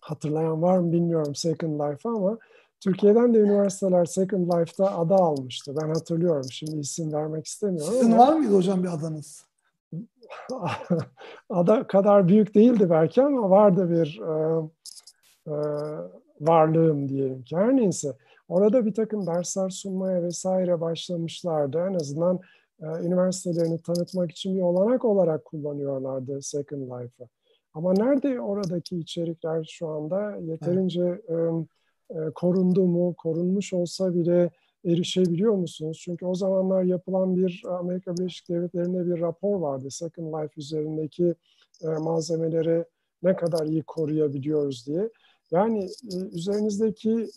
hatırlayan 0.02 0.62
var 0.62 0.78
mı 0.78 0.92
bilmiyorum 0.92 1.34
Second 1.34 1.80
Life'ı 1.80 2.12
ama 2.12 2.38
Türkiye'den 2.80 3.34
de 3.34 3.38
üniversiteler 3.38 4.04
Second 4.04 4.46
Life'da 4.52 4.98
ada 4.98 5.14
almıştı. 5.14 5.74
Ben 5.82 5.88
hatırlıyorum. 5.88 6.46
Şimdi 6.50 6.76
isim 6.76 7.12
vermek 7.12 7.46
istemiyorum 7.46 7.92
Sizin 7.92 8.12
ama. 8.12 8.26
var 8.26 8.32
mıydı 8.32 8.56
hocam 8.56 8.82
bir 8.82 8.88
adanız? 8.94 9.44
ada 11.50 11.86
kadar 11.86 12.28
büyük 12.28 12.54
değildi 12.54 12.90
belki 12.90 13.22
ama 13.22 13.50
vardı 13.50 13.90
bir 13.90 14.20
e, 14.20 14.62
e, 15.46 15.54
varlığım 16.40 17.08
diyelim 17.08 17.42
ki. 17.42 17.56
Her 17.56 17.76
neyse 17.76 18.16
orada 18.48 18.86
bir 18.86 18.94
takım 18.94 19.26
dersler 19.26 19.70
sunmaya 19.70 20.22
vesaire 20.22 20.80
başlamışlardı. 20.80 21.78
En 21.90 21.94
azından 21.94 22.40
e, 22.82 22.86
üniversitelerini 22.86 23.78
tanıtmak 23.82 24.30
için 24.30 24.56
bir 24.56 24.62
olanak 24.62 25.04
olarak 25.04 25.44
kullanıyorlardı 25.44 26.42
Second 26.42 26.82
Life'ı. 26.82 27.28
Ama 27.74 27.92
nerede 27.92 28.40
oradaki 28.40 28.98
içerikler 28.98 29.68
şu 29.70 29.88
anda 29.88 30.36
yeterince 30.36 31.22
evet. 31.28 31.66
e, 32.10 32.30
korundu 32.34 32.86
mu, 32.86 33.14
korunmuş 33.18 33.72
olsa 33.72 34.14
bile 34.14 34.50
erişebiliyor 34.84 35.54
musunuz? 35.54 36.00
Çünkü 36.04 36.26
o 36.26 36.34
zamanlar 36.34 36.82
yapılan 36.82 37.36
bir 37.36 37.62
Amerika 37.78 38.16
Birleşik 38.16 38.48
Devletleri'nde 38.48 39.06
bir 39.06 39.20
rapor 39.20 39.60
vardı. 39.60 39.90
Second 39.90 40.34
Life 40.34 40.52
üzerindeki 40.56 41.34
e, 41.82 41.88
malzemeleri 41.88 42.84
ne 43.22 43.36
kadar 43.36 43.66
iyi 43.66 43.82
koruyabiliyoruz 43.82 44.86
diye. 44.86 45.10
Yani 45.50 45.84
e, 45.84 46.16
üzerinizdeki 46.32 47.28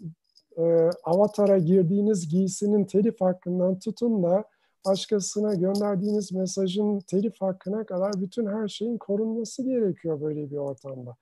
e, 0.58 0.64
avatara 1.04 1.58
girdiğiniz 1.58 2.30
giysinin 2.30 2.86
telif 2.86 3.22
hakkından 3.22 3.80
tutun 3.80 4.24
da 4.24 4.46
başkasına 4.86 5.56
gönderdiğiniz 5.56 6.32
mesajın 6.32 7.00
telif 7.00 7.42
hakkına 7.42 7.86
kadar 7.86 8.14
bütün 8.22 8.46
her 8.46 8.68
şeyin 8.68 8.98
korunması 8.98 9.64
gerekiyor 9.64 10.22
böyle 10.22 10.52
bir 10.52 10.58
ortamda. 10.58 11.16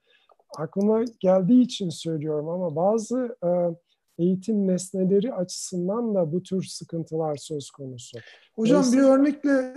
Aklıma 0.57 1.03
geldiği 1.19 1.61
için 1.61 1.89
söylüyorum 1.89 2.49
ama 2.49 2.75
bazı 2.75 3.37
e, 3.43 3.49
eğitim 4.23 4.67
nesneleri 4.67 5.33
açısından 5.33 6.15
da 6.15 6.31
bu 6.31 6.43
tür 6.43 6.63
sıkıntılar 6.63 7.35
söz 7.35 7.71
konusu. 7.71 8.17
Hocam 8.55 8.77
Dolayısıyla... 8.77 9.03
bir 9.03 9.09
örnekle 9.09 9.73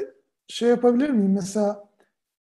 şey 0.49 0.69
yapabilir 0.69 1.11
miyim? 1.11 1.33
Mesela 1.33 1.89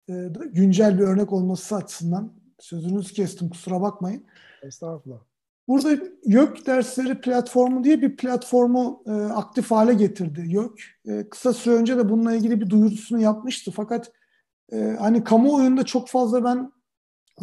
e, 0.08 0.28
güncel 0.52 0.98
bir 0.98 1.04
örnek 1.04 1.32
olması 1.32 1.76
açısından 1.76 2.32
sözünüzü 2.58 3.14
kestim 3.14 3.48
kusura 3.48 3.80
bakmayın. 3.80 4.24
Estağfurullah. 4.62 5.31
Burada 5.72 6.04
YÖK 6.24 6.66
dersleri 6.66 7.20
platformu 7.20 7.84
diye 7.84 8.02
bir 8.02 8.16
platformu 8.16 9.02
e, 9.06 9.10
aktif 9.10 9.70
hale 9.70 9.94
getirdi 9.94 10.44
YÖK. 10.46 10.80
E, 11.06 11.28
kısa 11.28 11.52
süre 11.52 11.74
önce 11.74 11.96
de 11.96 12.08
bununla 12.08 12.34
ilgili 12.34 12.60
bir 12.60 12.70
duyurusunu 12.70 13.20
yapmıştı. 13.20 13.70
Fakat 13.70 14.12
e, 14.72 14.96
hani 14.98 15.24
kamuoyunda 15.24 15.84
çok 15.84 16.08
fazla 16.08 16.44
ben 16.44 16.72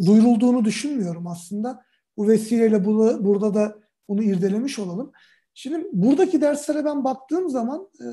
duyurulduğunu 0.06 0.64
düşünmüyorum 0.64 1.26
aslında. 1.26 1.82
Bu 2.16 2.28
vesileyle 2.28 2.84
burada, 2.84 3.24
burada 3.24 3.54
da 3.54 3.78
bunu 4.08 4.22
irdelemiş 4.22 4.78
olalım. 4.78 5.12
Şimdi 5.54 5.86
buradaki 5.92 6.40
derslere 6.40 6.84
ben 6.84 7.04
baktığım 7.04 7.50
zaman 7.50 7.88
e, 8.00 8.06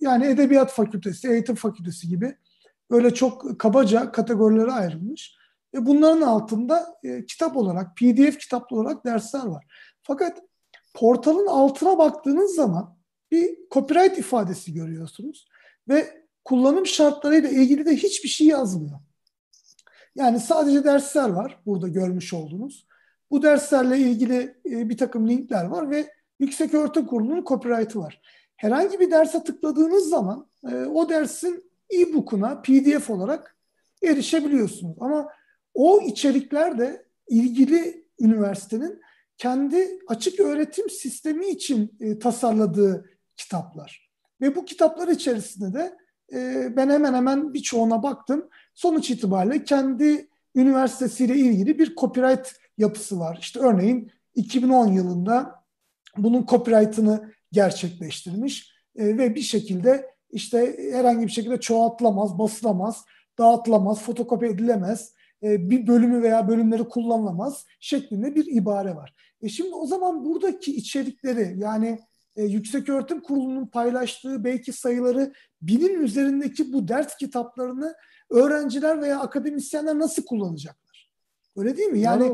yani 0.00 0.26
Edebiyat 0.26 0.72
Fakültesi, 0.72 1.28
Eğitim 1.28 1.54
Fakültesi 1.54 2.08
gibi 2.08 2.36
böyle 2.90 3.14
çok 3.14 3.60
kabaca 3.60 4.12
kategorilere 4.12 4.72
ayrılmış. 4.72 5.36
Ve 5.74 5.86
bunların 5.86 6.20
altında 6.20 6.96
e, 7.02 7.26
kitap 7.26 7.56
olarak, 7.56 7.96
PDF 7.96 8.38
kitaplı 8.38 8.76
olarak 8.76 9.04
dersler 9.04 9.46
var. 9.46 9.64
Fakat 10.02 10.42
portalın 10.94 11.46
altına 11.46 11.98
baktığınız 11.98 12.54
zaman 12.54 12.96
bir 13.30 13.58
copyright 13.70 14.18
ifadesi 14.18 14.74
görüyorsunuz. 14.74 15.48
Ve 15.88 16.24
kullanım 16.44 16.86
şartlarıyla 16.86 17.48
ilgili 17.48 17.86
de 17.86 17.96
hiçbir 17.96 18.28
şey 18.28 18.46
yazmıyor. 18.46 18.98
Yani 20.14 20.40
sadece 20.40 20.84
dersler 20.84 21.28
var 21.28 21.62
burada 21.66 21.88
görmüş 21.88 22.34
olduğunuz. 22.34 22.86
Bu 23.30 23.42
derslerle 23.42 23.98
ilgili 23.98 24.56
e, 24.66 24.88
bir 24.88 24.96
takım 24.96 25.28
linkler 25.28 25.64
var 25.64 25.90
ve 25.90 26.10
Yüksek 26.38 26.74
Öğretim 26.74 27.06
Kurulu'nun 27.06 27.44
copyright'ı 27.44 27.98
var. 27.98 28.20
Herhangi 28.56 29.00
bir 29.00 29.10
derse 29.10 29.44
tıkladığınız 29.44 30.08
zaman 30.08 30.46
e, 30.70 30.74
o 30.74 31.08
dersin 31.08 31.70
e-book'una 31.90 32.62
PDF 32.62 33.10
olarak 33.10 33.56
erişebiliyorsunuz. 34.02 34.96
Ama 35.00 35.28
o 35.74 36.00
içerikler 36.00 36.78
de 36.78 37.06
ilgili 37.28 38.06
üniversitenin 38.20 39.00
kendi 39.38 39.98
açık 40.08 40.40
öğretim 40.40 40.90
sistemi 40.90 41.46
için 41.46 41.96
e, 42.00 42.18
tasarladığı 42.18 43.10
kitaplar. 43.36 44.10
Ve 44.40 44.56
bu 44.56 44.64
kitaplar 44.64 45.08
içerisinde 45.08 45.78
de 45.78 45.96
e, 46.32 46.68
ben 46.76 46.90
hemen 46.90 47.14
hemen 47.14 47.54
birçoğuna 47.54 48.02
baktım. 48.02 48.48
Sonuç 48.74 49.10
itibariyle 49.10 49.64
kendi 49.64 50.28
üniversitesiyle 50.54 51.36
ilgili 51.36 51.78
bir 51.78 51.96
copyright 51.96 52.52
yapısı 52.78 53.20
var. 53.20 53.38
İşte 53.40 53.60
örneğin 53.60 54.10
2010 54.34 54.92
yılında 54.92 55.64
bunun 56.16 56.46
copyright'ını 56.46 57.32
gerçekleştirmiş 57.52 58.74
e, 58.96 59.18
ve 59.18 59.34
bir 59.34 59.40
şekilde 59.40 60.14
işte 60.30 60.76
herhangi 60.92 61.26
bir 61.26 61.32
şekilde 61.32 61.60
çoğaltılamaz, 61.60 62.38
basılamaz, 62.38 63.04
dağıtılamaz, 63.38 64.02
fotokopi 64.02 64.46
edilemez, 64.46 65.13
bir 65.44 65.86
bölümü 65.86 66.22
veya 66.22 66.48
bölümleri 66.48 66.84
kullanılamaz 66.84 67.66
şeklinde 67.80 68.34
bir 68.34 68.46
ibare 68.46 68.96
var. 68.96 69.14
E 69.42 69.48
şimdi 69.48 69.74
o 69.74 69.86
zaman 69.86 70.24
buradaki 70.24 70.76
içerikleri 70.76 71.54
yani 71.58 71.98
e, 72.36 72.44
Yüksek 72.44 72.88
Öğretim 72.88 73.20
Kurulu'nun 73.20 73.66
paylaştığı 73.66 74.44
belki 74.44 74.72
sayıları 74.72 75.32
binin 75.62 76.02
üzerindeki 76.02 76.72
bu 76.72 76.88
ders 76.88 77.16
kitaplarını 77.16 77.94
öğrenciler 78.30 79.02
veya 79.02 79.20
akademisyenler 79.20 79.98
nasıl 79.98 80.24
kullanacaklar? 80.24 81.10
Öyle 81.56 81.76
değil 81.76 81.88
mi? 81.88 82.00
Yani 82.00 82.24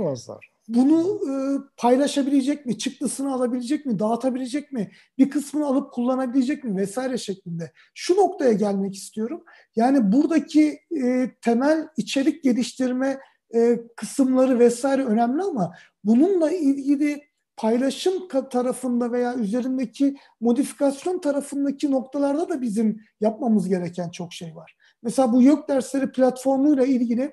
bunu 0.74 1.20
e, 1.30 1.32
paylaşabilecek 1.76 2.66
mi, 2.66 2.78
çıktısını 2.78 3.32
alabilecek 3.32 3.86
mi, 3.86 3.98
dağıtabilecek 3.98 4.72
mi, 4.72 4.90
bir 5.18 5.30
kısmını 5.30 5.66
alıp 5.66 5.92
kullanabilecek 5.92 6.64
mi 6.64 6.76
vesaire 6.76 7.18
şeklinde. 7.18 7.72
Şu 7.94 8.16
noktaya 8.16 8.52
gelmek 8.52 8.94
istiyorum. 8.94 9.44
Yani 9.76 10.12
buradaki 10.12 10.80
e, 11.02 11.30
temel 11.42 11.88
içerik 11.96 12.44
geliştirme 12.44 13.20
e, 13.54 13.80
kısımları 13.96 14.58
vesaire 14.58 15.04
önemli 15.04 15.42
ama 15.42 15.74
bununla 16.04 16.50
ilgili 16.50 17.30
paylaşım 17.56 18.28
tarafında 18.28 19.12
veya 19.12 19.34
üzerindeki 19.34 20.16
modifikasyon 20.40 21.20
tarafındaki 21.20 21.90
noktalarda 21.90 22.48
da 22.48 22.62
bizim 22.62 23.00
yapmamız 23.20 23.68
gereken 23.68 24.10
çok 24.10 24.32
şey 24.32 24.56
var. 24.56 24.76
Mesela 25.02 25.32
bu 25.32 25.42
yok 25.42 25.68
dersleri 25.68 26.12
platformuyla 26.12 26.84
ilgili 26.84 27.32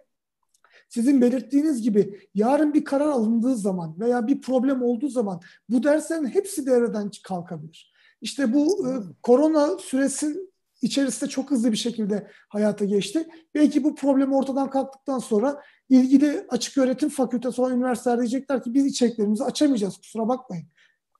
sizin 0.90 1.22
belirttiğiniz 1.22 1.82
gibi 1.82 2.20
yarın 2.36 2.74
bir 2.74 2.84
karar 2.84 3.08
alındığı 3.08 3.56
zaman 3.56 4.00
veya 4.00 4.28
bir 4.28 4.42
problem 4.42 4.82
olduğu 4.82 5.10
zaman 5.10 5.42
bu 5.70 5.84
derslerin 5.84 6.26
hepsi 6.26 6.66
devreden 6.66 7.12
kalkabilir. 7.24 7.94
İşte 8.22 8.54
bu 8.54 8.88
e, 8.88 8.92
korona 9.24 9.78
süresin 9.78 10.54
içerisinde 10.82 11.30
çok 11.30 11.52
hızlı 11.52 11.72
bir 11.72 11.78
şekilde 11.78 12.28
hayata 12.50 12.86
geçti. 12.86 13.28
Belki 13.56 13.84
bu 13.84 13.96
problem 13.96 14.34
ortadan 14.34 14.70
kalktıktan 14.70 15.20
sonra 15.20 15.62
ilgili 15.90 16.46
açık 16.50 16.78
öğretim 16.78 17.10
fakültesi 17.10 17.62
olan 17.62 17.78
üniversiteler 17.78 18.20
diyecekler 18.20 18.64
ki 18.64 18.74
biz 18.74 18.86
içeriklerimizi 18.86 19.44
açamayacağız 19.44 19.98
kusura 19.98 20.28
bakmayın. 20.28 20.68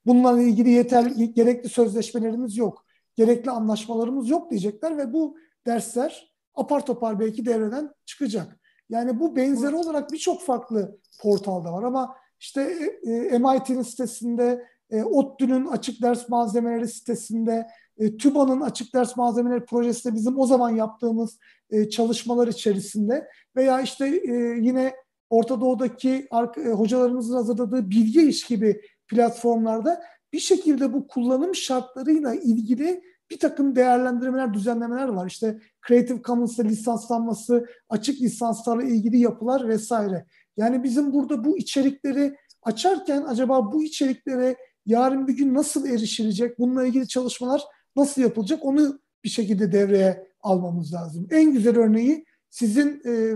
Bununla 0.06 0.42
ilgili 0.42 0.70
yeterli 0.70 1.34
gerekli 1.34 1.70
sözleşmelerimiz 1.70 2.58
yok. 2.58 2.86
Gerekli 3.16 3.52
anlaşmalarımız 3.52 4.30
yok 4.30 4.52
diyecekler 4.52 4.98
ve 4.98 5.14
bu 5.14 5.38
dersler 5.66 6.34
apar 6.56 6.86
topar 6.86 7.20
belki 7.20 7.46
devreden 7.46 7.94
çıkacak. 8.06 8.60
Yani 8.90 9.20
bu 9.20 9.36
benzeri 9.36 9.76
olarak 9.76 10.12
birçok 10.12 10.42
farklı 10.42 10.98
portalda 11.22 11.74
var 11.74 11.84
ama 11.84 12.16
işte 12.40 12.62
e, 13.04 13.12
e 13.12 13.38
MIT'nin 13.38 13.82
sitesinde, 13.82 14.66
e, 14.90 15.04
ODTÜ'nün 15.04 15.66
açık 15.66 16.02
ders 16.02 16.30
malzemeleri 16.30 16.88
sitesinde, 16.88 17.68
e, 17.98 18.18
TÜBA'nın 18.18 18.62
açık 18.62 18.94
ders 18.94 19.18
malzemeleri 19.18 19.66
projesinde 19.66 20.16
bizim 20.16 20.40
o 20.40 20.46
zaman 20.46 20.70
yaptığımız 20.70 21.40
e, 21.70 21.90
çalışmalar 21.90 22.48
içerisinde. 22.48 23.28
Veya 23.56 23.82
işte 23.82 24.08
e, 24.08 24.34
yine 24.62 24.94
Orta 25.30 25.62
Doğu'daki 25.62 26.28
e, 26.58 26.70
hocalarımızın 26.70 27.36
hazırladığı 27.36 27.90
bilgi 27.90 28.30
iş 28.30 28.44
gibi 28.44 28.82
platformlarda 29.08 30.02
bir 30.34 30.40
şekilde 30.40 30.94
bu 30.94 31.08
kullanım 31.08 31.56
şartlarıyla 31.56 32.34
ilgili 32.34 33.02
bir 33.30 33.40
takım 33.40 33.76
değerlendirmeler, 33.76 34.54
düzenlemeler 34.54 35.08
var. 35.08 35.28
İşte 35.28 35.60
Creative 35.88 36.22
Commons'ta 36.22 36.64
lisanslanması, 36.64 37.66
açık 37.90 38.22
lisanslarla 38.22 38.84
ilgili 38.84 39.18
yapılar 39.18 39.68
vesaire. 39.68 40.26
Yani 40.58 40.84
bizim 40.84 41.14
burada 41.14 41.44
bu 41.44 41.58
içerikleri 41.58 42.38
açarken 42.64 43.22
acaba 43.22 43.72
bu 43.72 43.84
içeriklere 43.84 44.56
yarın 44.86 45.28
bir 45.28 45.38
gün 45.38 45.54
nasıl 45.54 45.88
erişilecek, 45.88 46.60
bununla 46.60 46.86
ilgili 46.86 47.08
çalışmalar 47.08 47.64
nasıl 47.96 48.22
yapılacak 48.22 48.66
onu 48.66 49.00
bir 49.24 49.30
şekilde 49.30 49.72
devreye 49.72 50.28
almamız 50.42 50.94
lazım. 50.94 51.28
En 51.32 51.52
güzel 51.52 51.78
örneği 51.78 52.26
sizin 52.50 53.02
e, 53.06 53.36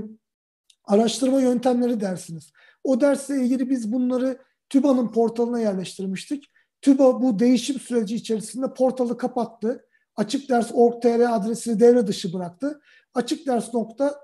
araştırma 0.83 1.41
yöntemleri 1.41 2.01
dersiniz. 2.01 2.51
O 2.83 3.01
dersle 3.01 3.35
ilgili 3.35 3.69
biz 3.69 3.91
bunları 3.91 4.37
TÜBA'nın 4.69 5.07
portalına 5.07 5.59
yerleştirmiştik. 5.59 6.50
TÜBA 6.81 7.21
bu 7.21 7.39
değişim 7.39 7.79
süreci 7.79 8.15
içerisinde 8.15 8.73
portalı 8.73 9.17
kapattı. 9.17 9.85
Açık 10.15 10.49
ders 10.49 10.71
org.tr 10.73 11.35
adresini 11.35 11.79
devre 11.79 12.07
dışı 12.07 12.33
bıraktı. 12.33 12.81
Açık 13.13 13.47
ders 13.47 13.73
nokta 13.73 14.23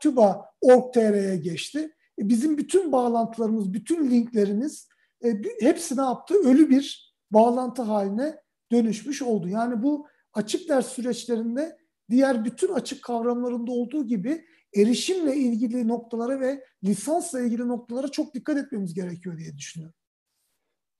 org.tr'ye 0.61 1.37
geçti. 1.37 1.91
E 2.19 2.29
bizim 2.29 2.57
bütün 2.57 2.91
bağlantılarımız, 2.91 3.73
bütün 3.73 4.11
linklerimiz 4.11 4.87
e, 5.25 5.33
hepsi 5.59 5.97
ne 5.97 6.01
yaptı? 6.01 6.35
Ölü 6.35 6.69
bir 6.69 7.15
bağlantı 7.31 7.81
haline 7.81 8.41
dönüşmüş 8.71 9.21
oldu. 9.21 9.47
Yani 9.47 9.83
bu 9.83 10.07
açık 10.33 10.69
ders 10.69 10.87
süreçlerinde 10.87 11.77
diğer 12.09 12.45
bütün 12.45 12.73
açık 12.73 13.03
kavramlarında 13.03 13.71
olduğu 13.71 14.07
gibi 14.07 14.45
erişimle 14.75 15.35
ilgili 15.35 15.87
noktalara 15.87 16.39
ve 16.39 16.63
lisansla 16.83 17.41
ilgili 17.41 17.67
noktalara 17.67 18.07
çok 18.07 18.33
dikkat 18.33 18.57
etmemiz 18.57 18.93
gerekiyor 18.93 19.37
diye 19.37 19.57
düşünüyorum. 19.57 19.95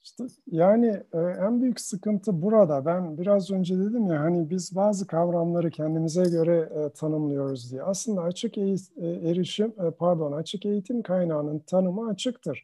İşte 0.07 0.23
yani 0.51 1.03
e, 1.13 1.19
en 1.19 1.61
büyük 1.61 1.79
sıkıntı 1.81 2.41
burada. 2.41 2.85
Ben 2.85 3.17
biraz 3.17 3.51
önce 3.51 3.79
dedim 3.79 4.07
ya 4.07 4.19
hani 4.21 4.49
biz 4.49 4.75
bazı 4.75 5.07
kavramları 5.07 5.69
kendimize 5.69 6.23
göre 6.23 6.69
e, 6.75 6.89
tanımlıyoruz 6.89 7.71
diye. 7.71 7.83
Aslında 7.83 8.21
açık 8.21 8.57
e, 8.57 8.75
erişim, 9.01 9.67
e, 9.67 9.91
pardon 9.91 10.31
açık 10.31 10.65
eğitim 10.65 11.01
kaynağının 11.01 11.59
tanımı 11.59 12.09
açıktır. 12.09 12.63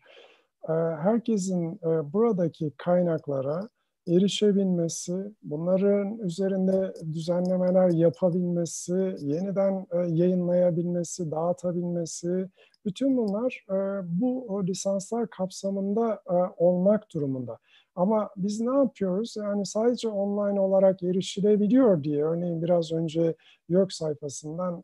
E, 0.69 0.73
herkesin 0.73 1.79
e, 1.83 2.13
buradaki 2.13 2.71
kaynaklara 2.77 3.69
erişebilmesi, 4.07 5.13
bunların 5.43 6.17
üzerinde 6.17 6.93
düzenlemeler 7.13 7.89
yapabilmesi, 7.89 9.15
yeniden 9.19 9.87
e, 9.91 9.97
yayınlayabilmesi, 9.97 11.31
dağıtabilmesi, 11.31 12.49
bütün 12.85 13.17
bunlar 13.17 13.65
e, 13.69 13.75
bu 14.21 14.63
lisanslar 14.67 15.29
kapsamında 15.29 16.21
e, 16.29 16.33
olmak 16.57 17.13
durumunda. 17.13 17.57
Ama 17.95 18.29
biz 18.37 18.59
ne 18.61 18.75
yapıyoruz? 18.77 19.35
Yani 19.37 19.65
sadece 19.65 20.07
online 20.07 20.59
olarak 20.59 21.03
erişilebiliyor 21.03 22.03
diye, 22.03 22.23
örneğin 22.23 22.63
biraz 22.63 22.91
önce 22.91 23.35
YÖK 23.69 23.93
sayfasından 23.93 24.83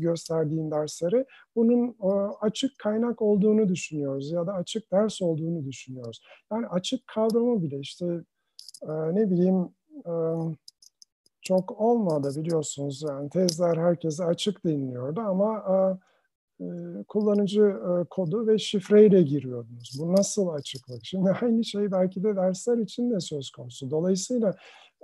gösterdiğim 0.00 0.70
dersleri, 0.70 1.24
bunun 1.56 1.96
açık 2.40 2.78
kaynak 2.78 3.22
olduğunu 3.22 3.68
düşünüyoruz 3.68 4.32
ya 4.32 4.46
da 4.46 4.52
açık 4.52 4.92
ders 4.92 5.22
olduğunu 5.22 5.64
düşünüyoruz. 5.64 6.20
Yani 6.52 6.66
açık 6.66 7.06
kavramı 7.06 7.62
bile 7.62 7.78
işte 7.78 8.06
ee, 8.82 9.14
ne 9.14 9.30
bileyim 9.30 9.68
çok 11.42 11.80
olmadı 11.80 12.32
biliyorsunuz. 12.36 13.04
Yani 13.08 13.30
tezler 13.30 13.76
herkese 13.76 14.24
açık 14.24 14.64
dinliyordu 14.64 15.20
ama 15.20 15.64
e, 16.60 16.64
kullanıcı 17.08 17.62
e, 17.62 18.04
kodu 18.04 18.46
ve 18.46 18.58
şifreyle 18.58 19.22
giriyordunuz. 19.22 19.96
Bu 19.98 20.12
nasıl 20.12 20.48
açıklık? 20.48 21.04
Şimdi 21.04 21.30
aynı 21.42 21.64
şey 21.64 21.92
belki 21.92 22.24
de 22.24 22.36
dersler 22.36 22.78
için 22.78 23.10
de 23.10 23.20
söz 23.20 23.50
konusu. 23.50 23.90
Dolayısıyla 23.90 24.54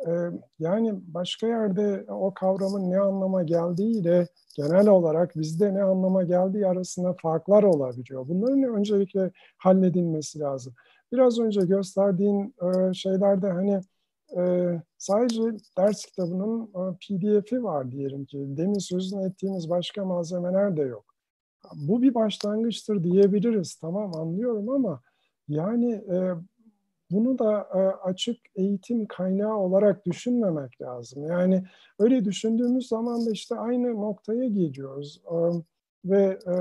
e, 0.06 0.10
yani 0.58 0.94
başka 1.06 1.46
yerde 1.46 2.04
o 2.08 2.34
kavramın 2.34 2.90
ne 2.90 3.00
anlama 3.00 3.42
geldiğiyle 3.42 4.26
genel 4.56 4.88
olarak 4.88 5.36
bizde 5.36 5.74
ne 5.74 5.82
anlama 5.82 6.22
geldiği 6.22 6.66
arasında 6.66 7.14
farklar 7.22 7.62
olabiliyor. 7.62 8.28
Bunların 8.28 8.62
öncelikle 8.62 9.30
halledilmesi 9.56 10.40
lazım 10.40 10.74
biraz 11.12 11.38
önce 11.38 11.60
gösterdiğin 11.60 12.54
e, 12.62 12.94
şeylerde 12.94 13.48
hani 13.48 13.80
e, 14.36 14.72
sadece 14.98 15.42
ders 15.78 16.04
kitabının 16.04 16.62
e, 16.62 16.96
pdf'i 16.96 17.62
var 17.62 17.90
diyelim 17.90 18.24
ki. 18.24 18.44
Demin 18.48 18.78
sözünü 18.78 19.26
ettiğimiz 19.26 19.70
başka 19.70 20.04
malzemeler 20.04 20.76
de 20.76 20.82
yok. 20.82 21.04
Bu 21.74 22.02
bir 22.02 22.14
başlangıçtır 22.14 23.04
diyebiliriz. 23.04 23.74
Tamam 23.74 24.16
anlıyorum 24.16 24.68
ama 24.68 25.00
yani 25.48 26.02
bunu 27.10 27.38
da 27.38 27.70
açık 28.04 28.36
eğitim 28.54 29.06
kaynağı 29.06 29.56
olarak 29.56 30.06
düşünmemek 30.06 30.80
lazım. 30.80 31.26
Yani 31.26 31.64
öyle 31.98 32.24
düşündüğümüz 32.24 32.88
zaman 32.88 33.26
da 33.26 33.30
işte 33.30 33.54
aynı 33.56 33.94
noktaya 33.94 34.48
geliyoruz. 34.48 35.22
Ve 36.04 36.38
e, 36.46 36.54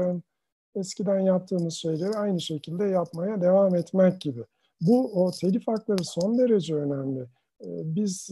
eskiden 0.76 1.20
yaptığımız 1.20 1.74
şeyleri 1.74 2.14
aynı 2.18 2.42
şekilde 2.42 2.84
yapmaya 2.84 3.42
devam 3.42 3.76
etmek 3.76 4.22
gibi. 4.22 4.44
Bu 4.82 5.24
o 5.24 5.32
telif 5.32 5.68
hakları 5.68 6.04
son 6.04 6.38
derece 6.38 6.76
önemli. 6.76 7.20
Ee, 7.62 7.96
biz 7.96 8.30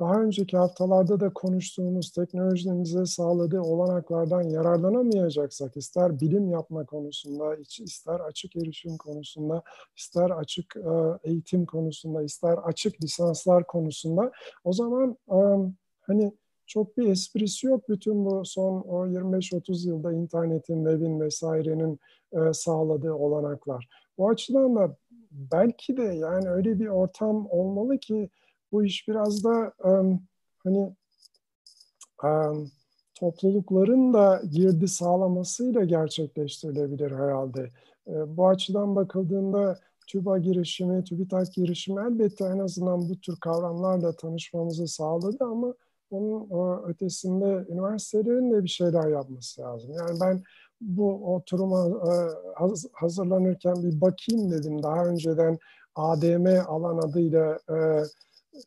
daha 0.00 0.22
önceki 0.22 0.56
haftalarda 0.56 1.20
da 1.20 1.32
konuştuğumuz 1.32 2.10
teknolojinin 2.10 2.84
bize 2.84 3.06
sağladığı 3.06 3.60
olanaklardan 3.60 4.42
yararlanamayacaksak, 4.42 5.76
ister 5.76 6.20
bilim 6.20 6.50
yapma 6.50 6.86
konusunda, 6.86 7.56
ister 7.78 8.20
açık 8.20 8.56
erişim 8.56 8.96
konusunda, 8.96 9.62
ister 9.96 10.30
açık 10.30 10.76
e, 10.76 11.30
eğitim 11.30 11.66
konusunda, 11.66 12.22
ister 12.22 12.58
açık 12.58 13.02
lisanslar 13.02 13.66
konusunda, 13.66 14.32
o 14.64 14.72
zaman 14.72 15.16
hani 16.00 16.32
çok 16.68 16.96
bir 16.96 17.08
esprisi 17.08 17.66
yok 17.66 17.88
bütün 17.88 18.24
bu 18.24 18.44
son 18.44 18.80
25-30 18.82 19.88
yılda 19.88 20.12
internetin, 20.12 20.84
webin 20.84 21.20
vesairenin 21.20 21.98
e, 22.32 22.52
sağladığı 22.52 23.12
olanaklar. 23.12 23.88
Bu 24.18 24.28
açıdan 24.28 24.76
da 24.76 24.96
belki 25.30 25.96
de 25.96 26.02
yani 26.02 26.48
öyle 26.48 26.80
bir 26.80 26.86
ortam 26.86 27.46
olmalı 27.50 27.98
ki 27.98 28.30
bu 28.72 28.84
iş 28.84 29.08
biraz 29.08 29.44
da 29.44 29.72
hani 30.64 30.92
toplulukların 33.14 34.12
da 34.14 34.42
girdi 34.50 34.88
sağlamasıyla 34.88 35.84
gerçekleştirilebilir 35.84 37.10
herhalde. 37.10 37.70
E, 38.08 38.36
bu 38.36 38.48
açıdan 38.48 38.96
bakıldığında 38.96 39.78
TÜBA 40.06 40.38
girişimi, 40.38 41.04
TÜBİTAK 41.04 41.54
girişimi 41.54 42.00
elbette 42.00 42.44
en 42.44 42.58
azından 42.58 43.08
bu 43.08 43.20
tür 43.20 43.36
kavramlarla 43.40 44.16
tanışmamızı 44.16 44.88
sağladı 44.88 45.44
ama 45.44 45.74
onun 46.10 46.82
ötesinde 46.88 47.72
üniversitelerin 47.72 48.52
de 48.52 48.64
bir 48.64 48.68
şeyler 48.68 49.08
yapması 49.08 49.60
lazım. 49.60 49.92
Yani 49.92 50.20
ben 50.20 50.42
bu 50.80 51.34
oturuma 51.34 51.86
e, 51.86 52.12
hazırlanırken 52.92 53.82
bir 53.82 54.00
bakayım 54.00 54.50
dedim. 54.50 54.82
Daha 54.82 55.04
önceden 55.04 55.58
ADM 55.94 56.46
alan 56.66 56.98
adıyla 56.98 57.58
e, 57.70 57.74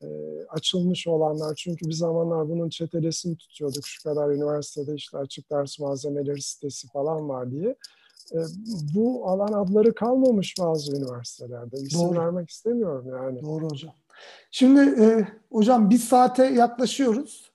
e, 0.01 0.07
açılmış 0.49 1.07
olanlar. 1.07 1.55
Çünkü 1.55 1.85
bir 1.85 1.93
zamanlar 1.93 2.49
bunun 2.49 2.69
çetelesini 2.69 3.37
tutuyorduk. 3.37 3.85
Şu 3.85 4.03
kadar 4.03 4.29
üniversitede 4.29 4.95
işte 4.95 5.17
açık 5.17 5.51
ders 5.51 5.79
malzemeleri 5.79 6.41
sitesi 6.41 6.87
falan 6.87 7.29
var 7.29 7.51
diye. 7.51 7.75
E, 8.33 8.39
bu 8.95 9.29
alan 9.29 9.53
adları 9.53 9.93
kalmamış 9.93 10.55
bazı 10.59 10.97
üniversitelerde. 10.97 11.77
İsim 11.77 12.01
Doğru. 12.01 12.19
vermek 12.19 12.49
istemiyorum 12.49 13.07
yani. 13.09 13.41
Doğru 13.41 13.65
hocam. 13.65 13.93
Şimdi 14.51 14.79
e, 14.79 15.27
hocam 15.51 15.89
bir 15.89 15.97
saate 15.97 16.45
yaklaşıyoruz. 16.45 17.51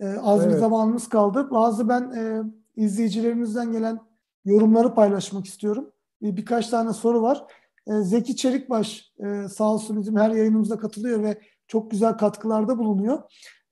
E, 0.00 0.06
az 0.06 0.40
evet. 0.40 0.54
bir 0.54 0.58
zamanımız 0.58 1.08
kaldı. 1.08 1.50
Bazı 1.50 1.88
ben 1.88 2.02
e, 2.02 2.42
izleyicilerimizden 2.76 3.72
gelen 3.72 4.00
yorumları 4.44 4.94
paylaşmak 4.94 5.46
istiyorum. 5.46 5.92
E, 6.22 6.36
birkaç 6.36 6.68
tane 6.68 6.92
soru 6.92 7.22
var. 7.22 7.44
E, 7.86 7.92
Zeki 8.02 8.36
Çelikbaş 8.36 9.12
e, 9.18 9.48
sağ 9.48 9.64
olsun 9.64 10.00
bizim 10.00 10.16
her 10.16 10.30
yayınımıza 10.30 10.78
katılıyor 10.78 11.22
ve 11.22 11.40
çok 11.66 11.90
güzel 11.90 12.12
katkılarda 12.12 12.78
bulunuyor. 12.78 13.22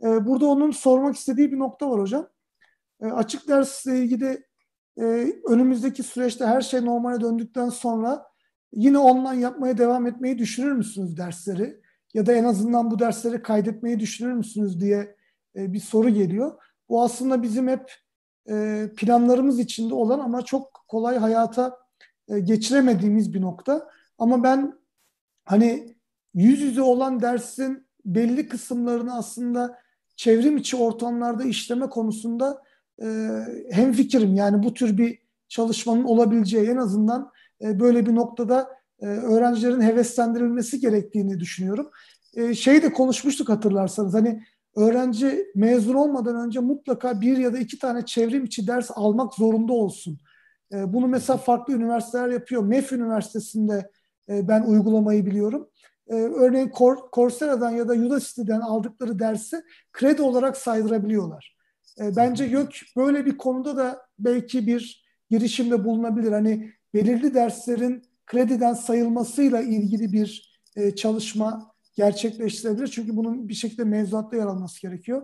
E, 0.03 0.26
burada 0.26 0.47
onun 0.47 0.70
sormak 0.70 1.16
istediği 1.16 1.53
bir 1.53 1.59
nokta 1.59 1.91
var 1.91 2.01
hocam. 2.01 2.28
E, 3.01 3.07
açık 3.07 3.49
dersle 3.49 3.99
ilgili 3.99 4.45
e, 4.99 5.32
önümüzdeki 5.49 6.03
süreçte 6.03 6.47
her 6.47 6.61
şey 6.61 6.84
normale 6.84 7.20
döndükten 7.20 7.68
sonra 7.68 8.26
yine 8.72 8.99
online 8.99 9.43
yapmaya 9.43 9.78
devam 9.78 10.07
etmeyi 10.07 10.39
düşünür 10.39 10.72
müsünüz 10.72 11.16
dersleri? 11.16 11.80
Ya 12.14 12.26
da 12.26 12.32
en 12.32 12.44
azından 12.44 12.90
bu 12.90 12.98
dersleri 12.98 13.42
kaydetmeyi 13.42 14.00
düşünür 14.00 14.32
müsünüz 14.32 14.80
diye 14.80 15.16
e, 15.57 15.72
bir 15.72 15.80
soru 15.80 16.09
geliyor. 16.09 16.52
Bu 16.88 17.02
aslında 17.02 17.42
bizim 17.42 17.68
hep 17.68 17.92
e, 18.48 18.86
planlarımız 18.96 19.59
içinde 19.59 19.94
olan 19.94 20.18
ama 20.18 20.42
çok 20.42 20.84
kolay 20.88 21.18
hayata 21.18 21.78
e, 22.28 22.40
geçiremediğimiz 22.40 23.34
bir 23.34 23.40
nokta. 23.40 23.90
Ama 24.18 24.42
ben 24.42 24.78
hani 25.44 25.96
yüz 26.34 26.61
yüze 26.61 26.82
olan 26.82 27.22
dersin 27.22 27.86
belli 28.04 28.48
kısımlarını 28.48 29.16
aslında 29.16 29.78
çevrim 30.16 30.57
içi 30.57 30.76
ortamlarda 30.76 31.44
işleme 31.44 31.86
konusunda 31.86 32.62
hem 33.70 33.92
fikrim 33.92 34.34
yani 34.34 34.62
bu 34.62 34.74
tür 34.74 34.98
bir 34.98 35.18
çalışmanın 35.48 36.04
olabileceği 36.04 36.68
en 36.68 36.76
azından 36.76 37.32
böyle 37.62 38.07
bir 38.07 38.14
noktada 38.14 38.68
e, 39.01 39.07
öğrencilerin 39.07 39.80
heveslendirilmesi 39.80 40.80
gerektiğini 40.80 41.40
düşünüyorum. 41.40 41.90
E, 42.34 42.55
şeyi 42.55 42.82
de 42.82 42.92
konuşmuştuk 42.92 43.49
hatırlarsanız 43.49 44.14
hani 44.14 44.42
öğrenci 44.76 45.47
mezun 45.55 45.94
olmadan 45.94 46.47
önce 46.47 46.61
mutlaka 46.61 47.20
bir 47.20 47.36
ya 47.36 47.53
da 47.53 47.59
iki 47.59 47.78
tane 47.78 48.05
çevrim 48.05 48.44
içi 48.44 48.66
ders 48.66 48.90
almak 48.94 49.34
zorunda 49.34 49.72
olsun. 49.72 50.18
E, 50.72 50.92
bunu 50.92 51.09
mesela 51.09 51.36
farklı 51.36 51.74
üniversiteler 51.74 52.28
yapıyor. 52.28 52.62
MEF 52.62 52.92
Üniversitesi'nde 52.92 53.90
e, 54.28 54.49
ben 54.49 54.62
uygulamayı 54.62 55.26
biliyorum. 55.26 55.68
Örneğin 56.09 56.72
Coursera'dan 57.12 57.70
ya 57.70 57.88
da 57.88 57.92
Udacity'den 57.92 58.61
aldıkları 58.61 59.18
dersi 59.18 59.62
kredi 59.92 60.22
olarak 60.22 60.57
saydırabiliyorlar. 60.57 61.57
Bence 62.01 62.44
YÖK 62.44 62.74
böyle 62.97 63.26
bir 63.26 63.38
konuda 63.38 63.76
da 63.76 64.03
belki 64.18 64.66
bir 64.66 65.07
girişimde 65.30 65.84
bulunabilir. 65.84 66.32
Hani 66.32 66.72
belirli 66.94 67.34
derslerin 67.34 68.03
krediden 68.27 68.74
sayılmasıyla 68.74 69.61
ilgili 69.62 70.12
bir 70.12 70.61
çalışma 70.97 71.72
gerçekleştirebilir. 71.95 72.87
Çünkü 72.87 73.16
bunun 73.16 73.49
bir 73.49 73.55
şekilde 73.55 73.85
mevzuatta 73.85 74.37
yer 74.37 74.47
alması 74.47 74.83
gerekiyor. 74.83 75.22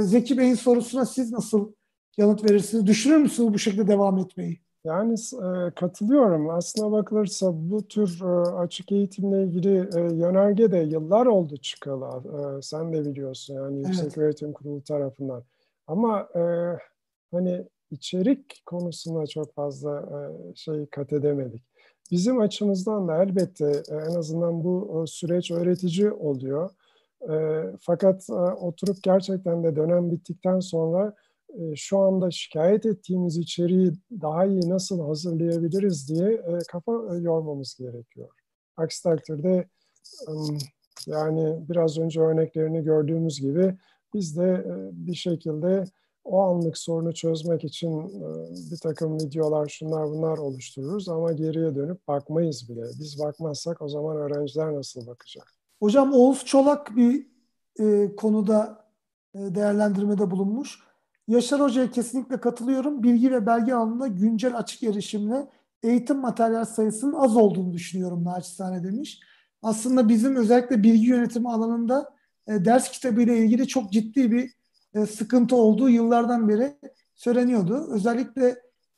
Zeki 0.00 0.38
Bey'in 0.38 0.54
sorusuna 0.54 1.06
siz 1.06 1.32
nasıl 1.32 1.72
yanıt 2.16 2.50
verirsiniz? 2.50 2.86
Düşünür 2.86 3.16
müsünüz 3.16 3.54
bu 3.54 3.58
şekilde 3.58 3.88
devam 3.88 4.18
etmeyi? 4.18 4.58
Yani 4.84 5.14
e, 5.14 5.70
katılıyorum. 5.70 6.50
Aslına 6.50 6.92
bakılırsa 6.92 7.52
bu 7.54 7.88
tür 7.88 8.20
e, 8.22 8.50
açık 8.50 8.92
eğitimle 8.92 9.42
ilgili 9.42 9.88
e, 9.96 10.00
yönerge 10.00 10.72
de 10.72 10.78
yıllar 10.78 11.26
oldu 11.26 11.56
çıkalı. 11.56 12.22
E, 12.58 12.62
sen 12.62 12.92
de 12.92 13.04
biliyorsun 13.04 13.54
yani 13.54 13.76
evet. 13.76 13.86
Yüksek 13.86 14.18
Öğretim 14.18 14.52
Kurulu 14.52 14.82
tarafından. 14.82 15.44
Ama 15.86 16.28
e, 16.36 16.40
hani 17.32 17.64
içerik 17.90 18.62
konusunda 18.66 19.26
çok 19.26 19.54
fazla 19.54 20.00
e, 20.00 20.54
şey 20.54 20.86
kat 20.86 21.12
edemedik. 21.12 21.62
Bizim 22.10 22.40
açımızdan 22.40 23.08
da 23.08 23.22
elbette 23.22 23.82
e, 23.88 23.94
en 23.94 24.14
azından 24.14 24.64
bu 24.64 25.02
e, 25.02 25.06
süreç 25.06 25.50
öğretici 25.50 26.12
oluyor. 26.12 26.70
E, 27.30 27.34
fakat 27.80 28.30
oturup 28.60 29.02
gerçekten 29.02 29.64
de 29.64 29.76
dönem 29.76 30.10
bittikten 30.10 30.60
sonra 30.60 31.14
şu 31.74 31.98
anda 31.98 32.30
şikayet 32.30 32.86
ettiğimiz 32.86 33.38
içeriği 33.38 33.92
daha 34.10 34.44
iyi 34.44 34.70
nasıl 34.70 35.06
hazırlayabiliriz 35.06 36.08
diye 36.08 36.42
kafa 36.68 36.92
yormamız 37.16 37.76
gerekiyor. 37.78 38.28
Aksi 38.76 39.02
takdirde 39.02 39.68
yani 41.06 41.68
biraz 41.68 41.98
önce 41.98 42.20
örneklerini 42.20 42.84
gördüğümüz 42.84 43.40
gibi 43.40 43.74
biz 44.14 44.36
de 44.36 44.64
bir 44.92 45.14
şekilde 45.14 45.84
o 46.24 46.40
anlık 46.42 46.78
sorunu 46.78 47.14
çözmek 47.14 47.64
için 47.64 48.12
bir 48.72 48.76
takım 48.76 49.20
videolar 49.20 49.68
şunlar 49.68 50.08
bunlar 50.08 50.38
oluştururuz 50.38 51.08
ama 51.08 51.32
geriye 51.32 51.74
dönüp 51.74 52.08
bakmayız 52.08 52.68
bile. 52.68 52.82
Biz 53.00 53.18
bakmazsak 53.18 53.82
o 53.82 53.88
zaman 53.88 54.16
öğrenciler 54.16 54.74
nasıl 54.74 55.06
bakacak? 55.06 55.52
Hocam 55.80 56.12
Oğuz 56.12 56.44
Çolak 56.44 56.96
bir 56.96 57.26
e, 57.80 58.16
konuda 58.16 58.84
e, 59.34 59.38
değerlendirmede 59.38 60.30
bulunmuş. 60.30 60.78
Yaşar 61.28 61.60
Hoca'ya 61.60 61.90
kesinlikle 61.90 62.40
katılıyorum. 62.40 63.02
Bilgi 63.02 63.32
ve 63.32 63.46
belge 63.46 63.74
alanında 63.74 64.06
güncel 64.06 64.58
açık 64.58 64.82
erişimle 64.82 65.48
eğitim 65.82 66.18
materyal 66.18 66.64
sayısının 66.64 67.12
az 67.12 67.36
olduğunu 67.36 67.72
düşünüyorum 67.72 68.24
naçizane 68.24 68.84
demiş. 68.84 69.20
Aslında 69.62 70.08
bizim 70.08 70.36
özellikle 70.36 70.82
bilgi 70.82 71.06
yönetimi 71.06 71.50
alanında 71.50 72.14
e, 72.48 72.64
ders 72.64 72.90
kitabı 72.90 73.22
ile 73.22 73.38
ilgili 73.38 73.68
çok 73.68 73.92
ciddi 73.92 74.32
bir 74.32 74.52
e, 74.94 75.06
sıkıntı 75.06 75.56
olduğu 75.56 75.88
yıllardan 75.88 76.48
beri 76.48 76.78
söyleniyordu. 77.14 77.88
Özellikle 77.90 78.48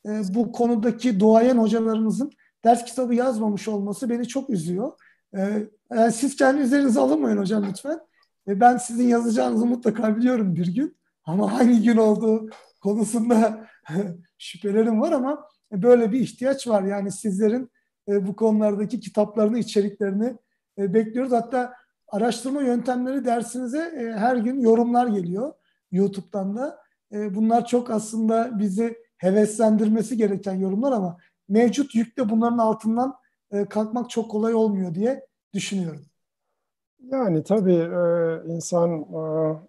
e, 0.06 0.22
bu 0.34 0.52
konudaki 0.52 1.20
duayen 1.20 1.58
hocalarımızın 1.58 2.30
ders 2.64 2.84
kitabı 2.84 3.14
yazmamış 3.14 3.68
olması 3.68 4.10
beni 4.10 4.28
çok 4.28 4.50
üzüyor. 4.50 4.92
E, 5.36 5.68
yani 5.92 6.12
siz 6.12 6.36
kendi 6.36 6.60
üzerinize 6.62 7.00
alınmayın 7.00 7.38
hocam 7.38 7.66
lütfen. 7.68 8.00
Ben 8.46 8.76
sizin 8.76 9.08
yazacağınızı 9.08 9.66
mutlaka 9.66 10.16
biliyorum 10.16 10.56
bir 10.56 10.74
gün. 10.74 10.96
Ama 11.24 11.52
hangi 11.52 11.82
gün 11.82 11.96
olduğu 11.96 12.50
konusunda 12.82 13.66
şüphelerim 14.38 15.00
var 15.00 15.12
ama 15.12 15.48
böyle 15.72 16.12
bir 16.12 16.20
ihtiyaç 16.20 16.68
var. 16.68 16.82
Yani 16.82 17.12
sizlerin 17.12 17.70
bu 18.08 18.36
konulardaki 18.36 19.00
kitaplarını, 19.00 19.58
içeriklerini 19.58 20.36
bekliyoruz. 20.78 21.32
Hatta 21.32 21.72
araştırma 22.08 22.62
yöntemleri 22.62 23.24
dersinize 23.24 24.14
her 24.18 24.36
gün 24.36 24.60
yorumlar 24.60 25.06
geliyor 25.06 25.52
YouTube'dan 25.90 26.56
da. 26.56 26.78
Bunlar 27.12 27.66
çok 27.66 27.90
aslında 27.90 28.58
bizi 28.58 28.98
heveslendirmesi 29.16 30.16
gereken 30.16 30.54
yorumlar 30.54 30.92
ama 30.92 31.16
mevcut 31.48 31.94
yükle 31.94 32.28
bunların 32.28 32.58
altından 32.58 33.14
kalkmak 33.70 34.10
çok 34.10 34.30
kolay 34.30 34.54
olmuyor 34.54 34.94
diye 34.94 35.26
düşünüyorum. 35.54 36.02
Yani 37.12 37.42
tabii 37.42 37.74
e, 37.74 38.42
insan 38.54 39.00
e, 39.00 39.16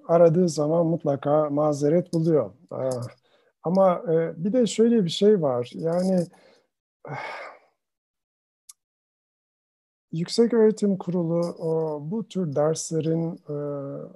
aradığı 0.07 0.49
zaman 0.49 0.85
mutlaka 0.85 1.49
mazeret 1.49 2.13
buluyor. 2.13 2.51
E, 2.71 2.81
ama 3.63 4.03
bir 4.37 4.53
de 4.53 4.67
şöyle 4.67 5.05
bir 5.05 5.09
şey 5.09 5.41
var. 5.41 5.71
Yani 5.73 6.27
Yüksek 10.17 10.53
Öğretim 10.53 10.97
Kurulu 10.97 11.41
bu 12.11 12.27
tür 12.27 12.55
derslerin 12.55 13.39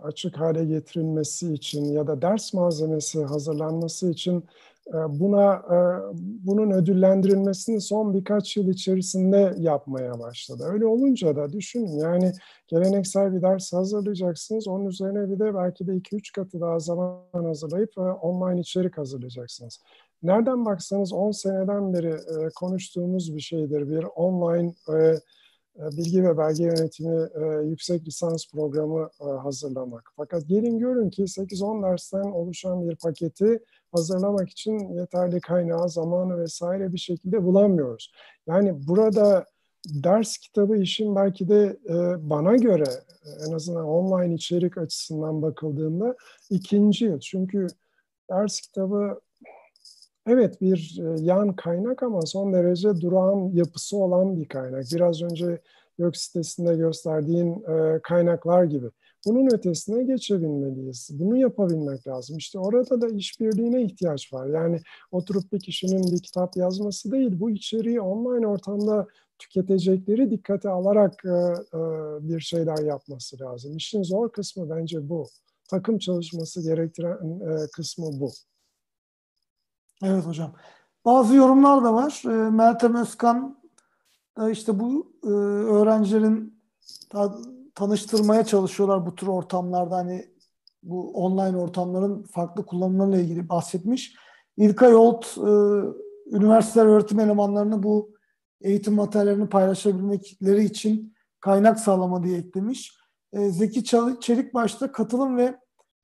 açık 0.03 0.39
hale 0.39 0.65
getirilmesi 0.65 1.53
için 1.53 1.85
ya 1.85 2.07
da 2.07 2.21
ders 2.21 2.53
malzemesi 2.53 3.23
hazırlanması 3.23 4.09
için 4.09 4.43
ee, 4.87 5.19
buna 5.19 5.53
e, 5.53 5.77
bunun 6.17 6.71
ödüllendirilmesini 6.71 7.81
son 7.81 8.13
birkaç 8.13 8.57
yıl 8.57 8.67
içerisinde 8.67 9.55
yapmaya 9.57 10.19
başladı. 10.19 10.63
Öyle 10.67 10.85
olunca 10.85 11.35
da 11.35 11.53
düşünün 11.53 11.97
yani 11.97 12.33
geleneksel 12.67 13.33
bir 13.33 13.41
ders 13.41 13.73
hazırlayacaksınız. 13.73 14.67
Onun 14.67 14.85
üzerine 14.85 15.29
bir 15.29 15.39
de 15.39 15.55
belki 15.55 15.87
de 15.87 15.91
2-3 15.91 16.31
katı 16.33 16.61
daha 16.61 16.79
zaman 16.79 17.19
hazırlayıp 17.33 17.97
e, 17.97 18.01
online 18.01 18.61
içerik 18.61 18.97
hazırlayacaksınız. 18.97 19.79
Nereden 20.23 20.65
baksanız 20.65 21.13
10 21.13 21.31
seneden 21.31 21.93
beri 21.93 22.13
e, 22.13 22.49
konuştuğumuz 22.55 23.35
bir 23.35 23.41
şeydir. 23.41 23.89
Bir 23.89 24.03
online 24.15 24.73
bilgi 25.75 26.23
ve 26.23 26.37
belge 26.37 26.63
yönetimi 26.63 27.29
yüksek 27.69 28.07
lisans 28.07 28.51
programı 28.51 29.09
hazırlamak. 29.19 30.11
Fakat 30.15 30.47
gelin 30.47 30.79
görün 30.79 31.09
ki 31.09 31.23
8-10 31.23 31.83
dersten 31.83 32.31
oluşan 32.31 32.89
bir 32.89 32.95
paketi 32.95 33.59
hazırlamak 33.91 34.49
için 34.49 34.79
yeterli 34.93 35.41
kaynağı, 35.41 35.89
zamanı 35.89 36.39
vesaire 36.39 36.93
bir 36.93 36.97
şekilde 36.97 37.43
bulamıyoruz. 37.43 38.11
Yani 38.47 38.87
burada 38.87 39.45
ders 39.85 40.37
kitabı 40.37 40.77
işin 40.77 41.15
belki 41.15 41.49
de 41.49 41.77
e, 41.89 42.29
bana 42.29 42.55
göre 42.55 42.89
en 43.47 43.51
azından 43.51 43.85
online 43.85 44.33
içerik 44.33 44.77
açısından 44.77 45.41
bakıldığında 45.41 46.15
ikinci 46.49 47.05
yıl. 47.05 47.19
Çünkü 47.19 47.67
ders 48.29 48.61
kitabı 48.61 49.19
Evet 50.27 50.61
bir 50.61 50.99
e, 51.01 51.21
yan 51.21 51.55
kaynak 51.55 52.03
ama 52.03 52.21
son 52.21 52.53
derece 52.53 53.01
durağan 53.01 53.51
yapısı 53.53 53.97
olan 53.97 54.37
bir 54.37 54.47
kaynak. 54.47 54.85
Biraz 54.93 55.21
önce 55.21 55.61
yok 55.97 56.17
sitesinde 56.17 56.75
gösterdiğin 56.75 57.63
e, 57.63 57.99
kaynaklar 58.03 58.63
gibi. 58.63 58.87
Bunun 59.27 59.53
ötesine 59.53 60.03
geçebilmeliyiz. 60.03 61.09
Bunu 61.13 61.37
yapabilmek 61.37 62.07
lazım. 62.07 62.37
İşte 62.37 62.59
orada 62.59 63.01
da 63.01 63.07
işbirliğine 63.09 63.83
ihtiyaç 63.83 64.33
var. 64.33 64.47
Yani 64.47 64.81
oturup 65.11 65.51
bir 65.53 65.59
kişinin 65.59 66.11
bir 66.11 66.21
kitap 66.21 66.57
yazması 66.57 67.11
değil, 67.11 67.39
bu 67.39 67.49
içeriği 67.51 68.01
online 68.01 68.47
ortamda 68.47 69.07
tüketecekleri 69.39 70.31
dikkate 70.31 70.69
alarak 70.69 71.25
e, 71.25 71.29
bir 72.21 72.39
şeyler 72.39 72.83
yapması 72.83 73.39
lazım. 73.39 73.77
İşin 73.77 74.03
zor 74.03 74.31
kısmı 74.31 74.69
bence 74.69 75.09
bu. 75.09 75.27
Takım 75.69 75.97
çalışması 75.97 76.63
gerektiren 76.63 77.39
kısmı 77.75 78.19
bu. 78.19 78.31
Evet 80.03 80.25
hocam. 80.25 80.53
Bazı 81.05 81.35
yorumlar 81.35 81.83
da 81.83 81.93
var. 81.93 82.23
E, 82.25 82.49
Meltem 82.49 82.95
Özkan 82.95 83.61
da 84.37 84.49
işte 84.49 84.79
bu 84.79 85.13
e, 85.23 85.27
öğrencilerin 85.27 86.61
ta, 87.09 87.37
tanıştırmaya 87.75 88.45
çalışıyorlar 88.45 89.05
bu 89.05 89.15
tür 89.15 89.27
ortamlarda 89.27 89.95
hani 89.95 90.31
bu 90.83 91.11
online 91.11 91.57
ortamların 91.57 92.23
farklı 92.23 92.65
kullanımlarıyla 92.65 93.19
ilgili 93.19 93.49
bahsetmiş. 93.49 94.15
İlkay 94.57 94.91
Yolt 94.91 95.25
e, 95.37 95.51
üniversiteler 96.35 96.85
öğretim 96.85 97.19
elemanlarını 97.19 97.83
bu 97.83 98.13
eğitim 98.61 98.93
materyallerini 98.93 99.49
paylaşabilmekleri 99.49 100.63
için 100.63 101.13
kaynak 101.39 101.79
sağlama 101.79 102.23
diye 102.23 102.37
eklemiş. 102.37 102.97
E, 103.33 103.49
Zeki 103.49 103.83
Çelik 104.21 104.53
başta 104.53 104.91
katılım 104.91 105.37
ve 105.37 105.59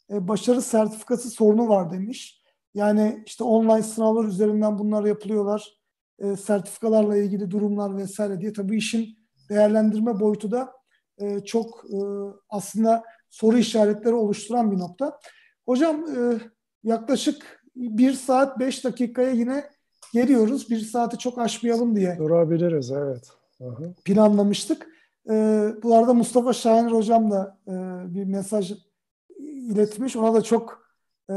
başarı 0.09 0.61
sertifikası 0.61 1.29
sorunu 1.29 1.69
var 1.69 1.91
demiş. 1.91 2.41
Yani 2.77 3.23
işte 3.25 3.43
online 3.43 3.83
sınavlar 3.83 4.25
üzerinden 4.25 4.79
bunlar 4.79 5.05
yapılıyorlar. 5.05 5.77
E, 6.19 6.35
sertifikalarla 6.35 7.17
ilgili 7.17 7.51
durumlar 7.51 7.97
vesaire 7.97 8.41
diye. 8.41 8.53
Tabii 8.53 8.77
işin 8.77 9.17
değerlendirme 9.49 10.19
boyutu 10.19 10.51
da 10.51 10.73
e, 11.17 11.39
çok 11.39 11.85
e, 11.85 11.97
aslında 12.49 13.03
soru 13.29 13.57
işaretleri 13.57 14.15
oluşturan 14.15 14.71
bir 14.71 14.79
nokta. 14.79 15.19
Hocam 15.65 15.95
e, 15.95 16.39
yaklaşık 16.83 17.63
bir 17.75 18.13
saat 18.13 18.59
beş 18.59 18.83
dakikaya 18.83 19.29
yine 19.29 19.69
geliyoruz. 20.13 20.69
Bir 20.69 20.79
saati 20.79 21.17
çok 21.17 21.39
aşmayalım 21.39 21.95
diye. 21.95 22.17
Durabiliriz 22.17 22.91
evet. 22.91 23.29
Hı-hı. 23.57 23.93
Planlamıştık. 24.05 24.87
E, 25.29 25.33
bu 25.83 25.95
arada 25.95 26.13
Mustafa 26.13 26.53
Şahin 26.53 26.87
hocam 26.87 27.31
da 27.31 27.57
e, 27.67 27.73
bir 28.15 28.23
mesaj 28.23 28.73
iletmiş. 29.39 30.15
Ona 30.15 30.33
da 30.33 30.41
çok 30.41 30.86
e, 31.29 31.35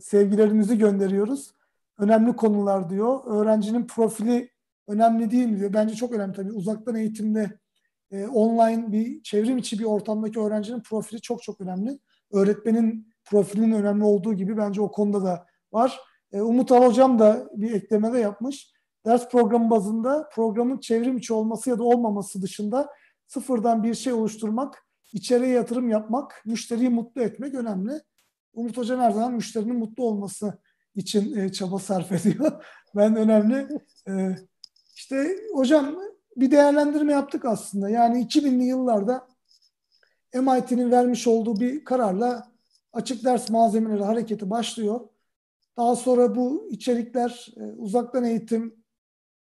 sevgilerimizi 0.00 0.78
gönderiyoruz. 0.78 1.50
Önemli 1.98 2.36
konular 2.36 2.90
diyor. 2.90 3.20
Öğrencinin 3.26 3.86
profili 3.86 4.50
önemli 4.88 5.30
değil 5.30 5.46
mi 5.46 5.58
diyor. 5.58 5.72
Bence 5.72 5.94
çok 5.94 6.12
önemli 6.12 6.32
tabii. 6.32 6.52
Uzaktan 6.52 6.96
eğitimde 6.96 7.58
e, 8.10 8.26
online 8.26 8.92
bir 8.92 9.22
çevrim 9.22 9.58
içi 9.58 9.78
bir 9.78 9.84
ortamdaki 9.84 10.40
öğrencinin 10.40 10.80
profili 10.80 11.20
çok 11.20 11.42
çok 11.42 11.60
önemli. 11.60 11.98
Öğretmenin 12.32 13.12
profilinin 13.24 13.72
önemli 13.72 14.04
olduğu 14.04 14.34
gibi 14.34 14.56
bence 14.56 14.80
o 14.80 14.90
konuda 14.90 15.24
da 15.24 15.46
var. 15.72 16.00
E, 16.32 16.40
Umut 16.40 16.72
Al 16.72 16.86
Hocam 16.86 17.18
da 17.18 17.48
bir 17.54 17.72
eklemede 17.72 18.18
yapmış. 18.18 18.72
Ders 19.06 19.28
programı 19.28 19.70
bazında 19.70 20.28
programın 20.34 20.78
çevrim 20.78 21.16
içi 21.16 21.34
olması 21.34 21.70
ya 21.70 21.78
da 21.78 21.84
olmaması 21.84 22.42
dışında 22.42 22.88
sıfırdan 23.26 23.82
bir 23.82 23.94
şey 23.94 24.12
oluşturmak, 24.12 24.86
içeriye 25.12 25.50
yatırım 25.50 25.88
yapmak, 25.88 26.42
müşteriyi 26.46 26.88
mutlu 26.88 27.22
etmek 27.22 27.54
önemli. 27.54 27.92
Umut 28.56 28.76
Hocam 28.76 29.00
her 29.00 29.10
zaman 29.10 29.34
müşterinin 29.34 29.76
mutlu 29.76 30.04
olması 30.04 30.58
için 30.94 31.36
e, 31.36 31.52
çaba 31.52 31.78
sarf 31.78 32.12
ediyor. 32.12 32.64
ben 32.96 33.16
önemli. 33.16 33.68
E, 34.08 34.36
işte 34.94 35.36
hocam 35.54 35.96
bir 36.36 36.50
değerlendirme 36.50 37.12
yaptık 37.12 37.44
aslında. 37.44 37.88
Yani 37.88 38.24
2000'li 38.24 38.64
yıllarda 38.64 39.28
MIT'nin 40.34 40.90
vermiş 40.90 41.26
olduğu 41.26 41.60
bir 41.60 41.84
kararla 41.84 42.52
açık 42.92 43.24
ders 43.24 43.50
malzemeleri 43.50 44.04
hareketi 44.04 44.50
başlıyor. 44.50 45.00
Daha 45.76 45.96
sonra 45.96 46.36
bu 46.36 46.68
içerikler 46.70 47.48
e, 47.56 47.62
uzaktan 47.62 48.24
eğitim, 48.24 48.84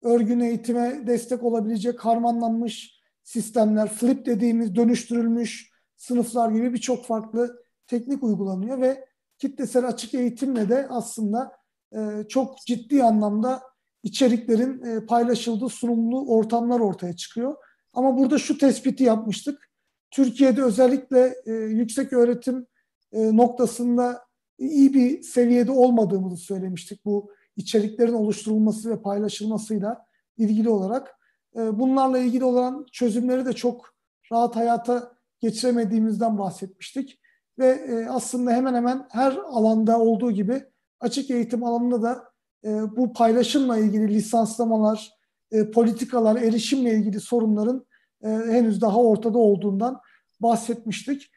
örgün 0.04 0.40
eğitime 0.40 1.08
destek 1.08 1.44
olabilecek 1.44 2.06
harmanlanmış 2.06 3.00
sistemler, 3.24 3.90
flip 3.90 4.26
dediğimiz 4.26 4.76
dönüştürülmüş 4.76 5.72
sınıflar 5.98 6.52
gibi 6.52 6.74
birçok 6.74 7.06
farklı 7.06 7.65
teknik 7.88 8.24
uygulanıyor 8.24 8.82
ve 8.82 9.06
kitlesel 9.38 9.88
açık 9.88 10.14
eğitimle 10.14 10.70
de 10.70 10.88
aslında 10.90 11.52
e, 11.96 12.24
çok 12.30 12.58
ciddi 12.58 13.04
anlamda 13.04 13.64
içeriklerin 14.04 14.84
e, 14.84 15.06
paylaşıldığı 15.06 15.70
sunumlu 15.70 16.28
ortamlar 16.28 16.80
ortaya 16.80 17.16
çıkıyor. 17.16 17.56
Ama 17.94 18.18
burada 18.18 18.38
şu 18.38 18.58
tespiti 18.58 19.04
yapmıştık. 19.04 19.70
Türkiye'de 20.12 20.64
özellikle 20.64 21.36
e, 21.46 21.52
yüksek 21.54 22.14
öğretim 22.14 22.68
e, 23.12 23.38
noktasında 23.38 24.26
iyi 24.58 24.94
bir 24.94 25.22
seviyede 25.22 25.72
olmadığımızı 25.72 26.38
söylemiştik. 26.38 27.06
Bu 27.06 27.32
içeriklerin 27.56 28.14
oluşturulması 28.14 28.90
ve 28.90 29.02
paylaşılmasıyla 29.02 30.06
ilgili 30.38 30.70
olarak. 30.70 31.16
E, 31.56 31.80
bunlarla 31.80 32.18
ilgili 32.18 32.44
olan 32.44 32.86
çözümleri 32.92 33.46
de 33.46 33.54
çok 33.54 33.96
rahat 34.32 34.56
hayata 34.56 35.16
geçiremediğimizden 35.40 36.38
bahsetmiştik. 36.38 37.20
Ve 37.60 37.68
e, 37.68 38.10
aslında 38.10 38.52
hemen 38.52 38.74
hemen 38.74 39.08
her 39.10 39.32
alanda 39.32 40.00
olduğu 40.00 40.32
gibi 40.32 40.64
açık 41.00 41.30
eğitim 41.30 41.64
alanında 41.64 42.02
da 42.02 42.24
e, 42.66 42.96
bu 42.98 43.14
paylaşımla 43.14 43.78
ilgili 43.78 44.08
lisanslamalar, 44.08 45.12
e, 45.52 45.72
politikalar, 45.72 46.36
erişimle 46.42 46.94
ilgili 46.96 47.20
sorunların 47.20 47.86
e, 48.24 48.28
henüz 48.30 48.82
daha 48.82 48.98
ortada 48.98 49.38
olduğundan 49.38 50.02
bahsetmiştik. 50.40 51.32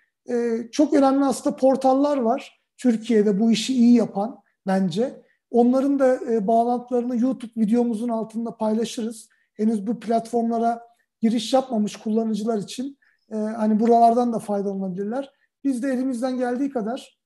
Çok 0.73 0.93
önemli 0.93 1.25
aslında 1.25 1.57
portallar 1.57 2.17
var 2.17 2.61
Türkiye'de 2.77 3.41
bu 3.41 3.53
işi 3.53 3.75
iyi 3.75 3.95
yapan 3.95 4.41
bence. 4.67 5.23
Onların 5.51 5.99
da 5.99 6.19
bağlantılarını 6.47 7.17
YouTube 7.17 7.51
videomuzun 7.57 8.09
altında 8.09 8.57
paylaşırız. 8.57 9.29
Henüz 9.55 9.87
bu 9.87 10.01
platformlara 10.01 10.83
giriş 11.21 11.53
yapmamış 11.53 11.97
kullanıcılar 11.97 12.59
için 12.59 12.99
hani 13.31 13.81
buralardan 13.81 14.33
da 14.33 14.39
faydalanabilirler. 14.39 15.33
Biz 15.69 15.83
de 15.83 15.89
elimizden 15.93 16.39
geldiği 16.39 16.71
kadar 16.71 17.19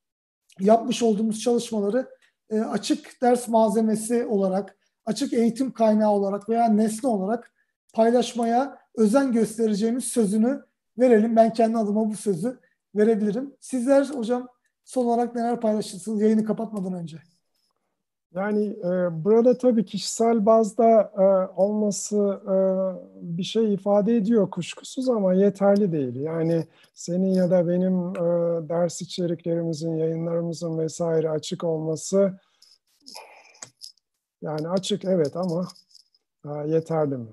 yapmış 0.61 1.03
olduğumuz 1.03 1.41
çalışmaları 1.41 2.09
e, 2.51 2.61
açık 2.61 3.23
ders 3.23 3.49
malzemesi 3.49 4.27
olarak, 4.27 4.79
açık 5.07 5.33
eğitim 5.33 5.73
kaynağı 5.73 6.11
olarak 6.11 6.49
veya 6.49 6.69
nesne 6.69 7.09
olarak 7.09 7.55
paylaşmaya 7.95 8.79
özen 8.95 9.33
göstereceğimiz 9.33 10.05
sözünü 10.05 10.63
verelim. 10.99 11.37
Ben 11.37 11.53
kendi 11.53 11.79
adıma 11.79 12.11
bu 12.11 12.17
sözü 12.17 12.61
verebilirim. 12.95 13.55
Sizler 13.61 14.05
hocam 14.05 14.49
son 14.85 15.07
olarak 15.07 15.35
neler 15.35 15.61
paylaşırsınız 15.61 16.21
yayını 16.21 16.45
kapatmadan 16.45 16.93
önce? 16.93 17.19
Yani 18.35 18.65
e, 18.65 19.25
burada 19.25 19.59
tabii 19.59 19.85
kişisel 19.85 20.47
bazda 20.47 21.13
e, 21.19 21.23
olması 21.61 22.17
e, 22.47 22.57
bir 23.39 23.43
şey 23.43 23.75
ifade 23.75 24.17
ediyor 24.17 24.51
kuşkusuz 24.51 25.09
ama 25.09 25.35
yeterli 25.35 25.93
değil. 25.93 26.17
Yani 26.17 26.67
senin 26.95 27.35
ya 27.35 27.51
da 27.51 27.69
benim 27.69 28.09
e, 28.17 28.69
ders 28.69 29.03
içeriklerimizin, 29.03 29.97
yayınlarımızın 29.97 30.79
vesaire 30.79 31.31
açık 31.31 31.65
olması 31.65 32.39
yani 34.43 34.69
açık 34.69 35.05
evet 35.05 35.37
ama 35.37 35.69
e, 36.45 36.49
yeterli 36.69 37.17
mi? 37.17 37.29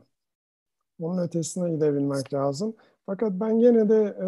Onun 1.00 1.18
ötesine 1.24 1.72
gidebilmek 1.72 2.34
lazım. 2.34 2.76
Fakat 3.06 3.32
ben 3.32 3.60
gene 3.60 3.90
de 3.90 4.04
e, 4.04 4.28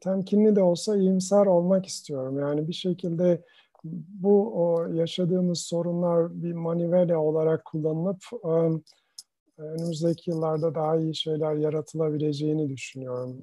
temkinli 0.00 0.56
de 0.56 0.62
olsa 0.62 0.96
iyimser 0.96 1.46
olmak 1.46 1.86
istiyorum. 1.86 2.38
Yani 2.40 2.68
bir 2.68 2.72
şekilde 2.72 3.42
bu 3.84 4.52
o 4.54 4.86
yaşadığımız 4.86 5.58
sorunlar 5.58 6.42
bir 6.42 6.52
manivela 6.52 7.18
olarak 7.18 7.64
kullanılıp 7.64 8.24
önümüzdeki 9.58 10.30
yıllarda 10.30 10.74
daha 10.74 10.96
iyi 10.96 11.16
şeyler 11.16 11.54
yaratılabileceğini 11.54 12.68
düşünüyorum. 12.68 13.42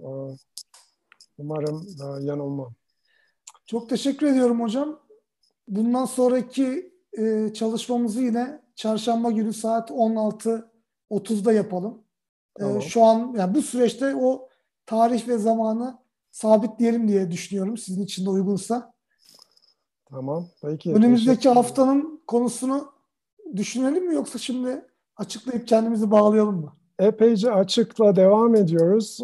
Umarım 1.38 1.78
uh, 1.78 2.26
yanılmam. 2.26 2.74
Çok 3.66 3.90
teşekkür 3.90 4.28
ediyorum 4.28 4.62
hocam. 4.62 5.00
Bundan 5.68 6.06
sonraki 6.06 6.94
e, 7.18 7.54
çalışmamızı 7.54 8.22
yine 8.22 8.62
çarşamba 8.76 9.32
günü 9.32 9.54
saat 9.54 9.92
16.30'da 9.92 11.54
yapalım. 11.54 12.04
E, 12.60 12.60
tamam. 12.60 12.82
Şu 12.82 13.04
an 13.04 13.36
yani 13.38 13.56
bu 13.56 13.62
süreçte 13.62 14.16
o 14.16 14.50
tarih 14.86 15.28
ve 15.28 15.38
zamanı 15.38 15.98
sabitleyelim 16.32 17.08
diye 17.08 17.32
düşünüyorum 17.32 17.78
sizin 17.78 18.04
için 18.04 18.26
de 18.26 18.30
uygunsa. 18.30 18.94
Tamam. 20.12 20.48
Peki. 20.62 20.94
Önümüzdeki 20.94 21.50
haftanın 21.50 22.22
konusunu 22.28 22.92
düşünelim 23.56 24.08
mi 24.08 24.16
yoksa 24.16 24.40
şimdi 24.40 24.86
açıklayıp 25.16 25.68
kendimizi 25.68 26.12
bağlayalım 26.12 26.56
mı? 26.56 26.74
epeyce 27.00 27.52
açıkla 27.52 28.16
devam 28.16 28.56
ediyoruz. 28.56 29.20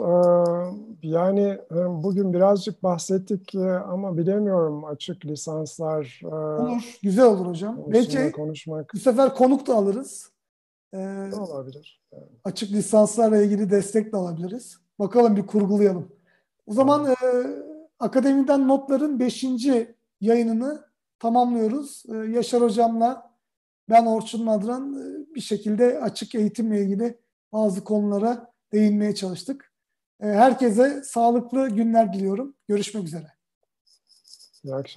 Yani 1.04 1.58
bugün 2.04 2.34
birazcık 2.34 2.84
bahsettik 2.84 3.56
ama 3.88 4.18
bilemiyorum 4.18 4.86
açık 4.86 5.26
lisanslar. 5.26 6.22
Olur, 6.24 6.98
güzel 7.04 7.26
olur 7.26 7.46
hocam. 7.46 7.80
Belki 7.88 8.32
konuşmak. 8.32 8.92
bu 8.94 9.00
sefer 9.00 9.36
konuk 9.36 9.68
da 9.68 9.76
alırız. 9.76 10.32
Ee, 10.94 11.30
olabilir. 11.40 12.02
Yani. 12.14 12.24
Açık 12.44 12.72
lisanslarla 12.72 13.42
ilgili 13.42 13.70
destek 13.70 14.14
de 14.14 14.18
alabiliriz. 14.18 14.78
Bakalım 15.00 15.36
bir 15.36 15.46
kurgulayalım. 15.46 16.08
O 16.68 16.74
zaman 16.74 17.06
e, 17.06 17.16
akademiden 18.00 18.68
notların 18.68 19.20
5. 19.20 19.46
yayınını 20.22 20.86
tamamlıyoruz. 21.20 22.04
E, 22.10 22.16
Yaşar 22.16 22.62
hocamla 22.62 23.32
ben 23.90 24.06
Orçun 24.06 24.44
Madran 24.44 24.94
e, 24.94 25.36
bir 25.36 25.42
şekilde 25.42 26.00
açık 26.00 26.36
eğitimle 26.36 26.82
ilgili 26.82 27.20
bazı 27.54 27.84
konulara 27.84 28.54
değinmeye 28.74 29.16
çalıştık. 29.16 29.74
E, 30.22 30.28
herkese 30.28 31.04
sağlıklı 31.04 31.70
günler 31.70 32.14
diliyorum. 32.14 32.56
Görüşmek 32.68 33.04
üzere. 33.04 33.28
İyi 34.64 34.76
akşamlar. 34.76 34.94